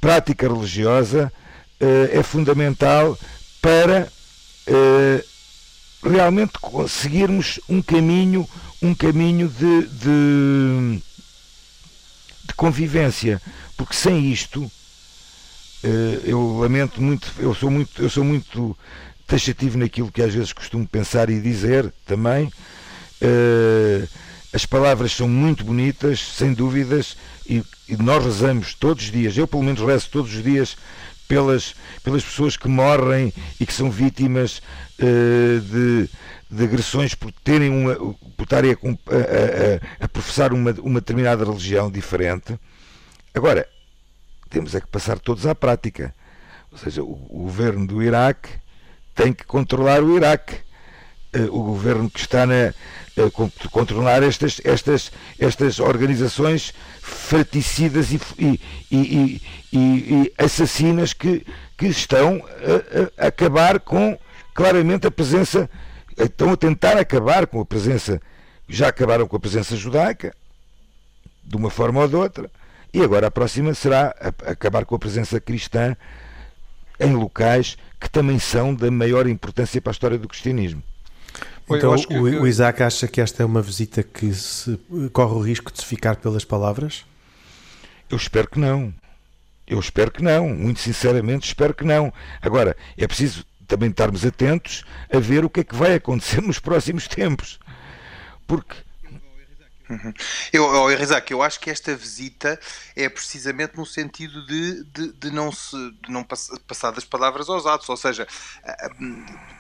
prática 0.01 0.49
religiosa 0.49 1.33
uh, 1.81 2.19
é 2.19 2.23
fundamental 2.23 3.19
para 3.63 4.09
uh, 4.69 6.09
realmente 6.09 6.59
conseguirmos 6.61 7.59
um 7.69 7.81
caminho, 7.81 8.49
um 8.83 8.95
caminho 8.95 9.49
de, 9.49 9.87
de, 9.87 11.03
de 12.45 12.55
convivência, 12.55 13.41
porque 13.77 13.95
sem 13.95 14.31
isto 14.31 14.63
uh, 14.63 14.71
eu 16.25 16.59
lamento 16.59 17.01
muito, 17.01 17.33
eu 17.39 17.55
sou 17.55 17.71
muito, 17.71 18.03
eu 18.03 18.11
sou 18.11 18.25
muito 18.25 18.77
taxativo 19.27 19.79
naquilo 19.79 20.13
que 20.13 20.23
às 20.23 20.35
vezes 20.35 20.53
costumo 20.53 20.87
pensar 20.87 21.31
e 21.31 21.41
dizer 21.41 21.93
também. 22.05 22.53
As 24.53 24.65
palavras 24.65 25.13
são 25.13 25.29
muito 25.29 25.65
bonitas, 25.65 26.21
sem 26.21 26.53
dúvidas, 26.53 27.17
e, 27.47 27.63
e, 27.89 27.97
nós 27.97 28.25
rezamos 28.25 28.75
todos 28.75 29.05
os 29.05 29.11
dias, 29.11 29.37
eu 29.37 29.47
pelo 29.47 29.63
menos 29.63 29.81
rezo 29.81 30.09
todos 30.11 30.35
os 30.35 30.43
dias 30.43 30.77
pelas, 31.29 31.75
pelas 32.03 32.25
pessoas 32.25 32.57
que 32.57 32.69
morrem 32.69 33.33
e 33.61 33.67
que 33.67 33.73
são 33.73 33.91
vítimas 33.91 34.63
uh, 35.01 35.61
de, 35.61 36.09
de 36.51 36.65
agressões 36.65 37.15
por 37.15 37.33
terem 37.33 37.71
uma, 37.71 37.95
por 38.37 38.45
estarem 38.45 38.73
a, 38.73 40.03
a, 40.03 40.05
a, 40.05 40.09
professar 40.09 40.53
uma, 40.53 40.71
uma 40.81 41.01
determinada 41.01 41.45
religião 41.45 41.91
diferente. 41.91 42.59
Agora, 43.35 43.69
temos 44.49 44.75
é 44.75 44.81
que 44.81 44.87
passar 44.87 45.19
todos 45.19 45.47
à 45.47 45.55
prática. 45.55 46.15
Ou 46.71 46.79
seja, 46.79 47.03
o, 47.03 47.13
o 47.31 47.43
governo 47.43 47.87
do 47.87 48.03
Iraque 48.03 48.49
tem 49.15 49.33
que 49.33 49.45
controlar 49.45 50.03
o 50.03 50.17
Iraque. 50.17 50.66
Uh, 51.37 51.55
o 51.55 51.63
governo 51.63 52.09
que 52.09 52.21
está 52.21 52.47
na, 52.47 52.73
eh, 53.17 53.31
controlar 53.71 54.23
estas, 54.23 54.61
estas, 54.63 55.11
estas 55.39 55.81
organizações 55.81 56.75
fraticidas 57.01 58.13
e, 58.13 58.21
e, 58.39 58.61
e, 58.93 59.43
e, 59.73 60.33
assassinas 60.37 61.15
que, 61.15 61.47
que 61.79 61.87
estão 61.87 62.43
a, 63.19 63.25
a, 63.25 63.29
acabar 63.29 63.81
com 63.81 64.19
claramente 64.53 65.07
a 65.07 65.11
presença, 65.11 65.69
estão 66.15 66.53
a 66.53 66.57
tentar 66.59 66.99
acabar 66.99 67.47
com 67.47 67.59
a 67.59 67.65
presença, 67.65 68.21
já 68.69 68.89
acabaram 68.89 69.27
com 69.27 69.37
a 69.37 69.41
presença 69.41 69.75
judaica, 69.77 70.35
de 71.43 71.57
uma 71.57 71.71
forma 71.71 72.03
ou 72.03 72.09
de 72.09 72.17
outra. 72.17 72.51
E 72.93 73.01
agora 73.03 73.29
a 73.29 73.31
próxima 73.31 73.73
será 73.73 74.15
acabar 74.45 74.85
com 74.85 74.95
a 74.95 74.99
presença 74.99 75.41
cristã 75.41 75.97
em 77.01 77.15
locais 77.15 77.79
que 77.99 78.11
também 78.11 78.39
são 78.39 78.75
da 78.75 78.91
maior 78.91 79.27
importância 79.27 79.81
para 79.81 79.91
a 79.91 79.93
história 79.93 80.19
do 80.19 80.29
cristianismo. 80.29 80.83
Então 81.69 81.95
o, 81.95 82.07
que... 82.07 82.17
o 82.17 82.47
Isaac 82.47 82.83
acha 82.83 83.09
que 83.09 83.21
esta 83.21 83.43
é 83.43 83.47
uma 83.47 83.61
visita 83.61 84.03
que 84.03 84.33
se, 84.33 84.79
corre 85.13 85.35
o 85.35 85.41
risco 85.41 85.73
de 85.73 85.81
se 85.81 85.85
ficar 85.85 86.17
pelas 86.17 86.45
palavras? 86.45 87.05
Eu 88.09 88.17
espero 88.17 88.49
que 88.49 88.59
não. 88.59 88.95
Eu 89.67 89.81
espero 89.81 90.13
que 90.13 90.23
não. 90.23 90.49
Muito 90.49 90.81
sinceramente, 90.81 91.49
espero 91.49 91.75
que 91.75 91.85
não. 91.85 92.13
Agora, 92.41 92.77
é 92.97 93.07
preciso 93.07 93.45
também 93.67 93.91
estarmos 93.91 94.25
atentos 94.25 94.85
a 95.13 95.19
ver 95.19 95.45
o 95.45 95.51
que 95.51 95.61
é 95.61 95.65
que 95.65 95.75
vai 95.75 95.95
acontecer 95.95 96.41
nos 96.43 96.61
próximos 96.61 97.09
tempos. 97.09 97.59
Porque 98.47 98.77
Uhum. 99.89 100.13
Eu, 100.53 100.91
Isaac, 100.91 101.31
eu 101.33 101.43
acho 101.43 101.61
que 101.61 101.71
esta 101.71 101.95
visita 101.95 102.59
é 102.97 103.09
precisamente 103.09 103.77
no 103.77 103.87
sentido 103.87 104.45
de, 104.45 104.85
de, 104.85 105.13
de 105.13 105.31
não 105.31 105.53
se 105.53 105.77
de 106.03 106.11
não 106.11 106.25
pass, 106.25 106.51
passar 106.67 106.91
das 106.91 107.05
palavras 107.05 107.49
aos 107.49 107.67
atos, 107.67 107.89
ou 107.89 107.97
seja, 107.97 108.27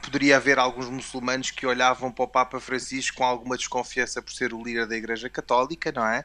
poderia 0.03 0.37
haver 0.37 0.59
alguns 0.59 0.89
muçulmanos 0.89 1.51
que 1.51 1.67
olhavam 1.67 2.11
para 2.11 2.25
o 2.25 2.29
Papa 2.29 2.59
Francisco 2.59 3.19
com 3.19 3.25
alguma 3.25 3.57
desconfiança 3.57 4.21
por 4.21 4.33
ser 4.33 4.53
o 4.53 4.63
líder 4.63 4.87
da 4.87 4.97
Igreja 4.97 5.31
Católica, 5.31 5.93
não 5.93 6.07
é? 6.07 6.25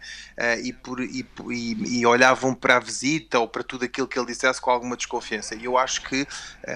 E, 0.64 0.74
por, 0.74 0.99
e, 0.99 1.26
e, 1.49 1.99
e 1.99 2.06
olhavam 2.06 2.56
para 2.56 2.78
a 2.78 2.80
visita 2.80 3.39
ou 3.39 3.47
para 3.47 3.64
tudo 3.64 3.86
aquilo 3.86 4.08
que 4.08 4.18
ele 4.18 4.28
dissesse 4.28 4.60
com 4.60 4.72
alguma 4.72 4.97
desconfiança. 4.97 5.56
E 5.56 5.66
eu 5.66 5.78
acho 5.78 6.02
que, 6.02 6.28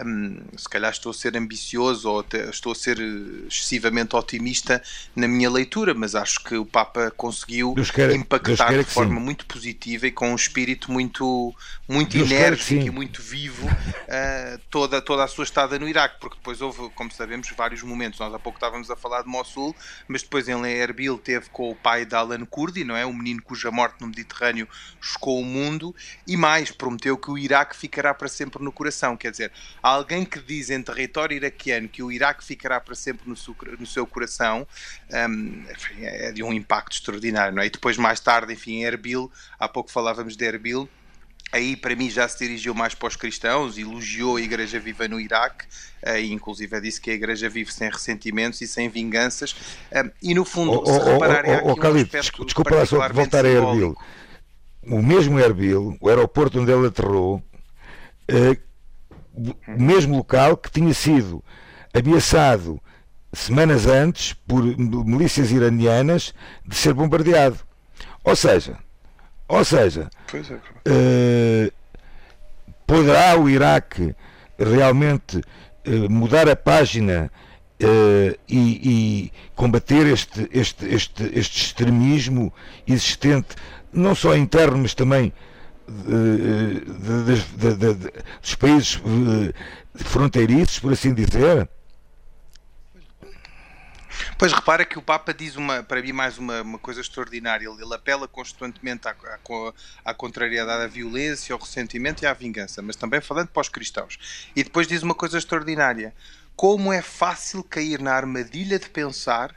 um, 0.06 0.42
se 0.58 0.70
calhar 0.70 0.92
estou 0.92 1.10
a 1.10 1.14
ser 1.14 1.36
ambicioso 1.36 2.10
ou 2.10 2.26
estou 2.52 2.72
a 2.72 2.76
ser 2.76 3.00
excessivamente 3.48 4.16
otimista 4.16 4.82
na 5.16 5.28
minha 5.28 5.50
leitura, 5.50 5.94
mas 5.94 6.16
acho 6.16 6.44
que 6.44 6.56
o 6.56 6.66
Papa 6.66 7.12
conseguiu 7.16 7.74
quer, 7.94 8.12
impactar 8.12 8.78
de 8.78 8.84
forma 8.84 9.16
sim. 9.16 9.26
muito 9.26 9.46
positiva 9.46 10.08
e 10.08 10.12
com 10.12 10.32
um 10.32 10.36
espírito 10.36 10.92
muito, 10.92 11.54
muito 11.88 12.18
enérgico 12.18 12.86
e 12.86 12.90
muito 12.90 13.22
vivo 13.22 13.68
uh, 13.68 14.60
toda, 14.70 15.02
toda 15.02 15.24
a 15.24 15.28
sua 15.28 15.44
estada 15.44 15.80
no 15.80 15.88
Iraque, 15.88 16.20
porque 16.20 16.38
depois 16.38 16.62
houve, 16.62 16.90
como 16.96 17.12
sabemos, 17.12 17.50
vários 17.56 17.82
momentos. 17.84 18.20
Nós 18.20 18.34
há 18.34 18.40
pouco 18.40 18.58
estávamos 18.58 18.90
a 18.92 18.96
falar 18.96 19.24
de 19.24 19.28
Mossul, 19.28 19.76
mas 20.08 20.22
depois 20.22 20.48
em 20.48 20.66
Erbil 20.66 21.18
teve 21.18 21.50
com 21.50 21.72
o 21.72 21.76
pai 21.76 22.06
de 22.06 22.16
Alan 22.16 22.46
Kurdi, 22.46 22.84
não 22.84 22.96
é? 22.96 23.06
O 23.06 23.14
menino 23.14 23.42
cuja 23.42 23.72
morte 23.72 24.02
no 24.02 24.08
Mediterrâneo 24.08 24.68
chocou 25.00 25.40
o 25.40 25.46
mundo 25.46 25.96
e 26.28 26.36
mais, 26.36 26.72
prometeu 26.72 27.18
que 27.18 27.32
o 27.32 27.38
Iraque 27.38 27.76
ficará 27.76 28.14
para 28.14 28.28
sempre 28.28 28.64
no 28.64 28.72
coração. 28.72 29.16
Quer 29.16 29.32
dizer, 29.32 29.52
alguém 29.82 30.26
que 30.26 30.40
diz 30.40 30.70
em 30.70 30.82
território 30.82 31.36
iraquiano 31.36 31.88
que 31.88 32.04
o 32.04 32.12
Iraque 32.12 32.44
ficará 32.44 32.80
para 32.80 32.96
sempre 32.96 33.28
no 33.28 33.36
seu, 33.36 33.56
no 33.80 33.86
seu 33.86 34.06
coração 34.06 34.68
um, 35.12 35.64
é 36.00 36.32
de 36.32 36.44
um 36.44 36.54
impacto 36.54 37.02
extraordinário, 37.06 37.56
não 37.56 37.62
é? 37.62 37.68
E 37.68 37.70
depois, 37.70 37.98
mais 37.98 38.20
tarde, 38.20 38.54
enfim, 38.54 38.78
em 38.78 38.84
Erbil, 38.84 39.32
há 39.60 39.68
pouco 39.68 39.92
falávamos 39.92 40.36
de 40.36 40.46
Erbil, 40.46 40.90
aí 41.52 41.76
para 41.76 41.96
mim 41.96 42.10
já 42.10 42.28
se 42.28 42.40
dirigiu 42.40 42.74
mais 42.74 42.96
para 42.96 43.08
os 43.08 43.16
cristãos, 43.16 43.78
elogiou 43.78 44.38
a 44.38 44.42
Igreja 44.42 44.80
Viva 44.80 45.08
no 45.08 45.20
Iraque, 45.20 45.66
uh, 46.06 46.18
e 46.18 46.34
inclusive 46.34 46.82
disse 46.82 47.00
que 47.00 47.12
a 47.12 47.14
Igreja 47.14 47.48
vive 47.48 47.72
sem 47.72 47.90
ressentimentos 47.90 48.60
e 48.62 48.68
sem 48.68 48.90
vinganças, 48.90 49.52
uh, 49.92 50.12
e 50.22 50.34
no 50.34 50.44
fundo, 50.44 50.82
oh, 50.82 50.86
se 50.86 51.00
oh, 51.00 51.14
repararem 51.14 51.52
oh, 51.52 51.68
oh, 51.68 51.72
aqui 51.72 51.82
Khalid, 51.82 52.00
um 52.00 52.18
aspecto 52.20 52.46
desculpa 52.46 52.76
lá 52.76 52.86
só 52.86 53.10
voltar 53.10 53.46
a 53.46 53.50
Erbil. 53.50 53.96
O 54.88 55.02
mesmo 55.02 55.40
Erbil, 55.40 55.98
o 56.00 56.10
aeroporto 56.10 56.60
onde 56.60 56.72
ele 56.72 56.88
aterrou, 56.88 57.42
uh, 58.32 58.66
o 59.68 59.82
mesmo 59.82 60.18
local 60.18 60.56
que 60.56 60.72
tinha 60.72 60.94
sido 60.94 61.44
ameaçado 61.94 62.80
semanas 63.36 63.86
antes 63.86 64.34
por 64.34 64.64
milícias 64.64 65.52
iranianas 65.52 66.34
de 66.66 66.76
ser 66.76 66.94
bombardeado. 66.94 67.58
Ou 68.24 68.36
seja, 68.36 68.78
ou 69.48 69.64
seja, 69.64 70.10
é. 70.86 71.70
uh, 71.70 71.74
poderá 72.88 73.40
o 73.40 73.48
Iraque 73.48 74.16
realmente 74.58 75.38
uh, 75.38 76.10
mudar 76.10 76.50
a 76.50 76.56
página 76.56 77.32
uh, 77.82 78.40
e, 78.50 79.30
e, 79.30 79.32
combater 79.56 80.08
este, 80.08 80.50
este, 80.52 80.86
este, 80.88 81.24
este 81.34 81.66
extremismo 81.66 82.52
existente, 82.88 83.56
não 83.94 84.16
só 84.16 84.36
interno, 84.36 84.80
mas 84.80 84.96
também 84.96 85.32
de, 85.88 86.80
de, 86.80 87.76
de, 87.76 88.12
dos 88.42 88.56
países 88.56 89.00
fronteiriços, 89.94 90.80
por 90.80 90.94
assim 90.94 91.14
dizer? 91.14 91.70
Pois 94.38 94.54
repara 94.54 94.86
que 94.86 94.98
o 94.98 95.02
Papa 95.02 95.34
diz 95.34 95.56
uma, 95.56 95.84
para 95.84 96.02
mim 96.02 96.12
mais 96.12 96.38
uma, 96.38 96.62
uma 96.62 96.80
coisa 96.80 97.02
extraordinária. 97.02 97.68
Ele, 97.68 97.84
ele 97.84 97.94
apela 97.94 98.28
constantemente 98.28 99.08
à, 99.08 99.12
à, 99.12 100.12
à, 100.12 100.14
contrariedade 100.14 100.84
à 100.84 100.88
violência, 100.88 101.54
ao 101.54 101.60
ressentimento 101.60 102.24
e 102.24 102.28
à 102.28 102.34
vingança, 102.34 102.82
mas 102.82 102.96
também 102.96 103.22
falando 103.22 103.50
para 103.50 103.62
os 103.62 103.70
cristãos. 103.70 104.48
E 104.56 104.64
depois 104.64 104.88
diz 104.88 105.04
uma 105.04 105.16
coisa 105.16 105.38
extraordinária: 105.38 106.14
como 106.56 106.94
é 106.94 107.02
fácil 107.02 107.64
cair 107.64 108.00
na 108.00 108.14
armadilha 108.14 108.80
de 108.80 108.90
pensar 108.90 109.56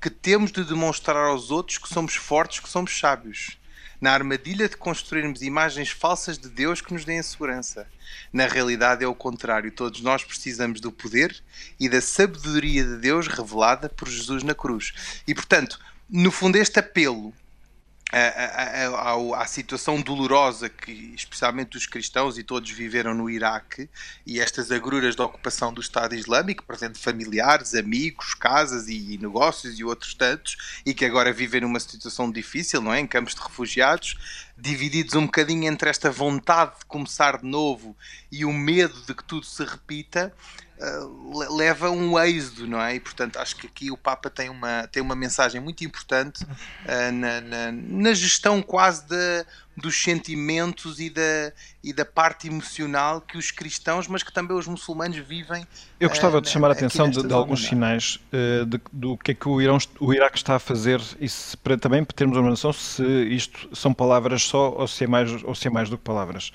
que 0.00 0.10
temos 0.10 0.50
de 0.50 0.64
demonstrar 0.64 1.26
aos 1.26 1.50
outros 1.50 1.78
que 1.78 1.88
somos 1.88 2.14
fortes, 2.14 2.60
que 2.60 2.68
somos 2.68 2.98
sábios 2.98 3.59
na 4.00 4.12
armadilha 4.12 4.68
de 4.68 4.76
construirmos 4.76 5.42
imagens 5.42 5.90
falsas 5.90 6.38
de 6.38 6.48
Deus 6.48 6.80
que 6.80 6.92
nos 6.92 7.04
deem 7.04 7.22
segurança. 7.22 7.86
Na 8.32 8.46
realidade 8.46 9.04
é 9.04 9.06
o 9.06 9.14
contrário, 9.14 9.70
todos 9.70 10.00
nós 10.00 10.24
precisamos 10.24 10.80
do 10.80 10.90
poder 10.90 11.36
e 11.78 11.88
da 11.88 12.00
sabedoria 12.00 12.84
de 12.84 12.96
Deus 12.96 13.28
revelada 13.28 13.88
por 13.88 14.08
Jesus 14.08 14.42
na 14.42 14.54
cruz. 14.54 14.92
E 15.26 15.34
portanto, 15.34 15.78
no 16.08 16.30
fundo, 16.30 16.56
este 16.56 16.78
apelo 16.78 17.32
à, 18.12 19.46
situação 19.46 20.00
dolorosa 20.00 20.68
que 20.68 21.12
especialmente 21.14 21.76
os 21.76 21.86
cristãos 21.86 22.38
e 22.38 22.42
todos 22.42 22.70
viveram 22.70 23.14
no 23.14 23.30
Iraque 23.30 23.88
e 24.26 24.40
estas 24.40 24.72
agruras 24.72 25.14
da 25.14 25.24
ocupação 25.24 25.72
do 25.72 25.80
Estado 25.80 26.14
Islâmico, 26.14 26.64
presente 26.64 26.98
familiares, 26.98 27.74
amigos, 27.74 28.34
casas 28.34 28.88
e 28.88 29.18
negócios 29.20 29.78
e 29.78 29.84
outros 29.84 30.14
tantos, 30.14 30.82
e 30.84 30.92
que 30.92 31.04
agora 31.04 31.32
vivem 31.32 31.60
numa 31.60 31.78
situação 31.78 32.30
difícil, 32.30 32.80
não 32.80 32.92
é? 32.92 33.00
Em 33.00 33.06
campos 33.06 33.34
de 33.34 33.40
refugiados, 33.42 34.16
divididos 34.58 35.14
um 35.14 35.26
bocadinho 35.26 35.70
entre 35.70 35.88
esta 35.88 36.10
vontade 36.10 36.78
de 36.80 36.84
começar 36.86 37.38
de 37.38 37.46
novo 37.46 37.96
e 38.30 38.44
o 38.44 38.52
medo 38.52 39.00
de 39.06 39.14
que 39.14 39.24
tudo 39.24 39.46
se 39.46 39.64
repita, 39.64 40.34
uh, 40.80 41.54
leva 41.54 41.90
um 41.90 42.18
êxodo, 42.18 42.66
não 42.66 42.80
é? 42.80 42.94
E 42.94 43.00
portanto 43.00 43.38
acho 43.38 43.56
que 43.56 43.66
aqui 43.66 43.90
o 43.90 43.96
Papa 43.96 44.30
tem 44.30 44.48
uma, 44.48 44.86
tem 44.88 45.02
uma 45.02 45.14
mensagem 45.14 45.60
muito 45.60 45.84
importante 45.84 46.42
uh, 46.42 47.12
na, 47.12 47.40
na, 47.40 47.72
na, 47.72 48.14
gestão 48.14 48.62
quase 48.62 49.06
de, 49.06 49.44
dos 49.76 50.02
sentimentos 50.02 50.98
e 50.98 51.10
da, 51.10 51.52
e 51.84 51.92
da 51.92 52.04
parte 52.04 52.48
emocional 52.48 53.20
que 53.20 53.36
os 53.36 53.50
cristãos, 53.50 54.08
mas 54.08 54.22
que 54.22 54.32
também 54.32 54.56
os 54.56 54.66
muçulmanos 54.66 55.18
vivem. 55.18 55.66
Eu 55.98 56.08
gostava 56.08 56.38
uh, 56.38 56.40
de 56.40 56.48
chamar 56.48 56.68
a 56.68 56.72
atenção 56.72 57.10
de, 57.10 57.22
de 57.22 57.32
alguns 57.32 57.66
sinais 57.66 58.18
de, 58.66 58.80
do 58.92 59.16
que 59.18 59.32
é 59.32 59.34
que 59.34 59.48
o, 59.48 59.60
Irão, 59.60 59.78
o 60.00 60.12
Iraque 60.12 60.38
está 60.38 60.56
a 60.56 60.58
fazer 60.58 61.00
e 61.20 61.28
se, 61.28 61.56
para 61.56 61.76
também 61.76 62.04
termos 62.04 62.36
uma 62.36 62.50
noção 62.50 62.72
se 62.72 63.04
isto 63.04 63.68
são 63.76 63.92
palavras 63.92 64.42
só 64.42 64.70
ou 64.70 64.88
se 64.88 65.04
é 65.04 65.06
mais, 65.06 65.42
ou 65.44 65.54
se 65.54 65.68
é 65.68 65.70
mais 65.70 65.88
do 65.90 65.98
que 65.98 66.04
palavras. 66.04 66.52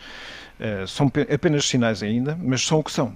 Uh, 0.60 0.88
são 0.88 1.12
apenas 1.34 1.68
sinais 1.68 2.01
ainda, 2.01 2.38
mas 2.41 2.66
são 2.66 2.80
o 2.80 2.84
que 2.84 2.91
são. 2.91 3.16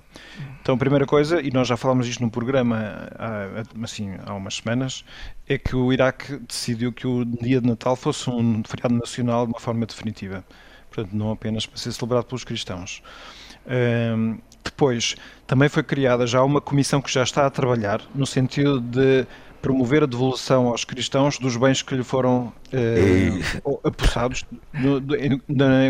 Então, 0.61 0.75
a 0.75 0.77
primeira 0.77 1.05
coisa, 1.05 1.41
e 1.41 1.49
nós 1.51 1.67
já 1.67 1.77
falámos 1.77 2.05
isto 2.07 2.21
no 2.21 2.29
programa 2.29 3.07
há, 3.17 3.63
assim, 3.83 4.11
há 4.25 4.33
umas 4.33 4.55
semanas, 4.55 5.05
é 5.47 5.57
que 5.57 5.75
o 5.75 5.93
Iraque 5.93 6.37
decidiu 6.37 6.91
que 6.91 7.07
o 7.07 7.23
dia 7.23 7.61
de 7.61 7.67
Natal 7.67 7.95
fosse 7.95 8.29
um 8.29 8.61
feriado 8.63 8.93
nacional 8.95 9.45
de 9.45 9.53
uma 9.53 9.59
forma 9.59 9.85
definitiva. 9.85 10.43
Portanto, 10.91 11.15
não 11.15 11.31
apenas 11.31 11.65
para 11.65 11.77
ser 11.77 11.93
celebrado 11.93 12.25
pelos 12.25 12.43
cristãos. 12.43 13.01
Uh, 13.65 14.37
depois, 14.63 15.15
também 15.47 15.69
foi 15.69 15.83
criada 15.83 16.27
já 16.27 16.43
uma 16.43 16.59
comissão 16.59 17.01
que 17.01 17.11
já 17.11 17.23
está 17.23 17.45
a 17.45 17.49
trabalhar 17.49 18.01
no 18.13 18.25
sentido 18.25 18.81
de 18.81 19.25
promover 19.61 20.03
a 20.03 20.05
devolução 20.05 20.67
aos 20.67 20.85
cristãos 20.85 21.37
dos 21.37 21.57
bens 21.57 21.81
que 21.81 21.95
lhe 21.95 22.03
foram 22.03 22.51
eh, 22.71 23.31
apossados 23.83 24.45
no, 24.73 25.01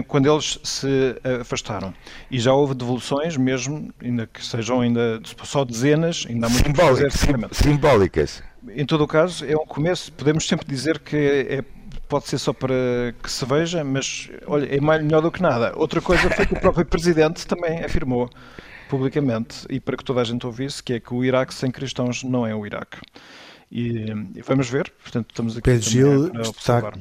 quando 0.07 0.31
eles 0.31 0.59
se 0.63 1.15
afastaram. 1.41 1.93
E 2.29 2.39
já 2.39 2.53
houve 2.53 2.73
devoluções, 2.73 3.37
mesmo, 3.37 3.93
ainda 4.01 4.27
que 4.27 4.43
sejam 4.45 4.81
ainda 4.81 5.21
só 5.43 5.63
dezenas, 5.63 6.25
ainda 6.27 6.47
há 6.47 6.49
muito 6.49 6.65
Simbólico, 6.65 7.11
sim, 7.11 7.63
simbólicas. 7.63 8.43
Em 8.69 8.85
todo 8.85 9.03
o 9.03 9.07
caso, 9.07 9.45
é 9.45 9.55
um 9.55 9.65
começo. 9.65 10.11
Podemos 10.13 10.47
sempre 10.47 10.67
dizer 10.67 10.99
que 10.99 11.15
é, 11.15 11.63
pode 12.07 12.27
ser 12.27 12.37
só 12.37 12.53
para 12.53 13.13
que 13.21 13.31
se 13.31 13.45
veja, 13.45 13.83
mas 13.83 14.29
olha, 14.45 14.65
é 14.65 14.79
melhor 14.79 15.21
do 15.21 15.31
que 15.31 15.41
nada. 15.41 15.73
Outra 15.75 16.01
coisa 16.01 16.29
foi 16.29 16.45
que 16.45 16.53
o 16.53 16.59
próprio 16.59 16.85
Presidente 16.85 17.45
também 17.45 17.83
afirmou 17.83 18.29
publicamente, 18.89 19.65
e 19.69 19.79
para 19.79 19.95
que 19.95 20.03
toda 20.03 20.19
a 20.19 20.23
gente 20.23 20.45
ouvisse, 20.45 20.81
que 20.81 20.93
é 20.93 20.99
que 20.99 21.13
o 21.13 21.23
Iraque 21.23 21.53
sem 21.53 21.69
cristãos 21.69 22.23
não 22.23 22.45
é 22.45 22.55
o 22.55 22.65
Iraque. 22.65 22.97
E, 23.71 24.11
e 24.35 24.41
vamos 24.41 24.67
ver, 24.69 24.91
portanto, 25.03 25.27
estamos 25.29 25.53
aqui 25.53 25.61
Pedro 25.61 25.89
Gil 25.89 26.31
está, 26.41 26.91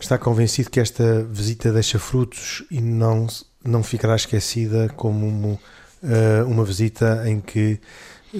está 0.00 0.16
convencido 0.16 0.70
que 0.70 0.80
esta 0.80 1.22
visita 1.24 1.70
deixa 1.72 1.98
frutos 1.98 2.64
e 2.70 2.80
não, 2.80 3.26
não 3.62 3.82
ficará 3.82 4.16
esquecida 4.16 4.88
como 4.96 5.28
uma, 5.28 5.52
uh, 5.52 6.48
uma 6.48 6.64
visita 6.64 7.22
em 7.26 7.40
que 7.40 7.78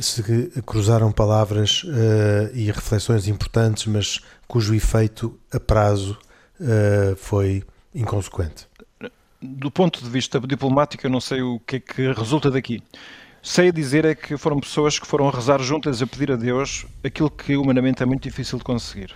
se 0.00 0.22
cruzaram 0.64 1.12
palavras 1.12 1.84
uh, 1.84 2.54
e 2.54 2.70
reflexões 2.70 3.28
importantes, 3.28 3.86
mas 3.86 4.20
cujo 4.48 4.74
efeito 4.74 5.38
a 5.52 5.60
prazo 5.60 6.18
uh, 6.60 7.16
foi 7.16 7.62
inconsequente. 7.94 8.66
Do 9.40 9.70
ponto 9.70 10.02
de 10.02 10.08
vista 10.08 10.40
diplomático, 10.40 11.06
eu 11.06 11.10
não 11.10 11.20
sei 11.20 11.42
o 11.42 11.60
que 11.60 11.76
é 11.76 11.80
que 11.80 12.12
resulta 12.12 12.50
daqui. 12.50 12.82
Sei 13.48 13.70
dizer 13.70 14.04
é 14.04 14.12
que 14.12 14.36
foram 14.36 14.58
pessoas 14.58 14.98
que 14.98 15.06
foram 15.06 15.30
rezar 15.30 15.62
juntas 15.62 16.02
a 16.02 16.06
pedir 16.06 16.32
a 16.32 16.36
Deus 16.36 16.84
aquilo 17.04 17.30
que 17.30 17.56
humanamente 17.56 18.02
é 18.02 18.06
muito 18.06 18.24
difícil 18.24 18.58
de 18.58 18.64
conseguir. 18.64 19.14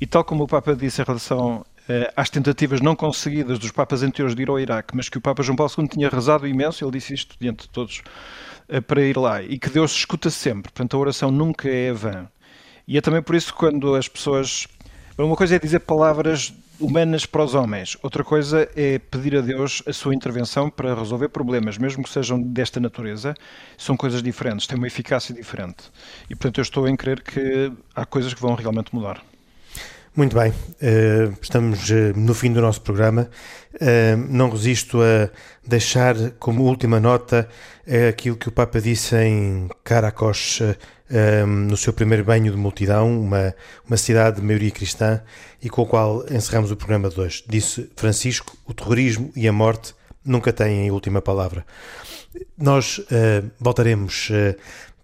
E 0.00 0.06
tal 0.06 0.24
como 0.24 0.44
o 0.44 0.48
Papa 0.48 0.74
disse 0.74 1.02
em 1.02 1.04
relação 1.04 1.62
eh, 1.86 2.10
às 2.16 2.30
tentativas 2.30 2.80
não 2.80 2.96
conseguidas 2.96 3.58
dos 3.58 3.70
Papas 3.70 4.02
anteriores 4.02 4.34
de 4.34 4.40
ir 4.40 4.48
ao 4.48 4.58
Iraque, 4.58 4.96
mas 4.96 5.10
que 5.10 5.18
o 5.18 5.20
Papa 5.20 5.42
João 5.42 5.54
Paulo 5.54 5.70
II 5.76 5.86
tinha 5.86 6.08
rezado 6.08 6.46
imenso, 6.46 6.82
ele 6.82 6.92
disse 6.92 7.12
isto 7.12 7.36
diante 7.38 7.64
de 7.64 7.68
todos, 7.68 8.00
eh, 8.70 8.80
para 8.80 9.02
ir 9.02 9.18
lá, 9.18 9.42
e 9.42 9.58
que 9.58 9.68
Deus 9.68 9.92
escuta 9.92 10.30
sempre, 10.30 10.72
portanto 10.72 10.96
a 10.96 11.00
oração 11.00 11.30
nunca 11.30 11.68
é 11.68 11.92
vã. 11.92 12.26
E 12.88 12.96
é 12.96 13.02
também 13.02 13.20
por 13.20 13.36
isso 13.36 13.52
que 13.52 13.58
quando 13.58 13.94
as 13.94 14.08
pessoas. 14.08 14.66
Uma 15.18 15.36
coisa 15.36 15.56
é 15.56 15.58
dizer 15.58 15.80
palavras 15.80 16.54
humanas 16.82 17.24
para 17.24 17.44
os 17.44 17.54
homens. 17.54 17.96
Outra 18.02 18.24
coisa 18.24 18.68
é 18.76 18.98
pedir 18.98 19.36
a 19.36 19.40
Deus 19.40 19.82
a 19.86 19.92
sua 19.92 20.14
intervenção 20.14 20.68
para 20.68 20.94
resolver 20.94 21.28
problemas, 21.28 21.78
mesmo 21.78 22.02
que 22.02 22.10
sejam 22.10 22.40
desta 22.40 22.80
natureza. 22.80 23.34
São 23.78 23.96
coisas 23.96 24.22
diferentes, 24.22 24.66
têm 24.66 24.76
uma 24.76 24.86
eficácia 24.86 25.34
diferente. 25.34 25.84
E, 26.28 26.34
portanto, 26.34 26.58
eu 26.58 26.62
estou 26.62 26.88
em 26.88 26.96
crer 26.96 27.22
que 27.22 27.72
há 27.94 28.04
coisas 28.04 28.34
que 28.34 28.40
vão 28.40 28.54
realmente 28.54 28.94
mudar. 28.94 29.22
Muito 30.14 30.36
bem, 30.36 30.50
uh, 30.50 31.34
estamos 31.40 31.88
uh, 31.88 32.12
no 32.14 32.34
fim 32.34 32.52
do 32.52 32.60
nosso 32.60 32.82
programa. 32.82 33.30
Uh, 33.76 34.16
não 34.28 34.50
resisto 34.50 35.00
a 35.00 35.30
deixar 35.66 36.14
como 36.32 36.64
última 36.64 37.00
nota 37.00 37.48
aquilo 38.10 38.36
que 38.36 38.46
o 38.46 38.52
Papa 38.52 38.78
disse 38.78 39.16
em 39.16 39.70
Caracos, 39.82 40.60
no 41.68 41.76
seu 41.76 41.92
primeiro 41.92 42.24
banho 42.24 42.52
de 42.52 42.56
multidão, 42.58 43.22
uma, 43.22 43.54
uma 43.88 43.96
cidade 43.96 44.36
de 44.36 44.42
maioria 44.42 44.70
cristã, 44.70 45.20
e 45.62 45.70
com 45.70 45.82
o 45.82 45.86
qual 45.86 46.24
encerramos 46.30 46.70
o 46.70 46.76
programa 46.76 47.08
de 47.08 47.18
hoje. 47.18 47.42
Disse 47.48 47.90
Francisco: 47.96 48.56
o 48.66 48.74
terrorismo 48.74 49.32
e 49.34 49.48
a 49.48 49.52
morte 49.52 49.94
nunca 50.24 50.52
têm 50.52 50.88
a 50.88 50.92
última 50.92 51.22
palavra. 51.22 51.64
Nós 52.56 53.00
voltaremos 53.58 54.30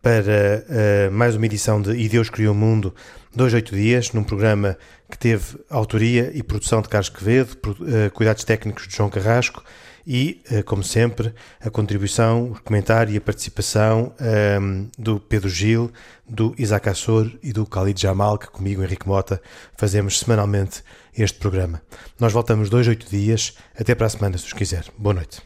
para 0.02 1.10
mais 1.10 1.34
uma 1.34 1.46
edição 1.46 1.80
de 1.80 1.92
E 1.96 2.08
Deus 2.08 2.30
Criou 2.30 2.54
o 2.54 2.56
Mundo 2.56 2.94
dois, 3.34 3.54
oito 3.54 3.74
dias, 3.74 4.12
num 4.12 4.24
programa 4.24 4.76
que 5.10 5.18
teve 5.18 5.58
autoria 5.70 6.30
e 6.34 6.42
produção 6.42 6.82
de 6.82 6.88
Carlos 6.88 7.08
Quevedo, 7.08 7.56
uh, 7.66 8.10
cuidados 8.12 8.44
técnicos 8.44 8.86
de 8.86 8.96
João 8.96 9.10
Carrasco 9.10 9.62
e, 10.06 10.42
uh, 10.50 10.64
como 10.64 10.82
sempre, 10.82 11.34
a 11.60 11.70
contribuição, 11.70 12.52
o 12.52 12.62
comentário 12.62 13.12
e 13.12 13.16
a 13.16 13.20
participação 13.20 14.12
um, 14.20 14.24
ehm, 14.24 14.88
do 14.98 15.20
Pedro 15.20 15.48
Gil, 15.48 15.92
do 16.26 16.54
Isaac 16.58 16.88
Assor 16.88 17.30
e 17.42 17.52
do 17.52 17.64
Khalid 17.64 18.00
Jamal, 18.00 18.38
que 18.38 18.48
comigo, 18.48 18.82
Henrique 18.82 19.06
Mota, 19.06 19.40
fazemos 19.76 20.18
semanalmente 20.18 20.82
este 21.16 21.38
programa. 21.38 21.82
Nós 22.18 22.32
voltamos 22.32 22.70
dois, 22.70 22.88
oito 22.88 23.08
dias. 23.08 23.54
Até 23.78 23.94
para 23.94 24.06
a 24.06 24.10
semana, 24.10 24.38
se 24.38 24.46
os 24.46 24.52
quiser. 24.52 24.84
Boa 24.96 25.14
noite. 25.14 25.42